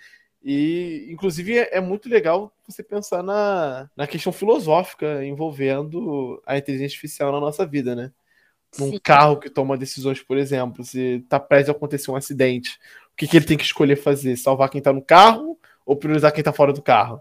[0.49, 6.95] E, inclusive, é, é muito legal você pensar na, na questão filosófica envolvendo a inteligência
[6.95, 8.13] artificial na nossa vida, né?
[8.79, 9.01] Num Sim.
[9.03, 12.79] carro que toma decisões, por exemplo, se tá prestes a acontecer um acidente,
[13.13, 14.37] o que, que ele tem que escolher fazer?
[14.37, 17.21] Salvar quem tá no carro ou priorizar quem tá fora do carro?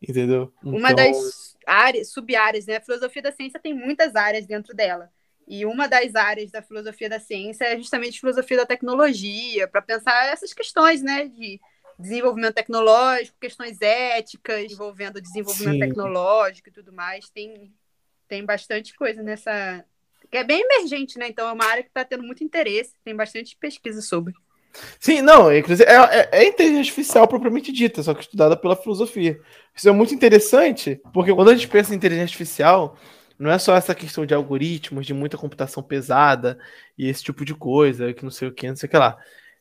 [0.00, 0.50] Entendeu?
[0.62, 1.12] Uma então...
[1.12, 2.76] das áreas, sub-áreas, né?
[2.76, 5.10] A filosofia da ciência tem muitas áreas dentro dela.
[5.46, 9.82] E uma das áreas da filosofia da ciência é justamente a filosofia da tecnologia, para
[9.82, 11.28] pensar essas questões, né?
[11.28, 11.60] De
[12.02, 15.80] desenvolvimento tecnológico, questões éticas envolvendo desenvolvimento Sim.
[15.80, 17.30] tecnológico e tudo mais.
[17.30, 17.72] Tem,
[18.28, 19.84] tem bastante coisa nessa.
[20.30, 21.28] que é bem emergente, né?
[21.28, 24.34] Então é uma área que está tendo muito interesse, tem bastante pesquisa sobre.
[24.98, 29.38] Sim, não, inclusive é, é, é, inteligência artificial propriamente dita, só que estudada pela filosofia.
[29.74, 32.96] Isso é muito interessante, porque quando a gente pensa em inteligência artificial,
[33.38, 36.58] não é só essa questão de algoritmos, de muita computação pesada
[36.96, 39.18] e esse tipo de coisa, que não sei o que, não sei o que lá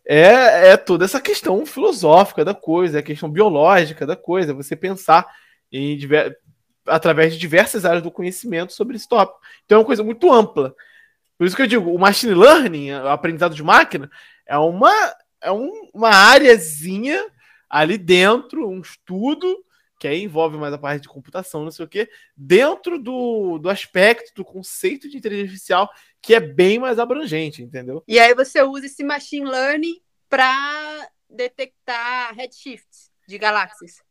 [0.07, 4.75] é, é toda essa questão filosófica da coisa, é a questão biológica da coisa, você
[4.75, 5.27] pensar
[5.71, 6.37] em diver...
[6.85, 9.39] através de diversas áreas do conhecimento sobre esse tópico.
[9.65, 10.75] Então é uma coisa muito ampla.
[11.37, 14.09] Por isso que eu digo, o machine learning, o aprendizado de máquina,
[14.45, 14.91] é uma,
[15.41, 17.25] é um, uma áreazinha
[17.69, 19.63] ali dentro, um estudo
[19.97, 23.69] que aí envolve mais a parte de computação, não sei o quê, dentro do, do
[23.69, 25.89] aspecto, do conceito de inteligência artificial,
[26.21, 28.03] que é bem mais abrangente, entendeu?
[28.07, 29.99] E aí você usa esse machine learning
[30.29, 34.03] para detectar redshifts de galáxias.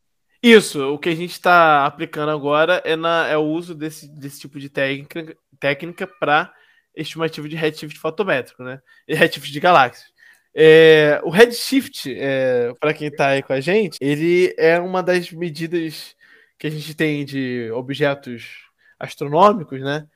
[0.43, 4.41] Isso, o que a gente está aplicando agora é, na, é o uso desse, desse
[4.41, 6.53] tipo de técnica, técnica para
[6.97, 8.81] estimativa de redshift fotométrico, né?
[9.07, 10.11] E redshift de galáxias.
[10.55, 15.31] É, o Redshift, é, para quem está aí com a gente, ele é uma das
[15.31, 16.17] medidas
[16.59, 20.07] que a gente tem de objetos astronômicos, né?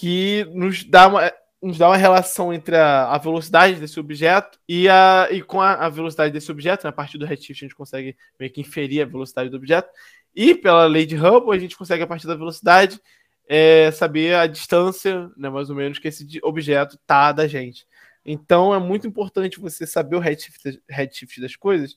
[0.00, 1.32] Que nos dá uma,
[1.62, 5.74] nos dá uma relação entre a, a velocidade desse objeto e, a, e com a,
[5.74, 9.02] a velocidade desse objeto, né, a partir do redshift a gente consegue meio que inferir
[9.02, 9.90] a velocidade do objeto,
[10.34, 12.98] e pela lei de Hubble a gente consegue, a partir da velocidade,
[13.46, 17.86] é, saber a distância, né, mais ou menos, que esse objeto tá da gente.
[18.24, 21.94] Então é muito importante você saber o redshift, redshift das coisas,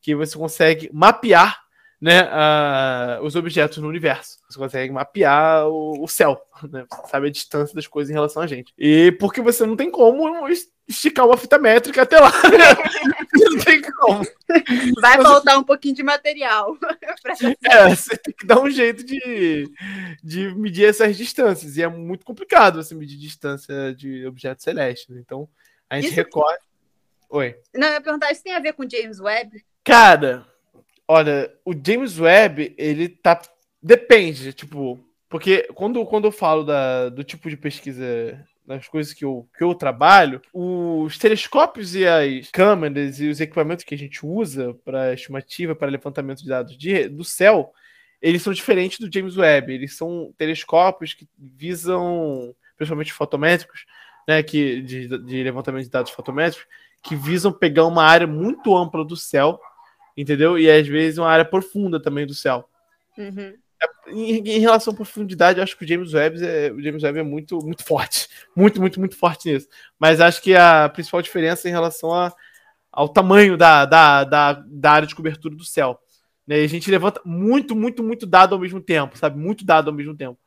[0.00, 1.63] que você consegue mapear
[2.04, 4.36] né, uh, os objetos no universo.
[4.46, 6.38] Você consegue mapear o, o céu,
[6.70, 6.84] né?
[6.90, 8.74] Você sabe a distância das coisas em relação a gente.
[8.76, 10.46] E porque você não tem como
[10.86, 12.30] esticar uma fita métrica até lá.
[13.32, 14.22] não tem como.
[15.00, 16.76] Vai faltar um pouquinho de material.
[17.64, 19.66] é, você tem que dar um jeito de,
[20.22, 21.78] de medir essas distâncias.
[21.78, 25.16] E é muito complicado você medir distância de objetos celestes.
[25.16, 25.48] Então,
[25.88, 26.16] a gente isso...
[26.16, 26.58] recorre.
[27.30, 27.56] Oi.
[27.74, 29.64] Não, eu ia perguntar, isso tem a ver com James Webb?
[29.82, 30.46] Cara,
[31.08, 33.40] olha, o James Webb, ele tá.
[33.82, 34.98] Depende, tipo.
[35.28, 39.62] Porque quando, quando eu falo da, do tipo de pesquisa nas coisas que eu, que
[39.62, 45.12] eu trabalho, os telescópios e as câmeras e os equipamentos que a gente usa para
[45.12, 47.72] estimativa, para levantamento de dados de, do céu,
[48.22, 49.72] eles são diferentes do James Webb.
[49.72, 53.84] Eles são telescópios que visam, principalmente fotométricos,
[54.26, 56.66] né, que, de, de levantamento de dados fotométricos,
[57.02, 59.60] que visam pegar uma área muito ampla do céu,
[60.16, 60.58] entendeu?
[60.58, 62.68] E às vezes uma área profunda também do céu.
[63.16, 63.54] Uhum.
[64.08, 67.18] Em, em, relação à profundidade, eu acho que o James Webb é, o James Webb
[67.18, 68.28] é muito, muito forte.
[68.56, 69.66] Muito, muito, muito forte nisso.
[69.98, 72.32] Mas acho que a principal diferença é em relação a,
[72.92, 75.98] ao tamanho da, da, da, da área de cobertura do céu.
[76.46, 76.60] Né?
[76.60, 79.36] E a gente levanta muito, muito, muito dado ao mesmo tempo, sabe?
[79.36, 80.38] Muito dado ao mesmo tempo.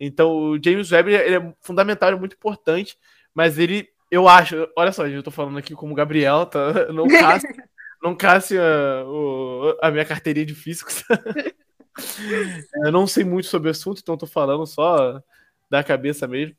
[0.00, 2.96] Então, o James Webb é fundamental, é muito importante,
[3.32, 6.72] mas ele, eu acho, olha só, eu tô falando aqui como Gabriel, tá?
[6.92, 7.06] Não
[8.04, 11.02] não casse a, o, a minha carteirinha de físicos.
[12.84, 15.22] eu não sei muito sobre o assunto, então tô falando só
[15.70, 16.54] da cabeça mesmo.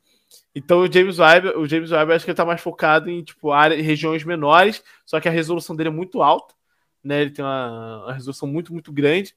[0.55, 3.51] Então o James Webb, o James Webb acho que ele tá mais focado em tipo
[3.51, 6.55] áreas, regiões menores, só que a resolução dele é muito alta,
[7.03, 7.21] né?
[7.21, 9.35] Ele tem uma, uma resolução muito muito grande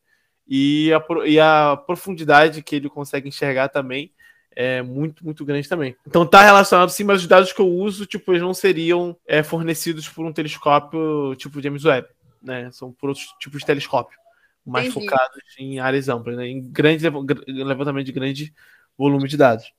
[0.48, 4.12] e a, e a profundidade que ele consegue enxergar também
[4.60, 5.96] é muito, muito grande também.
[6.04, 9.40] Então tá relacionado sim, mas os dados que eu uso, tipo, eles não seriam é,
[9.40, 12.08] fornecidos por um telescópio tipo James Webb,
[12.42, 12.68] né?
[12.72, 14.18] São por outros tipos de telescópio,
[14.66, 15.06] mais Entendi.
[15.06, 16.48] focados em áreas amplas, né?
[16.48, 17.08] Em grande
[17.46, 18.52] levantamento de grande
[18.98, 19.72] volume de dados.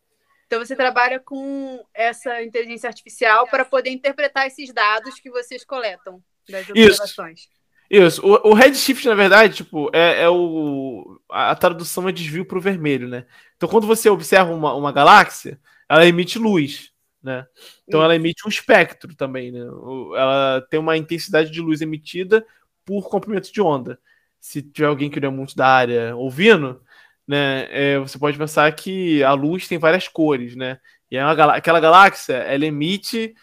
[0.48, 6.24] Então você trabalha com essa inteligência artificial para poder interpretar esses dados que vocês coletam
[6.48, 7.42] das observações.
[7.42, 7.59] Isso.
[7.90, 8.22] Isso.
[8.26, 11.20] O, o redshift, na verdade, tipo, é, é o.
[11.30, 13.26] A, tradução é desvio para o vermelho, né?
[13.58, 16.92] Então, quando você observa uma, uma galáxia, ela emite luz,
[17.22, 17.48] né?
[17.88, 19.62] Então, ela emite um espectro também, né?
[19.62, 22.46] Ela tem uma intensidade de luz emitida
[22.86, 24.00] por comprimento de onda.
[24.40, 26.82] Se tiver alguém que não é muito da área ouvindo,
[27.28, 30.80] né, é, você pode pensar que a luz tem várias cores, né?
[31.12, 33.36] E é aquela galáxia, ela emite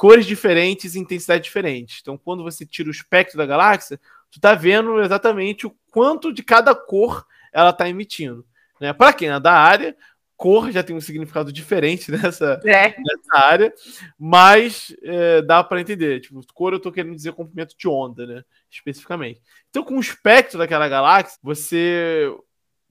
[0.00, 1.98] cores diferentes e intensidade diferentes.
[2.00, 3.98] Então, quando você tira o espectro da galáxia,
[4.30, 8.42] tu está vendo exatamente o quanto de cada cor ela está emitindo.
[8.80, 8.94] Né?
[8.94, 9.94] Para quem é da área,
[10.38, 12.94] cor já tem um significado diferente nessa, é.
[12.96, 13.74] nessa área,
[14.18, 16.20] mas é, dá para entender.
[16.20, 18.42] Tipo, cor eu estou querendo dizer comprimento de onda, né?
[18.70, 19.42] Especificamente.
[19.68, 22.34] Então, com o espectro daquela galáxia, você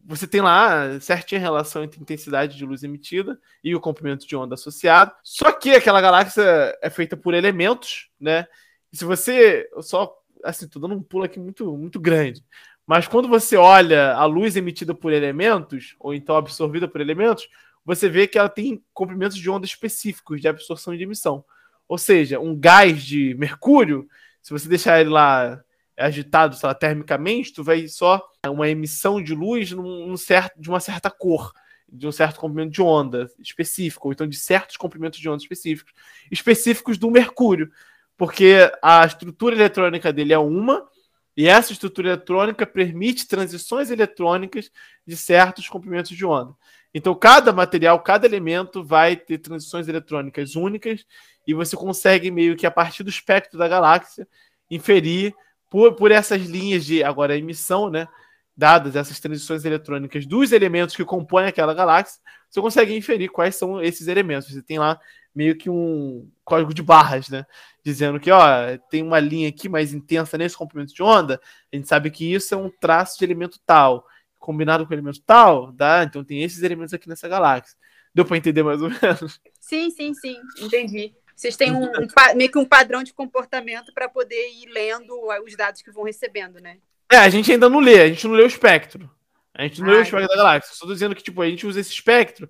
[0.06, 4.56] você tem lá certinha relação entre intensidade de luz emitida e o comprimento de onda
[4.56, 5.12] associado.
[5.24, 8.48] Só que aquela galáxia é feita por elementos, né?
[8.92, 12.44] E se você só assim, tô dando um pulo aqui muito muito grande.
[12.88, 17.48] Mas quando você olha a luz emitida por elementos ou então absorvida por elementos,
[17.86, 21.46] você vê que ela tem comprimentos de onda específicos de absorção e de emissão.
[21.88, 24.08] Ou seja, um gás de mercúrio,
[24.42, 25.64] se você deixar ele lá
[26.00, 30.80] agitado sei lá, termicamente, tu vai só uma emissão de luz num, certo, de uma
[30.80, 31.52] certa cor,
[31.92, 35.94] de um certo comprimento de onda específico, ou então de certos comprimentos de onda específicos,
[36.32, 37.72] específicos do mercúrio,
[38.18, 40.88] porque a estrutura eletrônica dele é uma,
[41.36, 44.72] e essa estrutura eletrônica permite transições eletrônicas
[45.06, 46.54] de certos comprimentos de onda.
[46.94, 51.06] Então, cada material, cada elemento vai ter transições eletrônicas únicas,
[51.48, 54.28] e você consegue meio que a partir do espectro da galáxia
[54.70, 55.34] inferir
[55.70, 58.08] por, por essas linhas de agora emissão, né?
[58.56, 62.20] Dadas essas transições eletrônicas dos elementos que compõem aquela galáxia,
[62.50, 64.50] você consegue inferir quais são esses elementos.
[64.50, 65.00] Você tem lá
[65.34, 67.46] meio que um código de barras, né?
[67.84, 68.42] Dizendo que, ó,
[68.90, 71.40] tem uma linha aqui mais intensa nesse comprimento de onda,
[71.72, 74.06] a gente sabe que isso é um traço de elemento tal.
[74.38, 77.78] Combinado com elemento tal, dá, então tem esses elementos aqui nessa galáxia.
[78.14, 79.40] Deu para entender mais ou menos?
[79.60, 81.14] Sim, sim, sim, entendi.
[81.40, 85.14] Vocês têm um, um meio que um padrão de comportamento para poder ir lendo
[85.46, 86.80] os dados que vão recebendo, né?
[87.10, 89.10] É, a gente ainda não lê, a gente não lê o espectro.
[89.54, 90.76] A gente não Ai, lê o espectro da galáxia.
[90.76, 92.50] Só tô dizendo que, tipo, a gente usa esse espectro.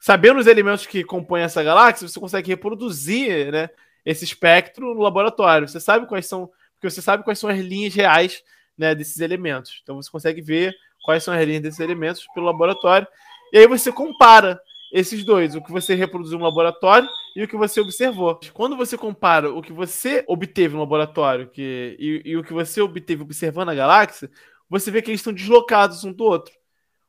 [0.00, 3.70] Sabendo os elementos que compõem essa galáxia, você consegue reproduzir, né,
[4.04, 5.68] esse espectro no laboratório.
[5.68, 8.42] Você sabe quais são, porque você sabe quais são as linhas reais,
[8.76, 9.80] né, desses elementos.
[9.84, 10.74] Então você consegue ver
[11.04, 13.06] quais são as linhas desses elementos pelo laboratório.
[13.52, 14.60] E aí você compara
[14.94, 18.38] esses dois, o que você reproduziu no laboratório e o que você observou.
[18.52, 22.80] Quando você compara o que você obteve no laboratório que, e, e o que você
[22.80, 24.30] obteve observando a galáxia,
[24.70, 26.54] você vê que eles estão deslocados um do outro.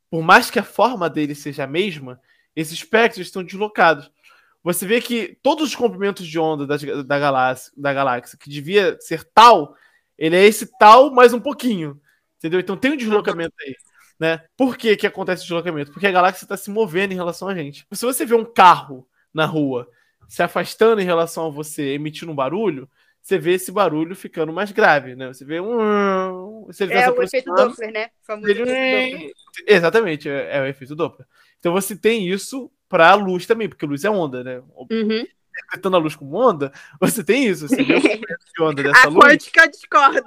[0.09, 2.19] Por mais que a forma deles seja a mesma,
[2.55, 4.09] esses espectros estão deslocados.
[4.63, 8.97] Você vê que todos os comprimentos de onda da, da, galáxia, da galáxia, que devia
[8.99, 9.75] ser tal,
[10.17, 12.01] ele é esse tal mais um pouquinho.
[12.39, 12.59] Entendeu?
[12.59, 13.75] Então tem um deslocamento aí.
[14.19, 14.41] Né?
[14.55, 15.91] Por que, que acontece o deslocamento?
[15.91, 17.85] Porque a galáxia está se movendo em relação a gente.
[17.91, 19.89] Se você vê um carro na rua
[20.27, 22.89] se afastando em relação a você, emitindo um barulho,
[23.21, 25.27] você vê esse barulho ficando mais grave, né?
[25.27, 26.63] Você vê um.
[26.67, 28.09] Você é o efeito Doppler, né?
[28.43, 28.59] Ele...
[28.59, 29.33] Doppler.
[29.67, 31.27] Exatamente, é, é, o efeito Doppler.
[31.59, 34.61] Então você tem isso para a luz também, porque luz é onda, né?
[34.91, 35.25] Uhum.
[35.57, 37.67] Interpretando a luz como onda, você tem isso.
[37.69, 39.25] Você vê o de onda dessa a luz.
[39.25, 40.23] A quântica discorda.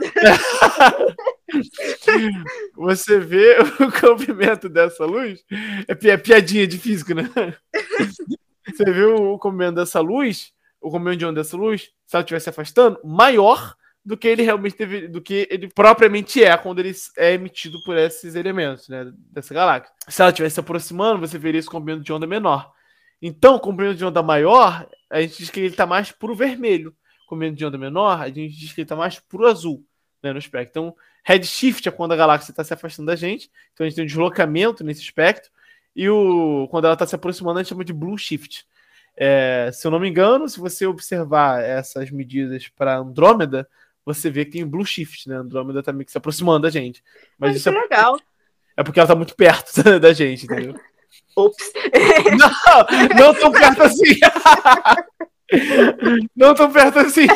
[2.77, 5.45] você vê o comprimento dessa luz.
[5.87, 7.29] É piadinha de físico, né?
[8.67, 12.39] Você vê o comprimento dessa luz, o comprimento de onda dessa luz, se ela estiver
[12.39, 13.75] se afastando, maior
[14.05, 17.97] do que ele realmente teve, do que ele propriamente é quando ele é emitido por
[17.97, 19.93] esses elementos, né, dessa galáxia.
[20.09, 22.73] Se ela estiver se aproximando, você veria esse comprimento de onda menor.
[23.21, 26.95] Então, o comprimento de onda maior, a gente diz que ele está mais pro vermelho.
[27.25, 29.85] O comprimento de onda menor, a gente diz que ele está mais pro azul,
[30.23, 30.71] né, no espectro.
[30.71, 33.51] Então, redshift é quando a galáxia está se afastando da gente.
[33.73, 35.51] Então, a gente tem um deslocamento nesse espectro.
[35.95, 38.65] E o, quando ela está se aproximando, a gente chama de blue shift.
[39.17, 43.69] É, se eu não me engano, se você observar essas medidas para Andrômeda,
[44.05, 45.37] você vê que tem blue shift, né?
[45.37, 47.03] Andrômeda tá meio que se aproximando da gente.
[47.37, 48.19] Mas isso é, legal.
[48.77, 50.79] É porque ela tá muito perto da gente, entendeu?
[51.39, 51.73] Ops.
[52.37, 54.19] Não, não tão perto assim.
[56.37, 57.27] Não tão perto assim.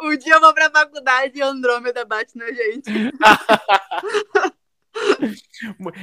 [0.00, 2.90] Um dia eu vou pra faculdade e Andrômeda bate na gente.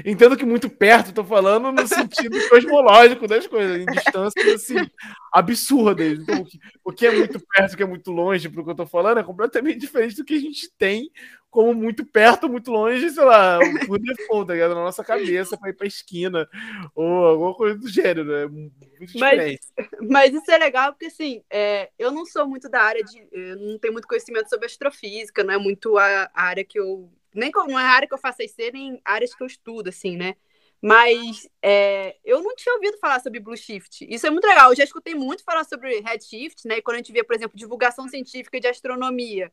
[0.05, 4.89] Entendo que muito perto, tô falando no sentido cosmológico das coisas, em distâncias assim,
[5.31, 6.19] absurdas.
[6.19, 6.45] Então,
[6.83, 9.19] o que é muito perto, o que é muito longe, pro que eu tô falando,
[9.19, 11.09] é completamente diferente do que a gente tem
[11.51, 14.73] como muito perto, muito longe, sei lá, por default, tá ligado?
[14.73, 16.47] Na nossa cabeça, pra ir pra esquina,
[16.95, 19.59] ou alguma coisa do gênero, é muito diferente.
[19.77, 23.21] Mas, mas isso é legal, porque assim, é, eu não sou muito da área de.
[23.57, 27.51] Não tenho muito conhecimento sobre astrofísica, não é muito a, a área que eu nem
[27.51, 30.35] não é área que eu faço IC, nem áreas que eu estudo, assim, né?
[30.81, 34.05] Mas é, eu não tinha ouvido falar sobre Blue Shift.
[34.09, 34.71] Isso é muito legal.
[34.71, 36.77] Eu já escutei muito falar sobre Redshift, né?
[36.77, 39.51] E quando a gente vê, por exemplo, divulgação científica de astronomia,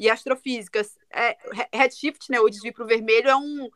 [0.00, 0.80] e astrofísica.
[1.12, 1.36] É,
[1.74, 3.68] redshift, né, o desvio para o vermelho, é um,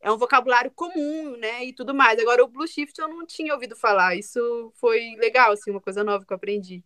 [0.00, 2.18] é um vocabulário comum, né, e tudo mais.
[2.18, 4.16] Agora, o blue shift eu não tinha ouvido falar.
[4.16, 6.82] Isso foi legal, assim, uma coisa nova que eu aprendi.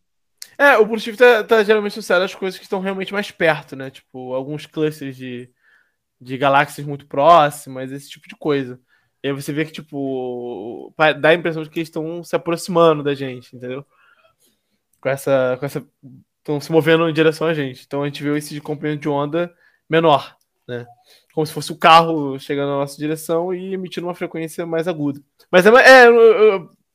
[0.58, 3.76] É, o blue shift tá, tá geralmente associado às coisas que estão realmente mais perto,
[3.76, 3.90] né?
[3.90, 5.48] Tipo, alguns clusters de,
[6.20, 8.78] de galáxias muito próximas, esse tipo de coisa.
[9.22, 13.02] E aí você vê que, tipo, dá a impressão de que eles estão se aproximando
[13.02, 13.84] da gente, entendeu?
[15.00, 15.56] Com essa.
[15.58, 15.86] Com essa
[16.40, 17.84] estão se movendo em direção a gente.
[17.86, 19.52] Então a gente vê esse de comprimento de onda
[19.88, 20.36] menor,
[20.66, 20.86] né?
[21.32, 25.20] Como se fosse o carro chegando na nossa direção e emitindo uma frequência mais aguda.
[25.50, 26.08] Mas é, é,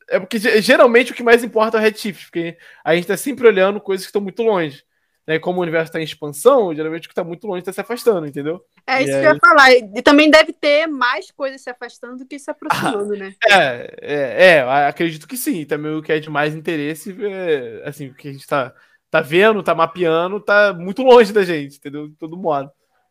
[0.10, 3.48] é porque geralmente o que mais importa é o redshift, porque a gente está sempre
[3.48, 4.84] olhando coisas que estão muito longe.
[5.28, 5.40] Né?
[5.40, 8.28] Como o universo está em expansão, geralmente o que está muito longe está se afastando,
[8.28, 8.64] entendeu?
[8.86, 9.26] É isso e que aí...
[9.26, 9.72] eu ia falar.
[9.72, 13.36] E também deve ter mais coisas se afastando do que se aproximando, ah, né?
[13.50, 15.66] É, é, é, acredito que sim.
[15.66, 18.74] Também o que é de mais interesse é, assim, o que a gente está
[19.10, 22.08] tá vendo, tá mapeando, tá muito longe da gente, entendeu?
[22.08, 22.70] De todo modo.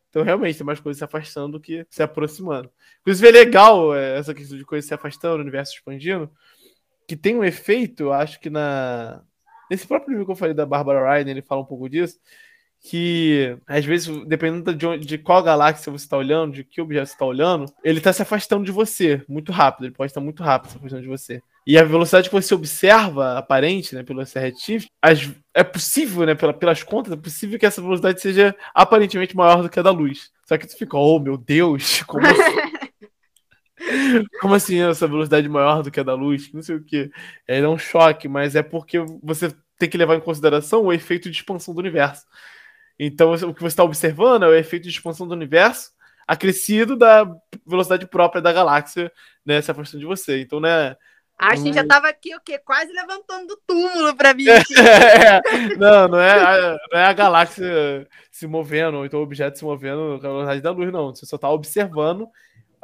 [0.09, 2.71] Então, realmente, tem mais coisas se afastando do que se aproximando.
[3.01, 6.31] Inclusive, é legal é, essa questão de coisas se afastando, o universo expandindo,
[7.05, 9.21] que tem um efeito, acho que na.
[9.69, 12.19] Nesse próprio livro que eu falei da Barbara Ryan, ele fala um pouco disso,
[12.81, 17.07] que às vezes, dependendo de, onde, de qual galáxia você está olhando, de que objeto
[17.07, 19.85] você está olhando, ele está se afastando de você muito rápido.
[19.85, 21.41] Ele pode estar muito rápido se afastando de você.
[21.65, 24.87] E a velocidade que você observa, aparente, né, pelo redshift,
[25.51, 29.69] é possível, né, pela, pelas contas, é possível que essa velocidade seja aparentemente maior do
[29.69, 30.29] que a da luz.
[30.45, 32.35] Só que tu fica, oh meu Deus, como assim?
[34.41, 36.51] como assim essa velocidade maior do que a da luz?
[36.53, 37.11] Não sei o que.
[37.47, 41.29] É, é um choque, mas é porque você tem que levar em consideração o efeito
[41.29, 42.25] de expansão do universo.
[42.97, 45.93] Então, o que você está observando é o efeito de expansão do universo
[46.27, 47.23] acrescido da
[47.67, 49.11] velocidade própria da galáxia,
[49.45, 50.41] né, se afastando de você.
[50.41, 50.95] Então, né,
[51.37, 52.57] a gente já estava aqui, o quê?
[52.57, 54.45] Quase levantando do túmulo para mim.
[54.75, 59.57] É, não, não é, a, não é a galáxia se movendo, ou então o objeto
[59.57, 61.13] se movendo com a velocidade da luz, não.
[61.13, 62.27] Você só está observando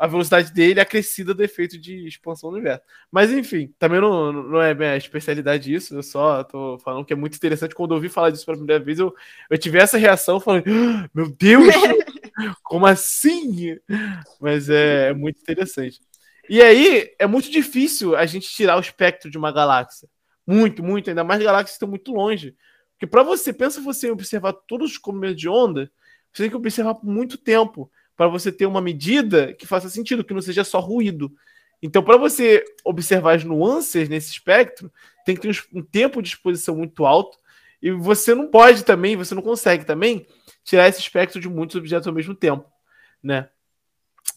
[0.01, 2.81] a velocidade dele acrescida do efeito de expansão do universo.
[3.11, 7.15] Mas enfim, também não, não é minha especialidade isso, eu só tô falando que é
[7.15, 7.75] muito interessante.
[7.75, 9.13] Quando eu ouvi falar disso pela primeira vez, eu,
[9.47, 11.67] eu tive essa reação, falando, ah, meu Deus,
[12.63, 13.77] como assim?
[14.41, 16.01] Mas é, é muito interessante.
[16.49, 20.09] E aí é muito difícil a gente tirar o espectro de uma galáxia.
[20.47, 22.55] Muito, muito, ainda mais galáxias que estão muito longe.
[22.93, 25.91] Porque para você, pensa você observar todos os começos de onda,
[26.33, 27.91] você tem que observar por muito tempo
[28.21, 31.35] para você ter uma medida que faça sentido, que não seja só ruído.
[31.81, 34.93] Então, para você observar as nuances nesse espectro,
[35.25, 37.35] tem que ter um tempo de exposição muito alto.
[37.81, 40.27] E você não pode também, você não consegue também
[40.63, 42.63] tirar esse espectro de muitos objetos ao mesmo tempo,
[43.23, 43.49] né?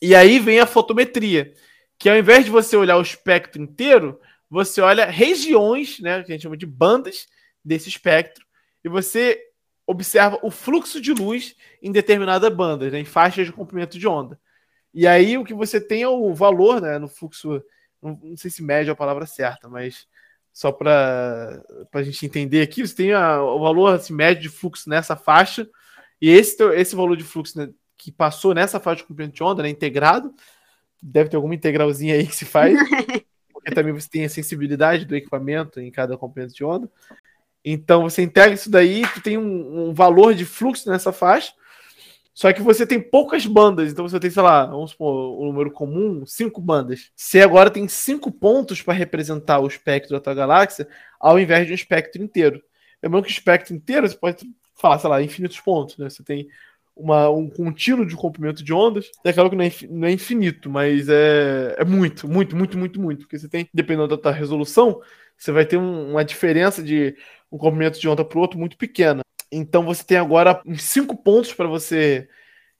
[0.00, 1.52] E aí vem a fotometria,
[1.98, 6.34] que ao invés de você olhar o espectro inteiro, você olha regiões, né, que a
[6.34, 7.26] gente chama de bandas
[7.62, 8.46] desse espectro,
[8.82, 9.38] e você
[9.86, 14.38] observa o fluxo de luz em determinada banda, né, em faixas de comprimento de onda.
[14.92, 17.62] E aí o que você tem é o valor, né, no fluxo,
[18.00, 20.06] não, não sei se média é a palavra certa, mas
[20.52, 21.62] só para
[21.92, 25.68] a gente entender aqui, você tem a, o valor assim, médio de fluxo nessa faixa,
[26.20, 29.62] e esse, esse valor de fluxo né, que passou nessa faixa de comprimento de onda,
[29.62, 30.32] né, integrado,
[31.02, 32.78] deve ter alguma integralzinha aí que se faz,
[33.52, 36.90] porque também você tem a sensibilidade do equipamento em cada componente de onda.
[37.64, 41.52] Então você integra isso daí, tu tem um, um, valor de fluxo nessa faixa,
[42.34, 45.70] só que você tem poucas bandas, então você tem, sei lá, vamos supor, um número
[45.70, 47.12] comum, cinco bandas.
[47.14, 50.88] Você agora tem cinco pontos para representar o espectro da tua galáxia,
[51.18, 52.60] ao invés de um espectro inteiro.
[53.02, 56.10] Lembrando que o espectro inteiro você pode falar, sei lá, infinitos pontos, né?
[56.10, 56.48] Você tem
[56.96, 59.10] uma, um contínuo de comprimento de ondas.
[59.24, 63.00] É claro que não é, não é infinito, mas é, é muito, muito, muito, muito,
[63.00, 63.20] muito.
[63.20, 65.00] Porque você tem, dependendo da resolução,
[65.36, 67.16] você vai ter um, uma diferença de
[67.50, 69.22] um comprimento de onda para o outro muito pequena.
[69.50, 72.28] Então você tem agora uns cinco pontos para você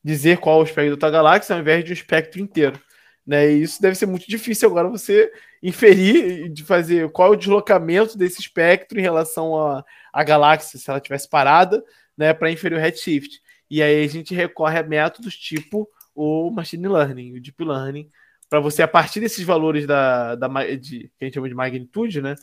[0.02, 2.78] dizer qual é o espectro da galáxia, ao invés de um espectro inteiro.
[3.26, 3.52] Né?
[3.52, 5.32] E isso deve ser muito difícil agora você
[5.62, 10.90] inferir de fazer qual é o deslocamento desse espectro em relação à, à galáxia, se
[10.90, 11.82] ela tivesse parada,
[12.16, 13.40] né, para inferir o redshift.
[13.70, 18.10] E aí a gente recorre a métodos tipo o machine learning, o deep learning,
[18.48, 22.22] para você, a partir desses valores da, da de, que a gente chama de magnitude,
[22.22, 22.36] né?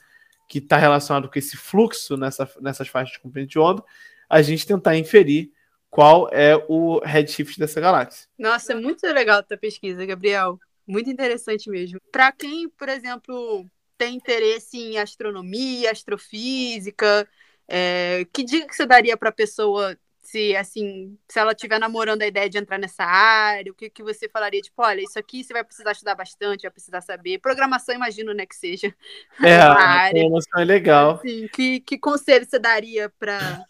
[0.49, 3.83] Que está relacionado com esse fluxo nessa, nessas faixas de comprimento de onda,
[4.29, 5.51] a gente tentar inferir
[5.89, 8.27] qual é o redshift dessa galáxia.
[8.37, 10.59] Nossa, é muito legal a tua pesquisa, Gabriel.
[10.87, 11.99] Muito interessante mesmo.
[12.11, 13.65] Para quem, por exemplo,
[13.97, 17.27] tem interesse em astronomia, astrofísica,
[17.67, 19.97] é, que dica que você daria para a pessoa
[20.31, 24.01] se assim, se ela estiver namorando a ideia de entrar nessa área, o que, que
[24.01, 24.61] você falaria?
[24.61, 27.39] Tipo, olha, isso aqui você vai precisar estudar bastante, vai precisar saber.
[27.39, 28.93] Programação, imagino, né, que seja.
[29.43, 30.11] É, a área.
[30.11, 31.11] programação é legal.
[31.15, 33.65] Assim, que, que conselho você daria para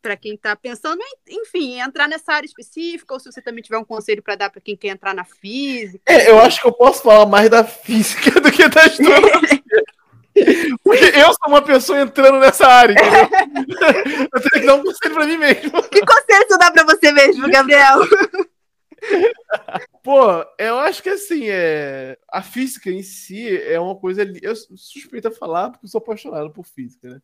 [0.00, 3.84] para quem está pensando, enfim, entrar nessa área específica, ou se você também tiver um
[3.84, 6.00] conselho para dar para quem quer entrar na física.
[6.06, 9.64] É, eu acho que eu posso falar mais da física do que da astronomia.
[10.82, 14.28] Porque eu sou uma pessoa entrando nessa área, entendeu?
[14.32, 15.82] Eu tenho que dar um conselho pra mim mesmo.
[15.84, 18.00] Que conselho você dá pra você mesmo, Gabriel?
[20.02, 22.18] Pô, eu acho que assim, é...
[22.30, 24.22] a física em si é uma coisa.
[24.42, 27.20] Eu suspeito a falar porque eu sou apaixonado por física, né?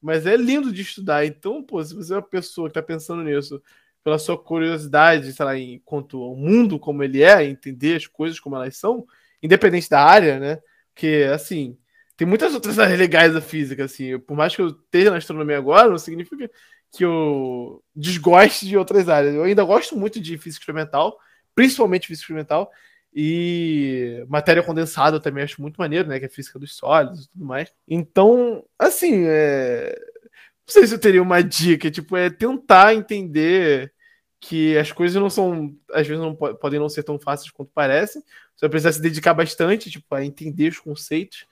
[0.00, 1.24] Mas é lindo de estudar.
[1.24, 3.62] Então, pô, se você é uma pessoa que tá pensando nisso
[4.02, 8.40] pela sua curiosidade, sei lá, em quanto ao mundo como ele é, entender as coisas
[8.40, 9.06] como elas são,
[9.42, 10.58] independente da área, né?
[10.92, 11.78] Porque, assim,
[12.22, 14.16] tem muitas outras áreas legais da física, assim.
[14.16, 16.48] Por mais que eu esteja na astronomia agora, não significa
[16.92, 19.34] que eu desgoste de outras áreas.
[19.34, 21.18] Eu ainda gosto muito de física experimental,
[21.52, 22.70] principalmente física experimental,
[23.12, 26.20] e matéria condensada eu também acho muito maneiro, né?
[26.20, 27.72] Que é física dos sólidos e tudo mais.
[27.88, 29.98] Então, assim, é...
[30.30, 33.92] não sei se eu teria uma dica, tipo, é tentar entender
[34.38, 38.22] que as coisas não são, às vezes não podem não ser tão fáceis quanto parecem.
[38.22, 41.50] Você vai precisar se dedicar bastante, tipo, a entender os conceitos.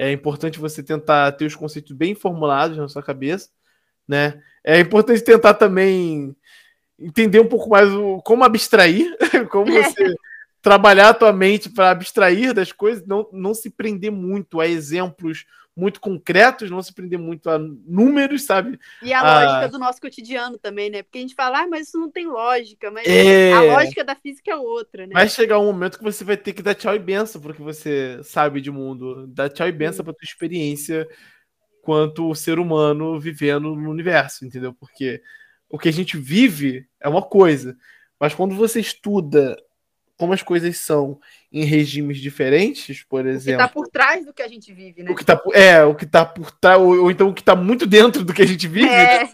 [0.00, 3.50] É importante você tentar ter os conceitos bem formulados na sua cabeça,
[4.08, 4.42] né?
[4.64, 6.34] É importante tentar também
[6.98, 9.14] entender um pouco mais o, como abstrair,
[9.50, 10.14] como você
[10.62, 15.44] trabalhar a tua mente para abstrair das coisas, não, não se prender muito a exemplos
[15.80, 18.78] muito concretos, não se prender muito a números, sabe?
[19.02, 19.44] E a, a...
[19.44, 21.02] lógica do nosso cotidiano também, né?
[21.02, 23.52] Porque a gente fala, ah, mas isso não tem lógica, mas é...
[23.52, 25.14] a lógica da física é outra, né?
[25.14, 28.20] Vai chegar um momento que você vai ter que dar tchau e benção porque você
[28.22, 31.08] sabe de mundo, dar tchau e benção para tua experiência
[31.80, 34.74] quanto ser humano vivendo no universo, entendeu?
[34.74, 35.22] Porque
[35.68, 37.76] o que a gente vive é uma coisa,
[38.18, 39.56] mas quando você estuda
[40.20, 41.18] como as coisas são
[41.50, 43.54] em regimes diferentes, por exemplo.
[43.54, 45.10] O que está por trás do que a gente vive, né?
[45.10, 47.56] O que tá, é, o que está por trás, ou, ou, então o que está
[47.56, 48.86] muito dentro do que a gente vive.
[48.86, 49.26] É.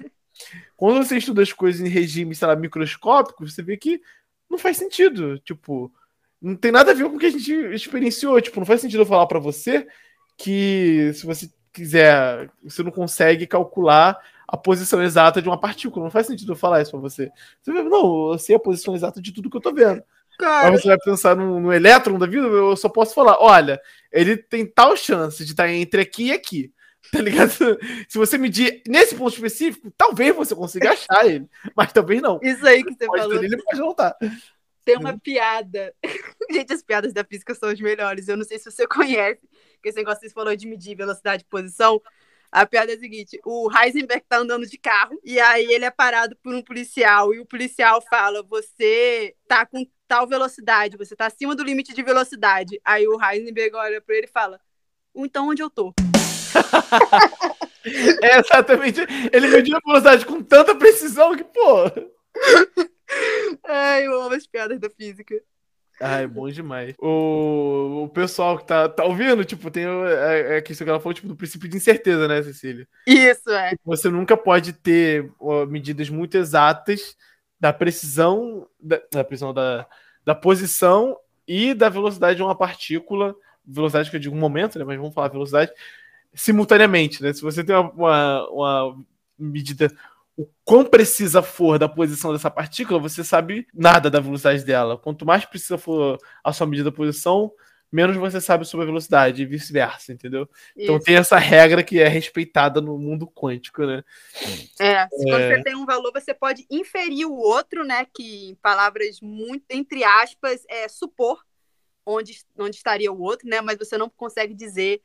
[0.76, 4.00] Quando você estuda as coisas em regimes, sei lá, microscópicos, você vê que
[4.48, 5.40] não faz sentido.
[5.40, 5.92] Tipo,
[6.40, 8.40] não tem nada a ver com o que a gente experienciou.
[8.40, 9.88] Tipo, não faz sentido eu falar para você
[10.38, 16.04] que se você quiser, você não consegue calcular a posição exata de uma partícula.
[16.04, 17.28] Não faz sentido eu falar isso para você.
[17.60, 20.00] Você vê, não, eu sei a posição exata de tudo que eu tô vendo.
[20.38, 20.70] Cara.
[20.70, 23.80] Você vai pensar no, no elétron da vida, eu só posso falar: olha,
[24.12, 26.72] ele tem tal chance de estar entre aqui e aqui.
[27.12, 27.52] Tá ligado?
[28.08, 31.46] Se você medir nesse ponto específico, talvez você consiga achar ele,
[31.76, 32.40] mas talvez não.
[32.42, 33.44] Isso aí que você pode falou.
[33.44, 34.16] Ele pode não estar.
[34.86, 35.92] Tem uma piada.
[36.50, 38.28] Gente, as piadas da física são as melhores.
[38.28, 39.40] Eu não sei se você conhece,
[39.82, 42.00] que esse negócio que você falou de medir velocidade e posição.
[42.56, 45.90] A piada é a seguinte: o Heisenberg tá andando de carro e aí ele é
[45.90, 51.26] parado por um policial e o policial fala: Você tá com tal velocidade, você tá
[51.26, 52.80] acima do limite de velocidade.
[52.82, 54.58] Aí o Heisenberg olha para ele e fala:
[55.14, 55.92] Então onde eu tô?
[58.24, 59.00] é exatamente.
[59.30, 61.84] Ele mediu a velocidade com tanta precisão que, pô.
[63.68, 65.34] Ai, eu amo as piadas da física.
[66.00, 66.94] Ai, é bom demais.
[66.98, 71.14] O, o pessoal que tá, tá ouvindo, tipo, tem a, a questão que ela falou,
[71.14, 72.86] tipo, do princípio de incerteza, né, Cecília?
[73.06, 73.74] Isso, é.
[73.84, 77.16] Você nunca pode ter ó, medidas muito exatas
[77.58, 79.86] da precisão, da, da precisão da,
[80.24, 81.16] da posição
[81.48, 83.34] e da velocidade de uma partícula,
[83.66, 85.72] velocidade que eu digo um momento, né, mas vamos falar velocidade,
[86.34, 87.32] simultaneamente, né?
[87.32, 89.04] Se você tem uma, uma, uma
[89.38, 89.90] medida
[90.36, 94.98] o quão precisa for da posição dessa partícula, você sabe nada da velocidade dela.
[94.98, 97.50] Quanto mais precisa for a sua medida da posição,
[97.90, 100.42] menos você sabe sobre a velocidade e vice-versa, entendeu?
[100.42, 100.92] Então Isso.
[100.92, 104.04] Então tem essa regra que é respeitada no mundo quântico, né?
[104.78, 105.56] É, se é...
[105.56, 108.06] você tem um valor, você pode inferir o outro, né?
[108.14, 111.42] Que em palavras muito, entre aspas, é supor
[112.04, 113.62] onde, onde estaria o outro, né?
[113.62, 115.00] Mas você não consegue dizer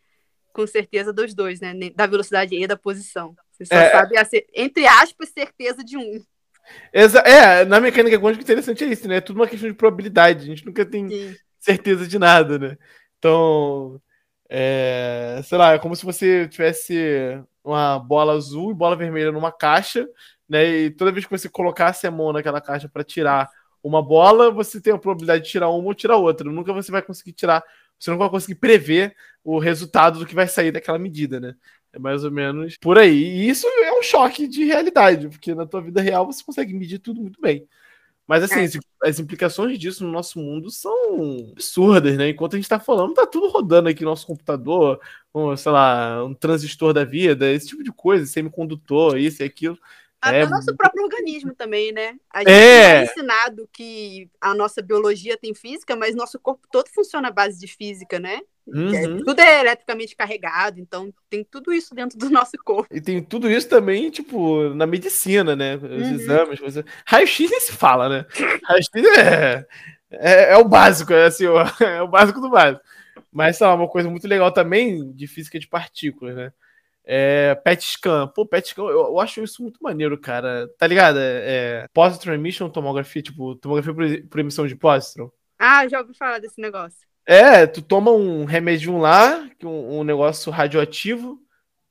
[0.54, 1.74] com certeza dos dois, né?
[1.96, 3.34] Da velocidade e da posição.
[3.66, 6.22] Você só é, sabe, a ser, entre aspas, certeza de um.
[6.94, 9.18] Exa é, na mecânica quântica interessante é isso, né?
[9.18, 10.44] É tudo uma questão de probabilidade.
[10.44, 11.36] A gente nunca tem Sim.
[11.60, 12.78] certeza de nada, né?
[13.18, 14.02] Então,
[14.50, 19.52] é, sei lá, é como se você tivesse uma bola azul e bola vermelha numa
[19.52, 20.08] caixa,
[20.50, 20.68] né?
[20.68, 23.50] E toda vez que você colocasse a mão naquela caixa para tirar
[23.84, 26.50] uma bola, você tem a probabilidade de tirar uma ou tirar outra.
[26.50, 27.64] Nunca você vai conseguir tirar,
[27.98, 31.56] você não vai conseguir prever o resultado do que vai sair daquela medida, né?
[31.94, 33.22] É mais ou menos por aí.
[33.22, 37.00] E isso é um choque de realidade, porque na tua vida real você consegue medir
[37.00, 37.68] tudo muito bem.
[38.28, 39.10] Mas assim, é.
[39.10, 42.30] as implicações disso no nosso mundo são absurdas, né?
[42.30, 45.02] Enquanto a gente tá falando, tá tudo rodando aqui no nosso computador,
[45.36, 49.78] um, sei lá, um transistor da vida, esse tipo de coisa, semicondutor, isso e aquilo.
[50.22, 50.46] Até é...
[50.46, 52.16] o nosso próprio organismo também, né?
[52.32, 53.00] A gente é...
[53.00, 57.60] é ensinado que a nossa biologia tem física, mas nosso corpo todo funciona à base
[57.60, 58.42] de física, né?
[58.74, 59.24] É, uhum.
[59.24, 62.88] tudo é eletricamente carregado, então tem tudo isso dentro do nosso corpo.
[62.94, 65.76] E tem tudo isso também, tipo, na medicina, né?
[65.76, 66.14] Os uhum.
[66.14, 66.60] exames.
[66.60, 66.86] Você...
[67.06, 68.26] Raio-X nem se fala, né?
[68.64, 69.66] Raio-X é,
[70.12, 71.46] é, é, o básico, é, assim,
[71.82, 72.82] é o básico do básico.
[73.32, 76.54] Mas, sei lá, uma coisa muito legal também de física de partículas, né?
[77.06, 78.28] É, PET scan.
[78.28, 80.68] Pô, PET scan, eu, eu, acho isso muito maneiro, cara.
[80.78, 81.18] Tá ligado?
[81.20, 85.32] É, é positron emission tomografia, tipo, tomografia por, por emissão de positron.
[85.58, 87.08] Ah, já ouvi falar desse negócio.
[87.26, 91.40] É, tu toma um remédio lá, um, um negócio radioativo,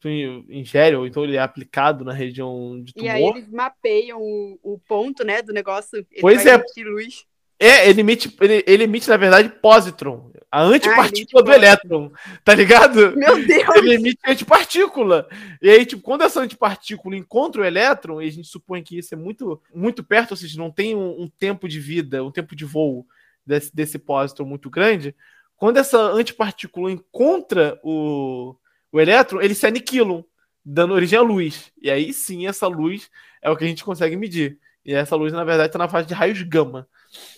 [0.00, 3.06] tu ingere, ou então ele é aplicado na região de tumor.
[3.06, 6.04] E aí eles mapeiam o, o ponto, né, do negócio.
[6.20, 6.62] pois é.
[6.78, 7.26] Luz.
[7.62, 12.10] É, ele emite, ele, ele, emite, na verdade, positron, a antipartícula ah, do elétron,
[12.42, 13.12] tá ligado?
[13.14, 13.76] Meu Deus!
[13.76, 15.28] Ele emite antipartícula.
[15.60, 19.12] E aí, tipo, quando essa antipartícula encontra o elétron, e a gente supõe que isso
[19.12, 22.56] é muito, muito perto, ou seja, não tem um, um tempo de vida, um tempo
[22.56, 23.06] de voo
[23.44, 25.14] desse, desse positron muito grande,
[25.54, 28.56] quando essa antipartícula encontra o,
[28.90, 30.24] o elétron, eles se aniquilam,
[30.64, 31.70] dando origem à luz.
[31.80, 33.10] E aí sim, essa luz
[33.42, 34.58] é o que a gente consegue medir.
[34.84, 36.88] E essa luz, na verdade, está na fase de raios gama.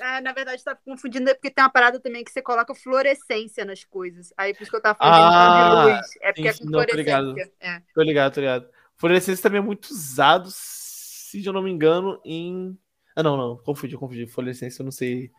[0.00, 3.64] Ah, na verdade, está confundindo, é porque tem uma parada também que você coloca fluorescência
[3.64, 4.32] nas coisas.
[4.36, 6.06] Aí por isso que eu tava falando ah, de luz.
[6.20, 7.16] É porque sim, é com não, fluorescência.
[7.16, 7.50] Tô ligado.
[7.60, 7.82] É.
[7.94, 8.68] tô ligado, tô ligado.
[8.96, 12.78] Fluorescência também é muito usado, se eu não me engano, em.
[13.16, 14.26] Ah, não, não, confundi, confundi.
[14.26, 15.30] Fluorescência eu não sei.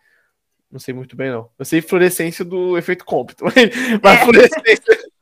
[0.69, 1.49] Não sei muito bem, não.
[1.57, 3.45] Eu sei fluorescência do efeito Compton.
[4.03, 4.23] Mas é.
[4.23, 5.12] fluorescência.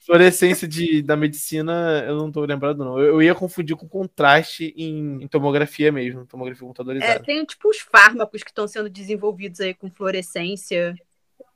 [0.00, 2.98] Fluorescência de, da medicina, eu não tô lembrado, não.
[2.98, 7.12] Eu, eu ia confundir com contraste em, em, tomografia mesmo, tomografia computadorizada.
[7.12, 10.94] É, tem tipo os fármacos que estão sendo desenvolvidos aí com fluorescência.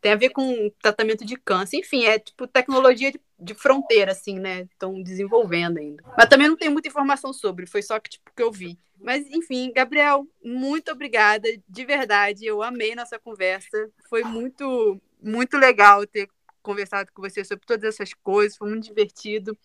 [0.01, 1.79] Tem a ver com tratamento de câncer.
[1.79, 4.63] Enfim, é tipo tecnologia de, de fronteira, assim, né?
[4.63, 6.03] Estão desenvolvendo ainda.
[6.17, 8.79] Mas também não tem muita informação sobre, foi só que, tipo, que eu vi.
[9.01, 12.45] Mas, enfim, Gabriel, muito obrigada, de verdade.
[12.45, 13.91] Eu amei nossa conversa.
[14.09, 16.29] Foi muito, muito legal ter
[16.63, 19.57] conversado com você sobre todas essas coisas, foi muito divertido.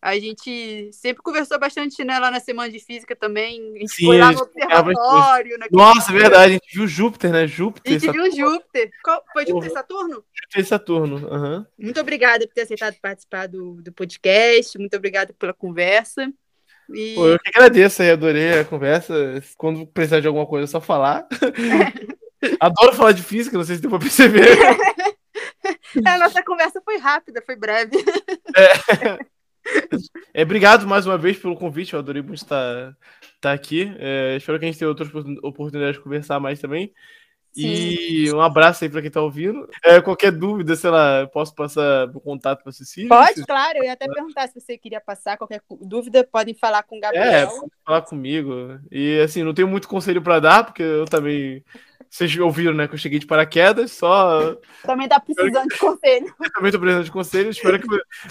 [0.00, 3.74] A gente sempre conversou bastante né, lá na Semana de Física também.
[3.74, 5.58] A gente Sim, foi lá no observatório.
[5.72, 6.20] Nossa, dia.
[6.20, 7.48] verdade, a gente viu Júpiter, né?
[7.48, 7.90] Júpiter.
[7.90, 8.30] A gente Saturno.
[8.30, 8.90] viu Júpiter.
[9.02, 10.24] Qual, foi Júpiter Saturno?
[10.32, 11.66] Júpiter Saturno, uhum.
[11.76, 14.78] Muito obrigada por ter aceitado participar do, do podcast.
[14.78, 16.32] Muito obrigada pela conversa.
[16.94, 17.14] E...
[17.16, 19.42] Pô, eu que agradeço aí, adorei a conversa.
[19.56, 21.26] Quando precisar de alguma coisa, é só falar.
[22.60, 24.46] Adoro falar de física, não sei se deu pra perceber.
[26.04, 27.96] a nossa conversa foi rápida, foi breve.
[28.56, 30.40] É.
[30.40, 30.42] é.
[30.42, 32.96] obrigado mais uma vez pelo convite, eu adorei muito estar,
[33.34, 33.94] estar aqui.
[33.98, 35.10] É, espero que a gente tenha outras
[35.42, 36.92] oportunidades de conversar mais também.
[37.52, 37.66] Sim.
[37.66, 39.68] E um abraço aí para quem está ouvindo.
[39.84, 43.08] É, qualquer dúvida, sei lá, posso passar o contato para Cecília?
[43.08, 43.78] Pode, claro.
[43.78, 47.26] Eu ia até perguntar se você queria passar qualquer dúvida, podem falar com o Gabriel.
[47.26, 48.78] É, pode falar comigo.
[48.90, 51.64] E assim, não tenho muito conselho para dar, porque eu também
[52.10, 54.56] vocês ouviram, né, que eu cheguei de paraquedas, só.
[54.82, 56.34] Também tá precisando de conselho.
[56.54, 57.50] também tô precisando de conselho.
[57.50, 57.86] Espero que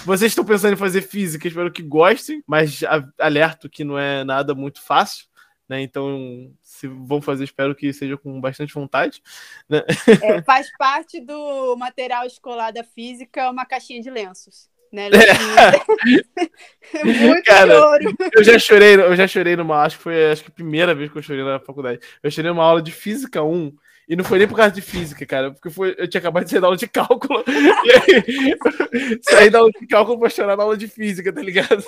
[0.06, 2.82] vocês estão pensando em fazer física, espero que gostem, mas
[3.20, 5.26] alerto que não é nada muito fácil,
[5.68, 5.82] né?
[5.82, 9.22] Então, se vão fazer, espero que seja com bastante vontade.
[9.70, 9.84] Né?
[10.22, 15.10] É, faz parte do material escolar da física uma caixinha de lenços né?
[15.10, 16.48] É.
[17.04, 18.16] Muito Cara, choro.
[18.34, 21.12] Eu já chorei, eu já chorei numa, acho que foi acho que a primeira vez
[21.12, 22.00] que eu chorei na faculdade.
[22.22, 23.76] Eu chorei numa aula de física 1.
[24.10, 26.52] E não foi nem por causa de física, cara, porque foi, eu tinha acabado de
[26.52, 27.44] sair da aula de cálculo.
[27.84, 31.84] E aí, saí da aula de cálculo pra chorar na aula de física, tá ligado?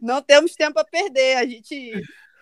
[0.00, 1.36] Não temos tempo a perder.
[1.36, 1.92] A gente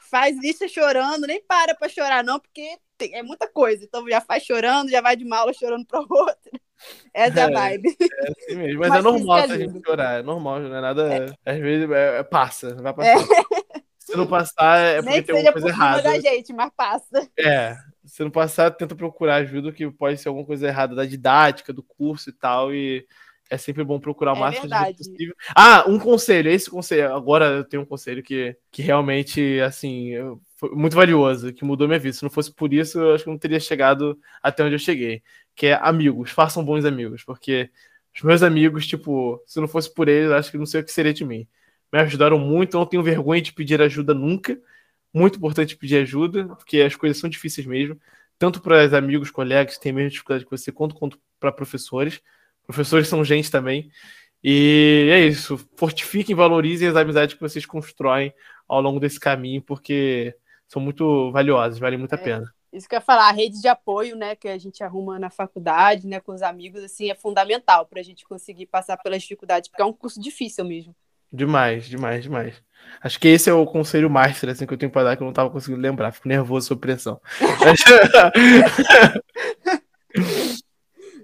[0.09, 3.85] faz lista chorando, nem para pra chorar, não, porque tem, é muita coisa.
[3.85, 6.61] Então já faz chorando, já vai de uma aula chorando pra outra.
[7.13, 7.97] Essa é, a vibe.
[8.01, 8.81] É assim mesmo.
[8.81, 11.15] Mas, Mas é normal a gente chorar, é normal, não é nada.
[11.15, 11.53] É.
[11.53, 13.11] Às vezes é, é passa, vai passar.
[13.11, 13.79] É.
[13.99, 16.03] Se não passar, é porque Nem tem alguma coisa errada.
[16.03, 17.29] da gente, mas passa.
[17.39, 17.77] É.
[18.07, 21.83] Se não passar, tenta procurar ajuda, que pode ser alguma coisa errada da didática, do
[21.83, 22.73] curso e tal.
[22.73, 23.07] E
[23.51, 25.35] é sempre bom procurar o é máximo de possível.
[25.55, 27.15] Ah, um conselho, esse conselho.
[27.15, 30.13] Agora eu tenho um conselho que, que realmente, assim,
[30.57, 32.15] foi muito valioso, que mudou minha vida.
[32.15, 35.23] Se não fosse por isso, eu acho que não teria chegado até onde eu cheguei
[35.59, 37.69] que é amigos, façam bons amigos, porque
[38.15, 40.93] os meus amigos, tipo, se não fosse por eles, acho que não sei o que
[40.93, 41.49] seria de mim.
[41.93, 44.57] Me ajudaram muito, não tenho vergonha de pedir ajuda nunca.
[45.13, 47.99] Muito importante pedir ajuda, porque as coisas são difíceis mesmo,
[48.39, 51.51] tanto para os amigos, colegas que têm a mesma dificuldade que você, quanto, quanto para
[51.51, 52.21] professores.
[52.65, 53.91] Professores são gente também.
[54.45, 55.59] E é isso.
[55.77, 58.33] Fortifiquem, valorizem as amizades que vocês constroem
[58.69, 60.37] ao longo desse caminho, porque
[60.69, 62.23] são muito valiosas, valem muito a é.
[62.23, 62.58] pena.
[62.73, 65.31] Isso que eu ia falar, a rede de apoio, né, que a gente arruma na
[65.31, 69.69] faculdade, né, com os amigos, assim, é fundamental para a gente conseguir passar pelas dificuldades,
[69.69, 70.95] porque é um curso difícil mesmo.
[71.33, 72.63] Demais, demais, demais.
[73.03, 75.27] Acho que esse é o conselho master assim, que eu tenho para dar, que eu
[75.27, 76.13] não estava conseguindo lembrar.
[76.13, 77.21] Fico nervoso sob pressão.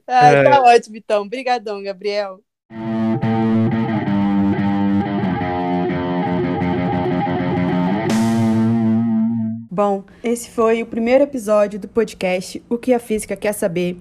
[0.06, 0.60] Ai, tá é...
[0.60, 1.22] ótimo, então.
[1.22, 2.40] Obrigadão, Gabriel.
[9.74, 13.96] Bom, esse foi o primeiro episódio do podcast O que a Física Quer Saber.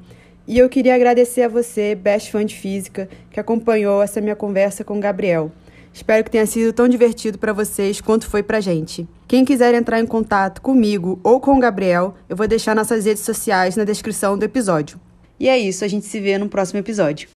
[0.48, 4.84] E eu queria agradecer a você, best fã de física, que acompanhou essa minha conversa
[4.84, 5.52] com o Gabriel.
[5.92, 9.08] Espero que tenha sido tão divertido para vocês quanto foi para gente.
[9.28, 13.24] Quem quiser entrar em contato comigo ou com o Gabriel, eu vou deixar nossas redes
[13.24, 15.00] sociais na descrição do episódio.
[15.40, 17.33] E é isso, a gente se vê no próximo episódio.